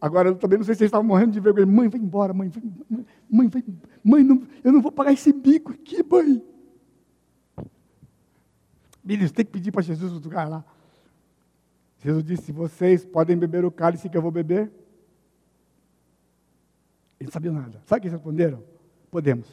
agora 0.00 0.30
eu 0.30 0.34
também 0.34 0.58
não 0.58 0.64
sei 0.66 0.74
se 0.74 0.82
eles 0.82 0.88
estavam 0.88 1.06
morrendo 1.06 1.32
de 1.32 1.40
vergonha. 1.40 1.64
Mãe, 1.64 1.88
vai 1.88 2.00
embora, 2.00 2.34
mãe, 2.34 2.48
vai, 2.48 2.62
mãe, 3.30 3.48
vai, 3.48 3.64
mãe, 4.04 4.24
não, 4.24 4.42
eu 4.62 4.72
não 4.72 4.82
vou 4.82 4.92
pagar 4.92 5.12
esse 5.12 5.32
bico 5.32 5.72
aqui, 5.72 6.02
mãe. 6.02 6.42
Filhos, 9.06 9.32
tem 9.32 9.42
que 9.42 9.52
pedir 9.52 9.72
para 9.72 9.80
Jesus 9.80 10.12
no 10.12 10.18
lugar 10.18 10.46
lá. 10.46 10.62
Jesus 12.04 12.22
disse: 12.22 12.52
Vocês 12.52 13.06
podem 13.06 13.38
beber 13.38 13.64
o 13.64 13.70
cálice 13.70 14.08
que 14.08 14.16
eu 14.16 14.20
vou 14.20 14.30
beber? 14.30 14.70
Eles 17.18 17.28
não 17.28 17.32
sabiam 17.32 17.54
nada. 17.54 17.80
Sabe 17.86 17.98
o 17.98 18.02
que 18.02 18.08
eles 18.08 18.12
responderam? 18.12 18.62
Podemos. 19.10 19.48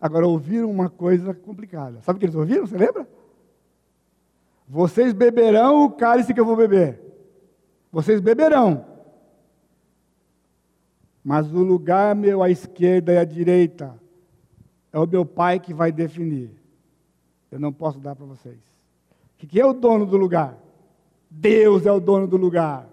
Agora 0.00 0.26
ouviram 0.26 0.68
uma 0.68 0.90
coisa 0.90 1.32
complicada. 1.32 2.00
Sabe 2.00 2.16
o 2.16 2.18
que 2.18 2.24
eles 2.24 2.34
ouviram? 2.34 2.66
Você 2.66 2.76
lembra? 2.76 3.06
Vocês 4.68 5.12
beberão 5.12 5.84
o 5.84 5.90
cálice 5.90 6.32
que 6.32 6.40
eu 6.40 6.46
vou 6.46 6.56
beber. 6.56 7.00
Vocês 7.90 8.20
beberão. 8.20 8.84
Mas 11.22 11.52
o 11.52 11.62
lugar 11.62 12.14
meu 12.14 12.42
à 12.42 12.50
esquerda 12.50 13.12
e 13.12 13.18
à 13.18 13.24
direita 13.24 13.94
é 14.92 14.98
o 14.98 15.06
meu 15.06 15.24
pai 15.24 15.60
que 15.60 15.72
vai 15.72 15.92
definir. 15.92 16.50
Eu 17.50 17.60
não 17.60 17.72
posso 17.72 17.98
dar 17.98 18.16
para 18.16 18.26
vocês. 18.26 18.58
Quem 19.36 19.60
é 19.60 19.66
o 19.66 19.72
dono 19.72 20.06
do 20.06 20.16
lugar? 20.16 20.56
Deus 21.30 21.86
é 21.86 21.92
o 21.92 22.00
dono 22.00 22.26
do 22.26 22.36
lugar. 22.36 22.88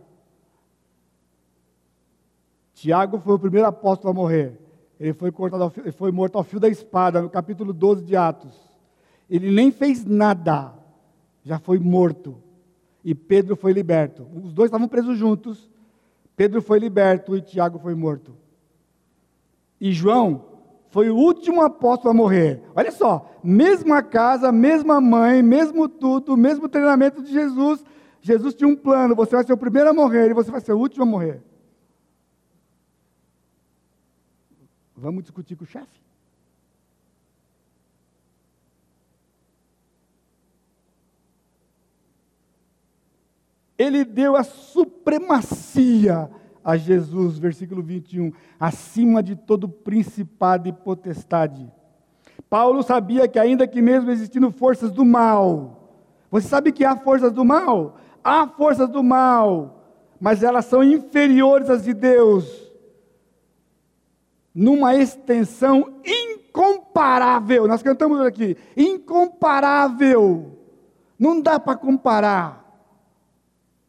Tiago 2.73 3.19
foi 3.19 3.35
o 3.35 3.39
primeiro 3.39 3.67
apóstolo 3.67 4.11
a 4.11 4.13
morrer. 4.13 4.57
Ele 4.99 5.13
foi, 5.13 5.31
cortado 5.31 5.69
fio, 5.69 5.83
ele 5.83 5.91
foi 5.91 6.11
morto 6.11 6.37
ao 6.37 6.43
fio 6.43 6.59
da 6.59 6.67
espada, 6.67 7.21
no 7.21 7.29
capítulo 7.29 7.73
12 7.73 8.03
de 8.03 8.15
Atos. 8.15 8.53
Ele 9.29 9.51
nem 9.51 9.71
fez 9.71 10.05
nada, 10.05 10.73
já 11.43 11.59
foi 11.59 11.79
morto. 11.79 12.37
E 13.03 13.15
Pedro 13.15 13.55
foi 13.55 13.71
liberto. 13.71 14.27
Os 14.43 14.53
dois 14.53 14.67
estavam 14.67 14.87
presos 14.87 15.17
juntos. 15.17 15.69
Pedro 16.35 16.61
foi 16.61 16.79
liberto 16.79 17.35
e 17.35 17.41
Tiago 17.41 17.79
foi 17.79 17.95
morto. 17.95 18.35
E 19.79 19.91
João 19.91 20.45
foi 20.89 21.09
o 21.09 21.15
último 21.15 21.61
apóstolo 21.61 22.11
a 22.11 22.13
morrer. 22.13 22.61
Olha 22.75 22.91
só, 22.91 23.29
mesma 23.43 24.01
casa, 24.01 24.51
mesma 24.51 24.99
mãe, 24.99 25.41
mesmo 25.41 25.87
tudo, 25.87 26.35
mesmo 26.35 26.67
treinamento 26.67 27.21
de 27.21 27.31
Jesus. 27.31 27.83
Jesus 28.21 28.53
tinha 28.53 28.67
um 28.67 28.75
plano: 28.75 29.15
você 29.15 29.35
vai 29.35 29.45
ser 29.45 29.53
o 29.53 29.57
primeiro 29.57 29.89
a 29.89 29.93
morrer 29.93 30.29
e 30.29 30.33
você 30.33 30.51
vai 30.51 30.61
ser 30.61 30.73
o 30.73 30.79
último 30.79 31.03
a 31.03 31.05
morrer. 31.05 31.41
Vamos 34.95 35.23
discutir 35.23 35.55
com 35.55 35.63
o 35.63 35.67
chefe? 35.67 36.08
Ele 43.79 44.03
deu 44.03 44.35
a 44.35 44.43
supremacia 44.43 46.29
a 46.61 46.75
Jesus, 46.75 47.39
versículo 47.39 47.81
21, 47.81 48.33
acima 48.59 49.23
de 49.23 49.37
todo 49.37 49.69
principado 49.69 50.67
e 50.67 50.73
potestade. 50.73 51.71
Paulo 52.49 52.83
sabia 52.83 53.25
que, 53.25 53.39
ainda 53.39 53.65
que 53.65 53.81
mesmo 53.81 54.11
existindo 54.11 54.51
forças 54.51 54.91
do 54.91 55.05
mal, 55.05 56.03
você 56.29 56.47
sabe 56.47 56.73
que 56.73 56.83
há 56.83 56.97
forças 56.97 57.31
do 57.31 57.45
mal? 57.45 57.97
Há 58.21 58.45
forças 58.47 58.89
do 58.89 59.01
mal, 59.01 59.81
mas 60.19 60.43
elas 60.43 60.65
são 60.65 60.83
inferiores 60.83 61.69
às 61.69 61.85
de 61.85 61.93
Deus 61.93 62.69
numa 64.53 64.93
extensão 64.93 66.01
incomparável. 66.05 67.65
Nós 67.65 67.81
cantamos 67.81 68.19
aqui, 68.19 68.57
incomparável. 68.75 70.57
Não 71.17 71.39
dá 71.39 71.57
para 71.59 71.77
comparar. 71.77 72.68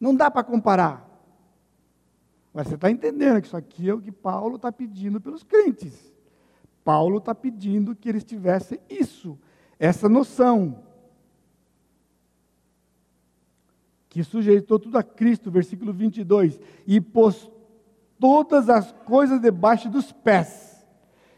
Não 0.01 0.15
dá 0.15 0.31
para 0.31 0.43
comparar. 0.43 1.07
Mas 2.53 2.67
você 2.67 2.75
está 2.75 2.91
entendendo 2.91 3.41
que 3.41 3.47
isso 3.47 3.57
aqui 3.57 3.89
é 3.89 3.95
o 3.95 4.01
que 4.01 4.11
Paulo 4.11 4.57
está 4.57 4.73
pedindo 4.73 5.21
pelos 5.21 5.45
crentes. 5.45 6.13
Paulo 6.83 7.19
está 7.19 7.35
pedindo 7.35 7.95
que 7.95 8.09
eles 8.09 8.25
tivessem 8.25 8.81
isso, 8.89 9.39
essa 9.79 10.09
noção. 10.09 10.83
Que 14.09 14.25
sujeitou 14.25 14.79
tudo 14.79 14.99
a 14.99 15.03
Cristo, 15.03 15.51
versículo 15.51 15.93
22, 15.93 16.59
e 16.87 17.01
postou 17.01 17.61
todas 18.21 18.69
as 18.69 18.93
coisas 18.93 19.41
debaixo 19.41 19.89
dos 19.89 20.13
pés. 20.13 20.87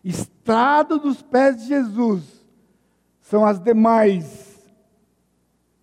Estrado 0.02 0.98
dos 0.98 1.22
pés 1.22 1.58
de 1.58 1.68
Jesus 1.68 2.44
são 3.20 3.46
as 3.46 3.60
demais 3.60 4.60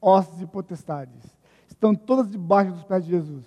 ossos 0.01 0.41
e 0.41 0.45
potestades. 0.45 1.38
Estão 1.79 1.95
todas 1.95 2.29
debaixo 2.29 2.73
dos 2.73 2.83
pés 2.83 3.05
de 3.05 3.11
Jesus. 3.11 3.45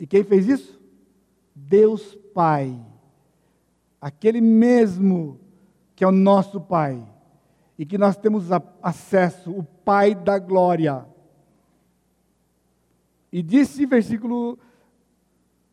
E 0.00 0.06
quem 0.06 0.24
fez 0.24 0.48
isso? 0.48 0.80
Deus 1.54 2.14
Pai. 2.32 2.74
Aquele 4.00 4.40
mesmo 4.40 5.38
que 5.94 6.02
é 6.02 6.08
o 6.08 6.10
nosso 6.10 6.58
Pai. 6.58 7.06
E 7.78 7.84
que 7.84 7.98
nós 7.98 8.16
temos 8.16 8.46
acesso, 8.82 9.50
o 9.50 9.62
Pai 9.62 10.14
da 10.14 10.38
glória. 10.38 11.04
E 13.30 13.42
disse, 13.42 13.84
versículo 13.84 14.58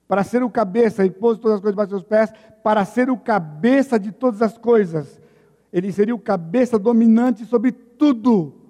para 0.09 0.25
ser 0.25 0.43
o 0.43 0.49
cabeça, 0.49 1.05
e 1.05 1.09
pôs 1.09 1.39
todas 1.39 1.55
as 1.55 1.61
coisas 1.61 1.73
debaixo 1.73 1.91
dos 1.91 2.01
seus 2.01 2.09
pés, 2.09 2.33
para 2.61 2.83
ser 2.83 3.09
o 3.09 3.17
cabeça 3.17 3.97
de 3.97 4.11
todas 4.11 4.41
as 4.41 4.57
coisas. 4.57 5.21
Ele 5.71 5.89
seria 5.89 6.13
o 6.13 6.19
cabeça 6.19 6.77
dominante 6.77 7.45
sobre 7.45 7.71
tudo. 7.71 8.64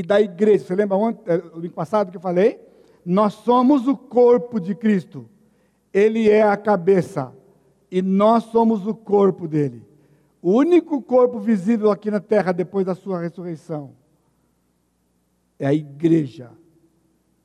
E 0.00 0.02
da 0.02 0.18
igreja, 0.18 0.64
você 0.64 0.74
lembra 0.74 0.96
ontem, 0.96 1.30
eh, 1.30 1.42
o 1.52 1.58
ano 1.58 1.70
passado 1.72 2.10
que 2.10 2.16
eu 2.16 2.22
falei? 2.22 2.58
Nós 3.04 3.34
somos 3.34 3.86
o 3.86 3.94
corpo 3.94 4.58
de 4.58 4.74
Cristo. 4.74 5.28
Ele 5.92 6.30
é 6.30 6.40
a 6.40 6.56
cabeça. 6.56 7.36
E 7.90 8.00
nós 8.00 8.44
somos 8.44 8.86
o 8.86 8.94
corpo 8.94 9.46
dele. 9.46 9.86
O 10.40 10.52
único 10.52 11.02
corpo 11.02 11.38
visível 11.38 11.90
aqui 11.90 12.10
na 12.10 12.18
terra 12.18 12.50
depois 12.50 12.86
da 12.86 12.94
sua 12.94 13.20
ressurreição 13.20 13.92
é 15.58 15.66
a 15.66 15.74
igreja. 15.74 16.50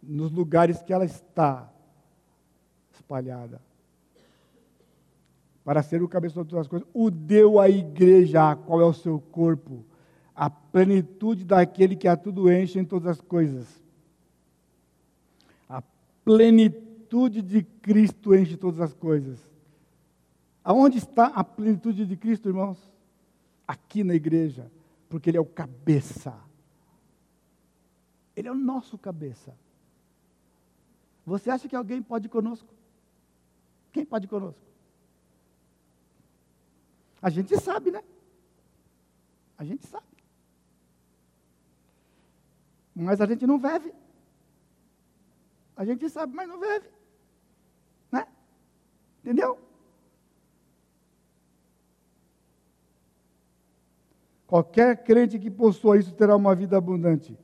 Nos 0.02 0.32
lugares 0.32 0.82
que 0.82 0.94
ela 0.94 1.04
está, 1.04 1.70
espalhada. 2.94 3.60
Para 5.62 5.84
ser 5.84 6.02
o 6.02 6.08
cabeça 6.08 6.42
de 6.42 6.50
todas 6.50 6.68
as 6.68 6.70
coisas, 6.70 6.88
o 6.94 7.12
deu 7.12 7.60
à 7.60 7.68
igreja, 7.68 8.56
qual 8.56 8.80
é 8.80 8.86
o 8.86 8.94
seu 8.94 9.20
corpo, 9.20 9.84
a 10.36 10.50
plenitude 10.50 11.46
daquele 11.46 11.96
que 11.96 12.08
a 12.08 12.18
tudo 12.18 12.52
enche 12.52 12.78
em 12.78 12.84
todas 12.84 13.08
as 13.08 13.22
coisas. 13.22 13.66
A 15.70 15.82
plenitude 16.26 17.42
de 17.42 17.64
Cristo 17.64 18.36
enche 18.36 18.58
todas 18.58 18.82
as 18.82 18.94
coisas. 18.94 19.40
Aonde 20.64 20.98
está 20.98 21.28
a 21.28 21.44
plenitude 21.44 22.06
de 22.06 22.18
Cristo, 22.18 22.50
irmãos? 22.50 22.78
Aqui 23.66 24.04
na 24.04 24.14
igreja, 24.14 24.70
porque 25.08 25.30
Ele 25.30 25.38
é 25.38 25.42
o 25.42 25.46
cabeça. 25.46 26.36
Ele 28.36 28.50
é 28.50 28.52
o 28.52 28.56
nosso 28.56 28.98
cabeça. 28.98 29.56
Você 31.26 31.50
acha 31.50 31.70
que 31.70 31.76
alguém 31.76 32.02
pode 32.02 32.28
ir 32.28 32.30
conosco? 32.30 32.68
Quem 33.94 34.06
pode 34.06 34.26
ir 34.26 34.30
conosco? 34.30 34.62
A 37.22 37.30
gente 37.30 37.58
sabe, 37.58 37.90
né? 37.90 38.04
A 39.58 39.64
gente 39.64 39.88
sabe. 39.88 40.15
Mas 42.96 43.20
a 43.20 43.26
gente 43.26 43.46
não 43.46 43.60
vive. 43.60 43.94
A 45.76 45.84
gente 45.84 46.10
sabe, 46.10 46.34
mas 46.34 46.48
não 46.48 46.60
vive. 46.60 46.88
Né? 48.12 48.26
Entendeu? 49.22 49.60
Qualquer 54.48 55.04
crente 55.04 55.38
que 55.38 55.52
possua 55.52 55.98
isso 55.98 56.14
terá 56.14 56.36
uma 56.36 56.56
vida 56.56 56.78
abundante. 56.78 57.38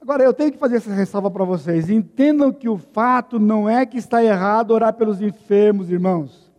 Agora, 0.00 0.22
eu 0.22 0.32
tenho 0.32 0.52
que 0.52 0.58
fazer 0.58 0.76
essa 0.76 0.92
ressalva 0.92 1.30
para 1.30 1.44
vocês. 1.44 1.90
Entendam 1.90 2.52
que 2.52 2.68
o 2.68 2.78
fato 2.78 3.38
não 3.38 3.68
é 3.68 3.84
que 3.84 3.98
está 3.98 4.22
errado 4.22 4.70
orar 4.70 4.94
pelos 4.94 5.20
enfermos, 5.20 5.90
irmãos, 5.90 6.52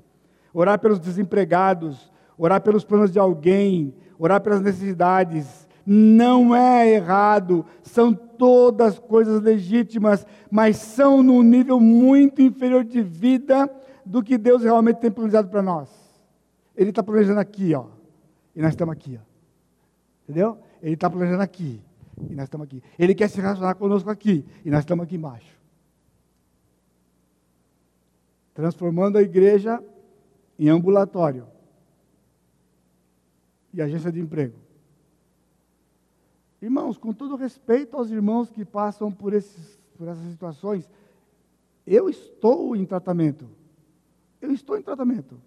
orar 0.53 0.79
pelos 0.79 0.99
desempregados, 0.99 2.11
orar 2.37 2.61
pelos 2.61 2.83
planos 2.83 3.11
de 3.11 3.19
alguém, 3.19 3.93
orar 4.19 4.41
pelas 4.41 4.61
necessidades. 4.61 5.64
Não 5.85 6.55
é 6.55 6.89
errado, 6.89 7.65
são 7.83 8.13
todas 8.13 8.97
coisas 8.97 9.41
legítimas, 9.41 10.25
mas 10.49 10.77
são 10.77 11.21
num 11.21 11.43
nível 11.43 11.79
muito 11.79 12.41
inferior 12.41 12.83
de 12.83 13.01
vida 13.01 13.69
do 14.03 14.23
que 14.23 14.37
Deus 14.37 14.63
realmente 14.63 14.97
tem 14.97 15.11
planejado 15.11 15.49
para 15.49 15.61
nós. 15.61 15.89
Ele 16.75 16.89
está 16.89 17.03
planejando 17.03 17.39
aqui, 17.39 17.73
ó, 17.75 17.85
e 18.55 18.61
nós 18.61 18.71
estamos 18.71 18.93
aqui, 18.93 19.19
ó. 19.19 19.25
entendeu? 20.23 20.57
Ele 20.81 20.95
está 20.95 21.09
planejando 21.09 21.43
aqui, 21.43 21.81
e 22.29 22.35
nós 22.35 22.45
estamos 22.45 22.65
aqui. 22.65 22.81
Ele 22.97 23.13
quer 23.13 23.29
se 23.29 23.39
relacionar 23.39 23.75
conosco 23.75 24.09
aqui, 24.09 24.43
e 24.63 24.71
nós 24.71 24.79
estamos 24.79 25.03
aqui 25.03 25.15
embaixo. 25.15 25.55
Transformando 28.53 29.17
a 29.17 29.21
igreja 29.21 29.83
em 30.57 30.69
ambulatório 30.69 31.45
e 33.73 33.81
agência 33.81 34.11
de 34.11 34.19
emprego. 34.19 34.64
Irmãos, 36.61 36.97
com 36.97 37.13
todo 37.13 37.35
respeito 37.35 37.95
aos 37.95 38.09
irmãos 38.09 38.49
que 38.49 38.63
passam 38.63 39.11
por, 39.11 39.33
esses, 39.33 39.79
por 39.97 40.07
essas 40.07 40.25
situações, 40.31 40.89
eu 41.85 42.09
estou 42.09 42.75
em 42.75 42.85
tratamento. 42.85 43.47
Eu 44.41 44.51
estou 44.51 44.77
em 44.77 44.81
tratamento. 44.81 45.39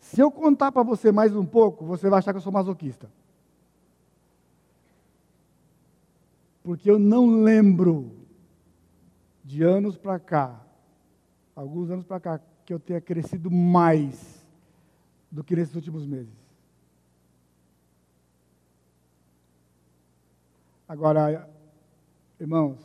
Se 0.00 0.20
eu 0.20 0.30
contar 0.30 0.70
para 0.70 0.82
você 0.82 1.10
mais 1.10 1.34
um 1.34 1.44
pouco, 1.44 1.84
você 1.84 2.08
vai 2.08 2.20
achar 2.20 2.32
que 2.32 2.38
eu 2.38 2.42
sou 2.42 2.52
masoquista. 2.52 3.10
Porque 6.62 6.90
eu 6.90 6.98
não 6.98 7.42
lembro 7.42 8.12
de 9.44 9.62
anos 9.62 9.96
para 9.96 10.18
cá, 10.18 10.60
alguns 11.54 11.90
anos 11.90 12.04
para 12.04 12.18
cá, 12.20 12.40
que 12.64 12.72
eu 12.72 12.80
tenha 12.80 13.00
crescido 13.00 13.50
mais 13.50 14.35
do 15.30 15.44
que 15.44 15.56
nesses 15.56 15.74
últimos 15.74 16.06
meses. 16.06 16.32
Agora, 20.88 21.48
irmãos, 22.38 22.78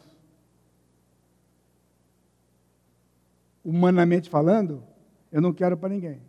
humanamente 3.64 4.30
falando, 4.30 4.84
eu 5.32 5.42
não 5.42 5.54
quero 5.54 5.78
para 5.78 5.90
ninguém. 5.90 6.22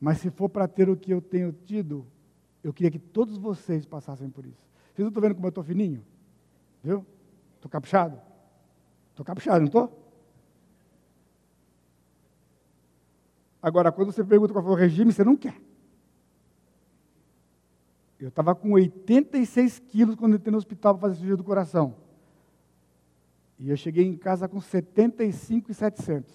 Mas 0.00 0.18
se 0.18 0.30
for 0.30 0.48
para 0.48 0.68
ter 0.68 0.90
o 0.90 0.96
que 0.96 1.12
eu 1.12 1.22
tenho 1.22 1.52
tido, 1.52 2.06
eu 2.62 2.72
queria 2.72 2.90
que 2.90 2.98
todos 2.98 3.38
vocês 3.38 3.86
passassem 3.86 4.28
por 4.28 4.44
isso. 4.44 4.68
Vocês 4.92 5.04
não 5.04 5.08
estão 5.08 5.22
vendo 5.22 5.34
como 5.34 5.46
eu 5.46 5.50
estou 5.50 5.64
fininho? 5.64 6.04
Viu? 6.82 7.06
Estou 7.56 7.70
caprichado? 7.70 8.20
Estou 9.10 9.24
caprichado, 9.24 9.60
não 9.60 9.66
estou? 9.66 10.03
Agora, 13.64 13.90
quando 13.90 14.12
você 14.12 14.22
pergunta 14.22 14.52
qual 14.52 14.62
foi 14.62 14.74
o 14.74 14.76
regime, 14.76 15.10
você 15.10 15.24
não 15.24 15.38
quer. 15.38 15.58
Eu 18.20 18.28
estava 18.28 18.54
com 18.54 18.72
86 18.72 19.78
quilos 19.88 20.16
quando 20.16 20.36
entrei 20.36 20.52
no 20.52 20.58
hospital 20.58 20.92
para 20.92 21.08
fazer 21.08 21.14
cirurgia 21.14 21.38
do 21.38 21.44
coração. 21.44 21.96
E 23.58 23.70
eu 23.70 23.76
cheguei 23.78 24.04
em 24.04 24.18
casa 24.18 24.46
com 24.46 24.60
75,700. 24.60 26.30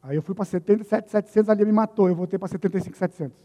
Aí 0.00 0.14
eu 0.14 0.22
fui 0.22 0.36
para 0.36 0.44
77,700, 0.44 1.48
ali 1.48 1.64
me 1.64 1.72
matou, 1.72 2.08
eu 2.08 2.14
voltei 2.14 2.38
para 2.38 2.46
75,700. 2.46 3.36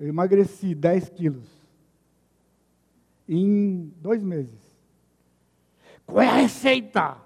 Eu 0.00 0.08
emagreci 0.08 0.74
10 0.74 1.08
quilos. 1.10 1.48
Em 3.28 3.94
dois 4.00 4.24
meses. 4.24 4.63
Qual 6.06 6.22
é 6.22 6.28
a 6.28 6.34
receita? 6.34 7.16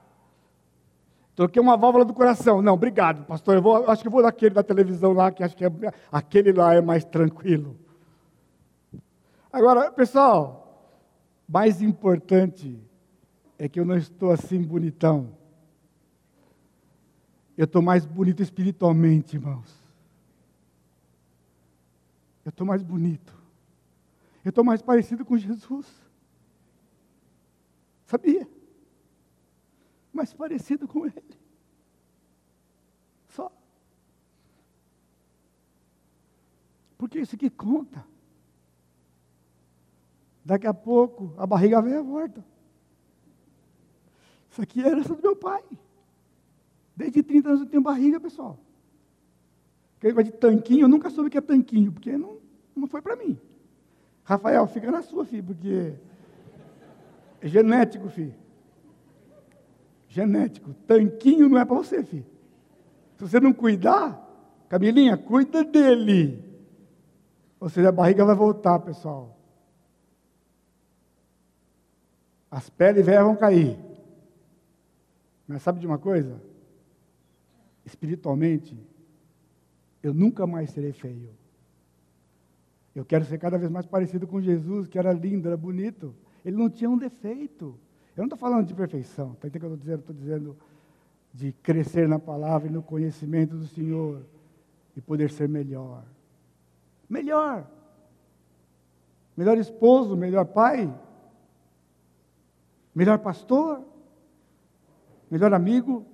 Troquei 1.35 1.62
uma 1.62 1.76
válvula 1.76 2.05
do 2.05 2.12
coração. 2.12 2.61
Não, 2.61 2.74
obrigado, 2.74 3.24
pastor. 3.24 3.55
Eu 3.55 3.62
vou, 3.62 3.89
acho 3.89 4.03
que 4.03 4.09
vou 4.09 4.22
naquele 4.22 4.55
da 4.55 4.62
televisão 4.62 5.12
lá, 5.12 5.31
que 5.31 5.45
acho 5.45 5.57
que 5.57 5.64
é, 5.64 5.70
aquele 6.11 6.53
lá 6.53 6.74
é 6.74 6.81
mais 6.81 7.05
tranquilo. 7.05 7.76
Agora, 9.53 9.91
pessoal, 9.93 10.93
mais 11.49 11.81
importante 11.81 12.79
é 13.57 13.68
que 13.68 13.79
eu 13.79 13.85
não 13.85 13.97
estou 13.97 14.31
assim 14.31 14.62
bonitão. 14.62 15.37
Eu 17.57 17.64
estou 17.64 17.83
mais 17.83 18.05
bonito 18.05 18.43
espiritualmente, 18.43 19.37
irmãos. 19.37 19.72
Eu 22.45 22.51
estou 22.51 22.66
mais 22.66 22.83
bonito. 22.83 23.33
Eu 24.45 24.51
estou 24.51 24.64
mais 24.64 24.83
parecido 24.83 25.24
com 25.24 25.37
Jesus. 25.37 25.87
Sabia? 28.07 28.57
Mais 30.18 30.32
parecido 30.32 30.88
com 30.88 31.06
Ele. 31.06 31.22
Só. 33.28 33.52
Porque 36.98 37.20
isso 37.20 37.36
aqui 37.36 37.48
conta. 37.48 38.04
Daqui 40.44 40.66
a 40.66 40.74
pouco 40.74 41.32
a 41.38 41.46
barriga 41.46 41.80
vem 41.80 41.94
a 41.94 42.02
volta. 42.02 42.44
Isso 44.50 44.60
aqui 44.60 44.82
é 44.82 44.88
herança 44.88 45.14
do 45.14 45.22
meu 45.22 45.36
pai. 45.36 45.62
Desde 46.96 47.22
30 47.22 47.48
anos 47.48 47.60
eu 47.60 47.66
tenho 47.66 47.82
barriga, 47.82 48.18
pessoal. 48.18 48.58
Aquele 49.98 50.14
negócio 50.14 50.32
de 50.32 50.38
tanquinho, 50.38 50.80
eu 50.80 50.88
nunca 50.88 51.10
soube 51.10 51.30
que 51.30 51.38
é 51.38 51.40
tanquinho, 51.40 51.92
porque 51.92 52.18
não, 52.18 52.38
não 52.74 52.88
foi 52.88 53.00
para 53.00 53.14
mim. 53.14 53.38
Rafael, 54.24 54.66
fica 54.66 54.90
na 54.90 55.00
sua, 55.00 55.24
filho, 55.24 55.44
porque 55.44 55.94
é 57.40 57.46
genético, 57.46 58.08
filho. 58.08 58.47
Genético. 60.09 60.74
Tanquinho 60.86 61.48
não 61.48 61.59
é 61.59 61.64
para 61.64 61.76
você, 61.76 62.02
filho. 62.02 62.26
Se 63.16 63.22
você 63.24 63.38
não 63.38 63.52
cuidar, 63.52 64.28
Camilinha, 64.68 65.16
cuida 65.16 65.64
dele. 65.64 66.44
Ou 67.58 67.68
seja, 67.68 67.88
a 67.88 67.92
barriga 67.92 68.24
vai 68.24 68.34
voltar, 68.34 68.78
pessoal. 68.80 69.37
As 72.50 72.68
peles 72.70 73.04
velhas 73.04 73.24
vão 73.24 73.37
cair. 73.37 73.78
Mas 75.46 75.62
sabe 75.62 75.80
de 75.80 75.87
uma 75.87 75.99
coisa? 75.99 76.41
Espiritualmente, 77.84 78.78
eu 80.03 80.12
nunca 80.12 80.46
mais 80.46 80.70
serei 80.70 80.92
feio. 80.92 81.30
Eu 82.95 83.04
quero 83.04 83.24
ser 83.24 83.38
cada 83.38 83.57
vez 83.57 83.70
mais 83.70 83.87
parecido 83.87 84.26
com 84.26 84.41
Jesus, 84.41 84.87
que 84.88 84.99
era 84.99 85.12
lindo, 85.12 85.49
era 85.49 85.57
bonito. 85.57 86.14
Ele 86.45 86.57
não 86.57 86.68
tinha 86.68 86.91
um 86.91 86.99
defeito. 86.99 87.78
Eu 88.18 88.22
não 88.22 88.24
estou 88.26 88.38
falando 88.38 88.66
de 88.66 88.74
perfeição, 88.74 89.32
está 89.32 89.49
entendendo 89.49 89.74
o 89.74 89.78
que 89.78 89.88
eu 89.88 89.96
estou 89.96 89.96
dizendo? 89.96 90.00
Estou 90.00 90.16
dizendo 90.16 90.57
de 91.32 91.53
crescer 91.62 92.08
na 92.08 92.18
palavra 92.18 92.68
e 92.68 92.70
no 92.70 92.82
conhecimento 92.82 93.57
do 93.57 93.66
Senhor 93.66 94.22
e 94.96 95.00
poder 95.00 95.30
ser 95.30 95.49
melhor. 95.49 96.04
Melhor. 97.08 97.66
Melhor 99.36 99.57
esposo, 99.57 100.16
melhor 100.16 100.45
pai, 100.45 100.92
melhor 102.95 103.18
pastor 103.20 103.86
melhor 105.30 105.53
amigo, 105.53 106.07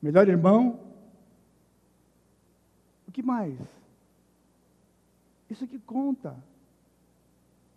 melhor 0.00 0.28
irmão. 0.28 0.80
O 3.06 3.12
que 3.12 3.22
mais? 3.22 3.58
Isso 5.48 5.66
que 5.66 5.78
conta. 5.78 6.36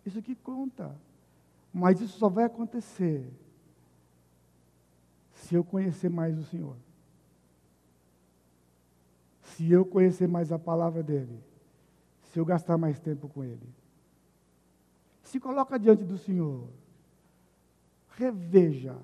Isso 0.04 0.22
que 0.22 0.34
conta. 0.34 0.94
Mas 1.78 2.00
isso 2.00 2.18
só 2.18 2.28
vai 2.28 2.42
acontecer 2.42 3.32
se 5.32 5.54
eu 5.54 5.62
conhecer 5.62 6.08
mais 6.08 6.36
o 6.36 6.42
Senhor. 6.42 6.76
Se 9.42 9.70
eu 9.70 9.84
conhecer 9.86 10.26
mais 10.26 10.50
a 10.50 10.58
palavra 10.58 11.04
dele. 11.04 11.40
Se 12.24 12.40
eu 12.40 12.44
gastar 12.44 12.76
mais 12.76 12.98
tempo 12.98 13.28
com 13.28 13.44
ele. 13.44 13.72
Se 15.22 15.38
coloca 15.38 15.78
diante 15.78 16.02
do 16.02 16.18
Senhor. 16.18 16.68
Reveja 18.08 18.98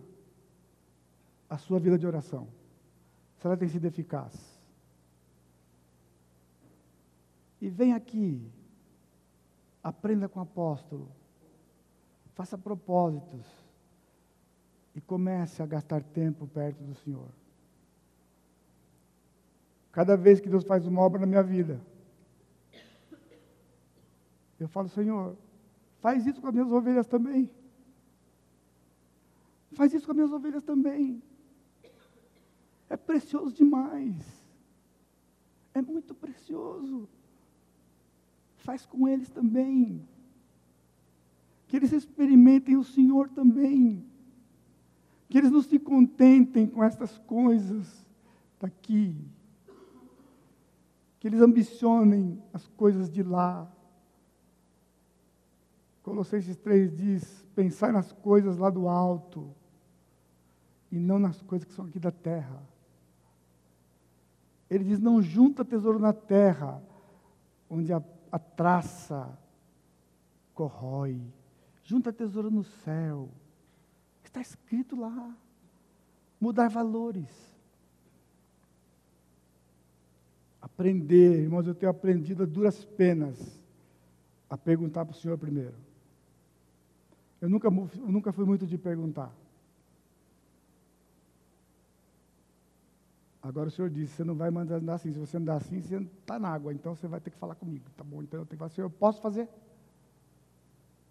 a 1.48 1.56
sua 1.56 1.78
vida 1.78 1.96
de 1.96 2.08
oração? 2.08 2.48
Se 3.36 3.46
ela 3.46 3.56
tem 3.56 3.68
sido 3.68 3.84
eficaz? 3.84 4.34
E 7.60 7.70
vem 7.70 7.92
aqui, 7.92 8.44
aprenda 9.80 10.28
com 10.28 10.40
o 10.40 10.42
apóstolo, 10.42 11.08
faça 12.34 12.58
propósitos 12.58 13.46
e 14.94 15.00
comece 15.00 15.62
a 15.62 15.66
gastar 15.66 16.02
tempo 16.02 16.46
perto 16.46 16.82
do 16.82 16.94
Senhor. 16.94 17.28
Cada 19.90 20.16
vez 20.16 20.40
que 20.40 20.48
Deus 20.48 20.64
faz 20.64 20.86
uma 20.86 21.00
obra 21.00 21.20
na 21.20 21.26
minha 21.26 21.42
vida, 21.42 21.80
eu 24.60 24.68
falo, 24.68 24.88
Senhor, 24.88 25.36
Faz 26.04 26.26
isso 26.26 26.38
com 26.38 26.48
as 26.48 26.52
minhas 26.52 26.70
ovelhas 26.70 27.06
também. 27.06 27.50
Faz 29.72 29.94
isso 29.94 30.04
com 30.04 30.12
as 30.12 30.16
minhas 30.16 30.32
ovelhas 30.32 30.62
também. 30.62 31.22
É 32.90 32.94
precioso 32.94 33.54
demais. 33.54 34.14
É 35.72 35.80
muito 35.80 36.14
precioso. 36.14 37.08
Faz 38.58 38.84
com 38.84 39.08
eles 39.08 39.30
também. 39.30 40.06
Que 41.74 41.78
eles 41.78 41.92
experimentem 41.92 42.76
o 42.76 42.84
Senhor 42.84 43.28
também. 43.30 44.06
Que 45.28 45.38
eles 45.38 45.50
não 45.50 45.60
se 45.60 45.76
contentem 45.76 46.68
com 46.68 46.84
estas 46.84 47.18
coisas 47.18 48.06
daqui. 48.60 49.16
Que 51.18 51.26
eles 51.26 51.40
ambicionem 51.40 52.40
as 52.52 52.68
coisas 52.68 53.10
de 53.10 53.24
lá. 53.24 53.68
Colossenses 56.04 56.56
3 56.58 56.96
diz: 56.96 57.44
pensar 57.56 57.92
nas 57.92 58.12
coisas 58.12 58.56
lá 58.56 58.70
do 58.70 58.86
alto 58.86 59.52
e 60.92 60.96
não 61.00 61.18
nas 61.18 61.42
coisas 61.42 61.66
que 61.66 61.74
são 61.74 61.86
aqui 61.86 61.98
da 61.98 62.12
terra. 62.12 62.62
Ele 64.70 64.84
diz: 64.84 65.00
não 65.00 65.20
junta 65.20 65.64
tesouro 65.64 65.98
na 65.98 66.12
terra, 66.12 66.80
onde 67.68 67.92
a, 67.92 68.00
a 68.30 68.38
traça 68.38 69.36
corrói. 70.54 71.20
Junta 71.84 72.12
tesouro 72.12 72.50
no 72.50 72.64
céu. 72.64 73.28
Está 74.24 74.40
escrito 74.40 74.96
lá. 74.96 75.36
Mudar 76.40 76.68
valores. 76.68 77.30
Aprender, 80.60 81.42
irmãos, 81.42 81.66
eu 81.66 81.74
tenho 81.74 81.90
aprendido 81.90 82.42
a 82.42 82.46
duras 82.46 82.84
penas 82.84 83.60
a 84.48 84.56
perguntar 84.56 85.04
para 85.04 85.14
o 85.14 85.16
Senhor 85.16 85.38
primeiro. 85.38 85.74
Eu 87.40 87.50
nunca, 87.50 87.68
eu 87.68 88.10
nunca 88.10 88.32
fui 88.32 88.46
muito 88.46 88.66
de 88.66 88.78
perguntar. 88.78 89.30
Agora 93.42 93.68
o 93.68 93.70
Senhor 93.70 93.90
disse, 93.90 94.14
você 94.14 94.24
não 94.24 94.34
vai 94.34 94.50
mandar 94.50 94.76
andar 94.76 94.94
assim. 94.94 95.12
Se 95.12 95.18
você 95.18 95.36
andar 95.36 95.56
assim, 95.56 95.78
você 95.78 95.96
está 95.96 96.38
na 96.38 96.48
água. 96.48 96.72
Então 96.72 96.94
você 96.94 97.06
vai 97.06 97.20
ter 97.20 97.30
que 97.30 97.36
falar 97.36 97.54
comigo. 97.54 97.84
Tá 97.94 98.02
bom, 98.02 98.22
então 98.22 98.40
eu 98.40 98.46
tenho 98.46 98.56
que 98.56 98.56
falar, 98.56 98.70
Senhor, 98.70 98.88
posso 98.88 99.20
fazer? 99.20 99.46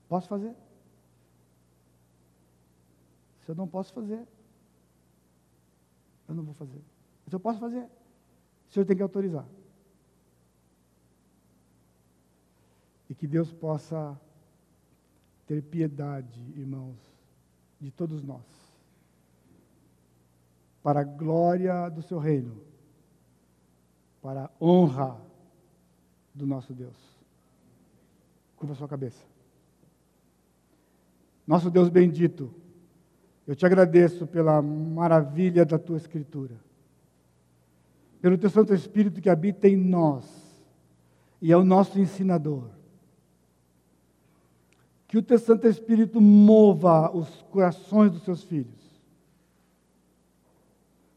Posso 0.10 0.28
fazer? 0.28 0.56
Se 3.46 3.52
eu 3.52 3.56
não 3.56 3.68
posso 3.68 3.94
fazer, 3.94 4.26
eu 6.28 6.36
não 6.36 6.44
vou 6.44 6.54
fazer. 6.54 6.82
Se 7.28 7.36
eu 7.36 7.40
posso 7.40 7.60
fazer, 7.60 7.84
o 8.70 8.74
Senhor 8.74 8.86
tem 8.86 8.96
que 8.96 9.04
autorizar. 9.04 9.46
E 13.10 13.16
que 13.16 13.28
Deus 13.28 13.52
possa 13.52 14.20
ter 15.46 15.62
piedade, 15.62 16.40
irmãos, 16.56 16.98
de 17.80 17.92
todos 17.92 18.24
nós, 18.24 18.46
para 20.82 21.02
a 21.02 21.04
glória 21.04 21.90
do 21.90 22.02
seu 22.02 22.18
reino, 22.18 22.62
para 24.22 24.46
a 24.46 24.52
honra 24.60 25.20
do 26.34 26.48
nosso 26.48 26.74
Deus. 26.74 26.96
Curva 28.56 28.74
sua 28.74 28.88
cabeça. 28.88 29.24
Nosso 31.46 31.70
Deus 31.70 31.90
bendito, 31.90 32.54
eu 33.46 33.56
te 33.56 33.66
agradeço 33.66 34.26
pela 34.26 34.62
maravilha 34.62 35.66
da 35.66 35.78
tua 35.78 35.98
Escritura, 35.98 36.56
pelo 38.22 38.38
teu 38.38 38.50
Santo 38.50 38.74
Espírito 38.74 39.22
que 39.22 39.30
habita 39.30 39.68
em 39.68 39.76
nós 39.76 40.44
e 41.42 41.52
é 41.52 41.58
o 41.58 41.66
nosso 41.66 42.00
ensinador. 42.00 42.70
Que 45.08 45.18
o 45.18 45.22
teu 45.22 45.38
Santo 45.38 45.68
Espírito 45.68 46.22
mova 46.22 47.12
os 47.16 47.42
corações 47.44 48.12
dos 48.12 48.24
seus 48.24 48.44
filhos. 48.44 48.82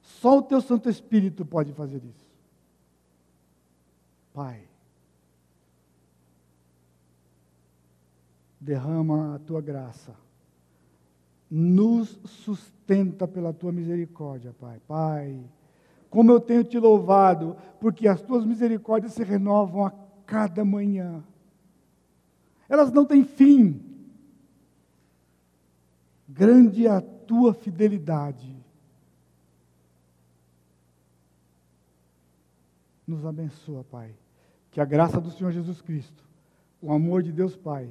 Só 0.02 0.38
o 0.38 0.42
teu 0.42 0.60
Santo 0.60 0.90
Espírito 0.90 1.46
pode 1.46 1.72
fazer 1.72 2.02
isso. 2.04 2.26
Pai, 4.34 4.66
derrama 8.60 9.36
a 9.36 9.38
tua 9.38 9.60
graça. 9.60 10.25
Nos 11.50 12.18
sustenta 12.24 13.26
pela 13.26 13.52
tua 13.52 13.72
misericórdia, 13.72 14.54
Pai. 14.58 14.80
Pai, 14.86 15.40
como 16.10 16.32
eu 16.32 16.40
tenho 16.40 16.64
te 16.64 16.78
louvado, 16.78 17.56
porque 17.80 18.08
as 18.08 18.20
tuas 18.20 18.44
misericórdias 18.44 19.12
se 19.12 19.22
renovam 19.22 19.86
a 19.86 19.92
cada 20.24 20.64
manhã. 20.64 21.22
Elas 22.68 22.92
não 22.92 23.04
têm 23.04 23.24
fim. 23.24 23.80
Grande 26.28 26.86
é 26.86 26.90
a 26.90 27.00
tua 27.00 27.54
fidelidade. 27.54 28.56
Nos 33.06 33.24
abençoa, 33.24 33.84
Pai. 33.84 34.12
Que 34.72 34.80
a 34.80 34.84
graça 34.84 35.20
do 35.20 35.30
Senhor 35.30 35.52
Jesus 35.52 35.80
Cristo, 35.80 36.24
o 36.82 36.92
amor 36.92 37.22
de 37.22 37.30
Deus 37.30 37.56
Pai 37.56 37.88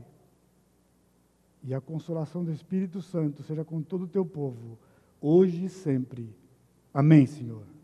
e 1.66 1.74
a 1.74 1.82
consolação 1.82 2.44
do 2.44 2.52
Espírito 2.52 3.02
Santo 3.02 3.42
seja 3.42 3.66
com 3.66 3.82
todo 3.82 4.04
o 4.04 4.08
teu 4.08 4.24
povo, 4.24 4.78
hoje 5.20 5.66
e 5.66 5.70
sempre. 5.70 6.30
Amém, 6.94 7.26
Senhor. 7.26 7.75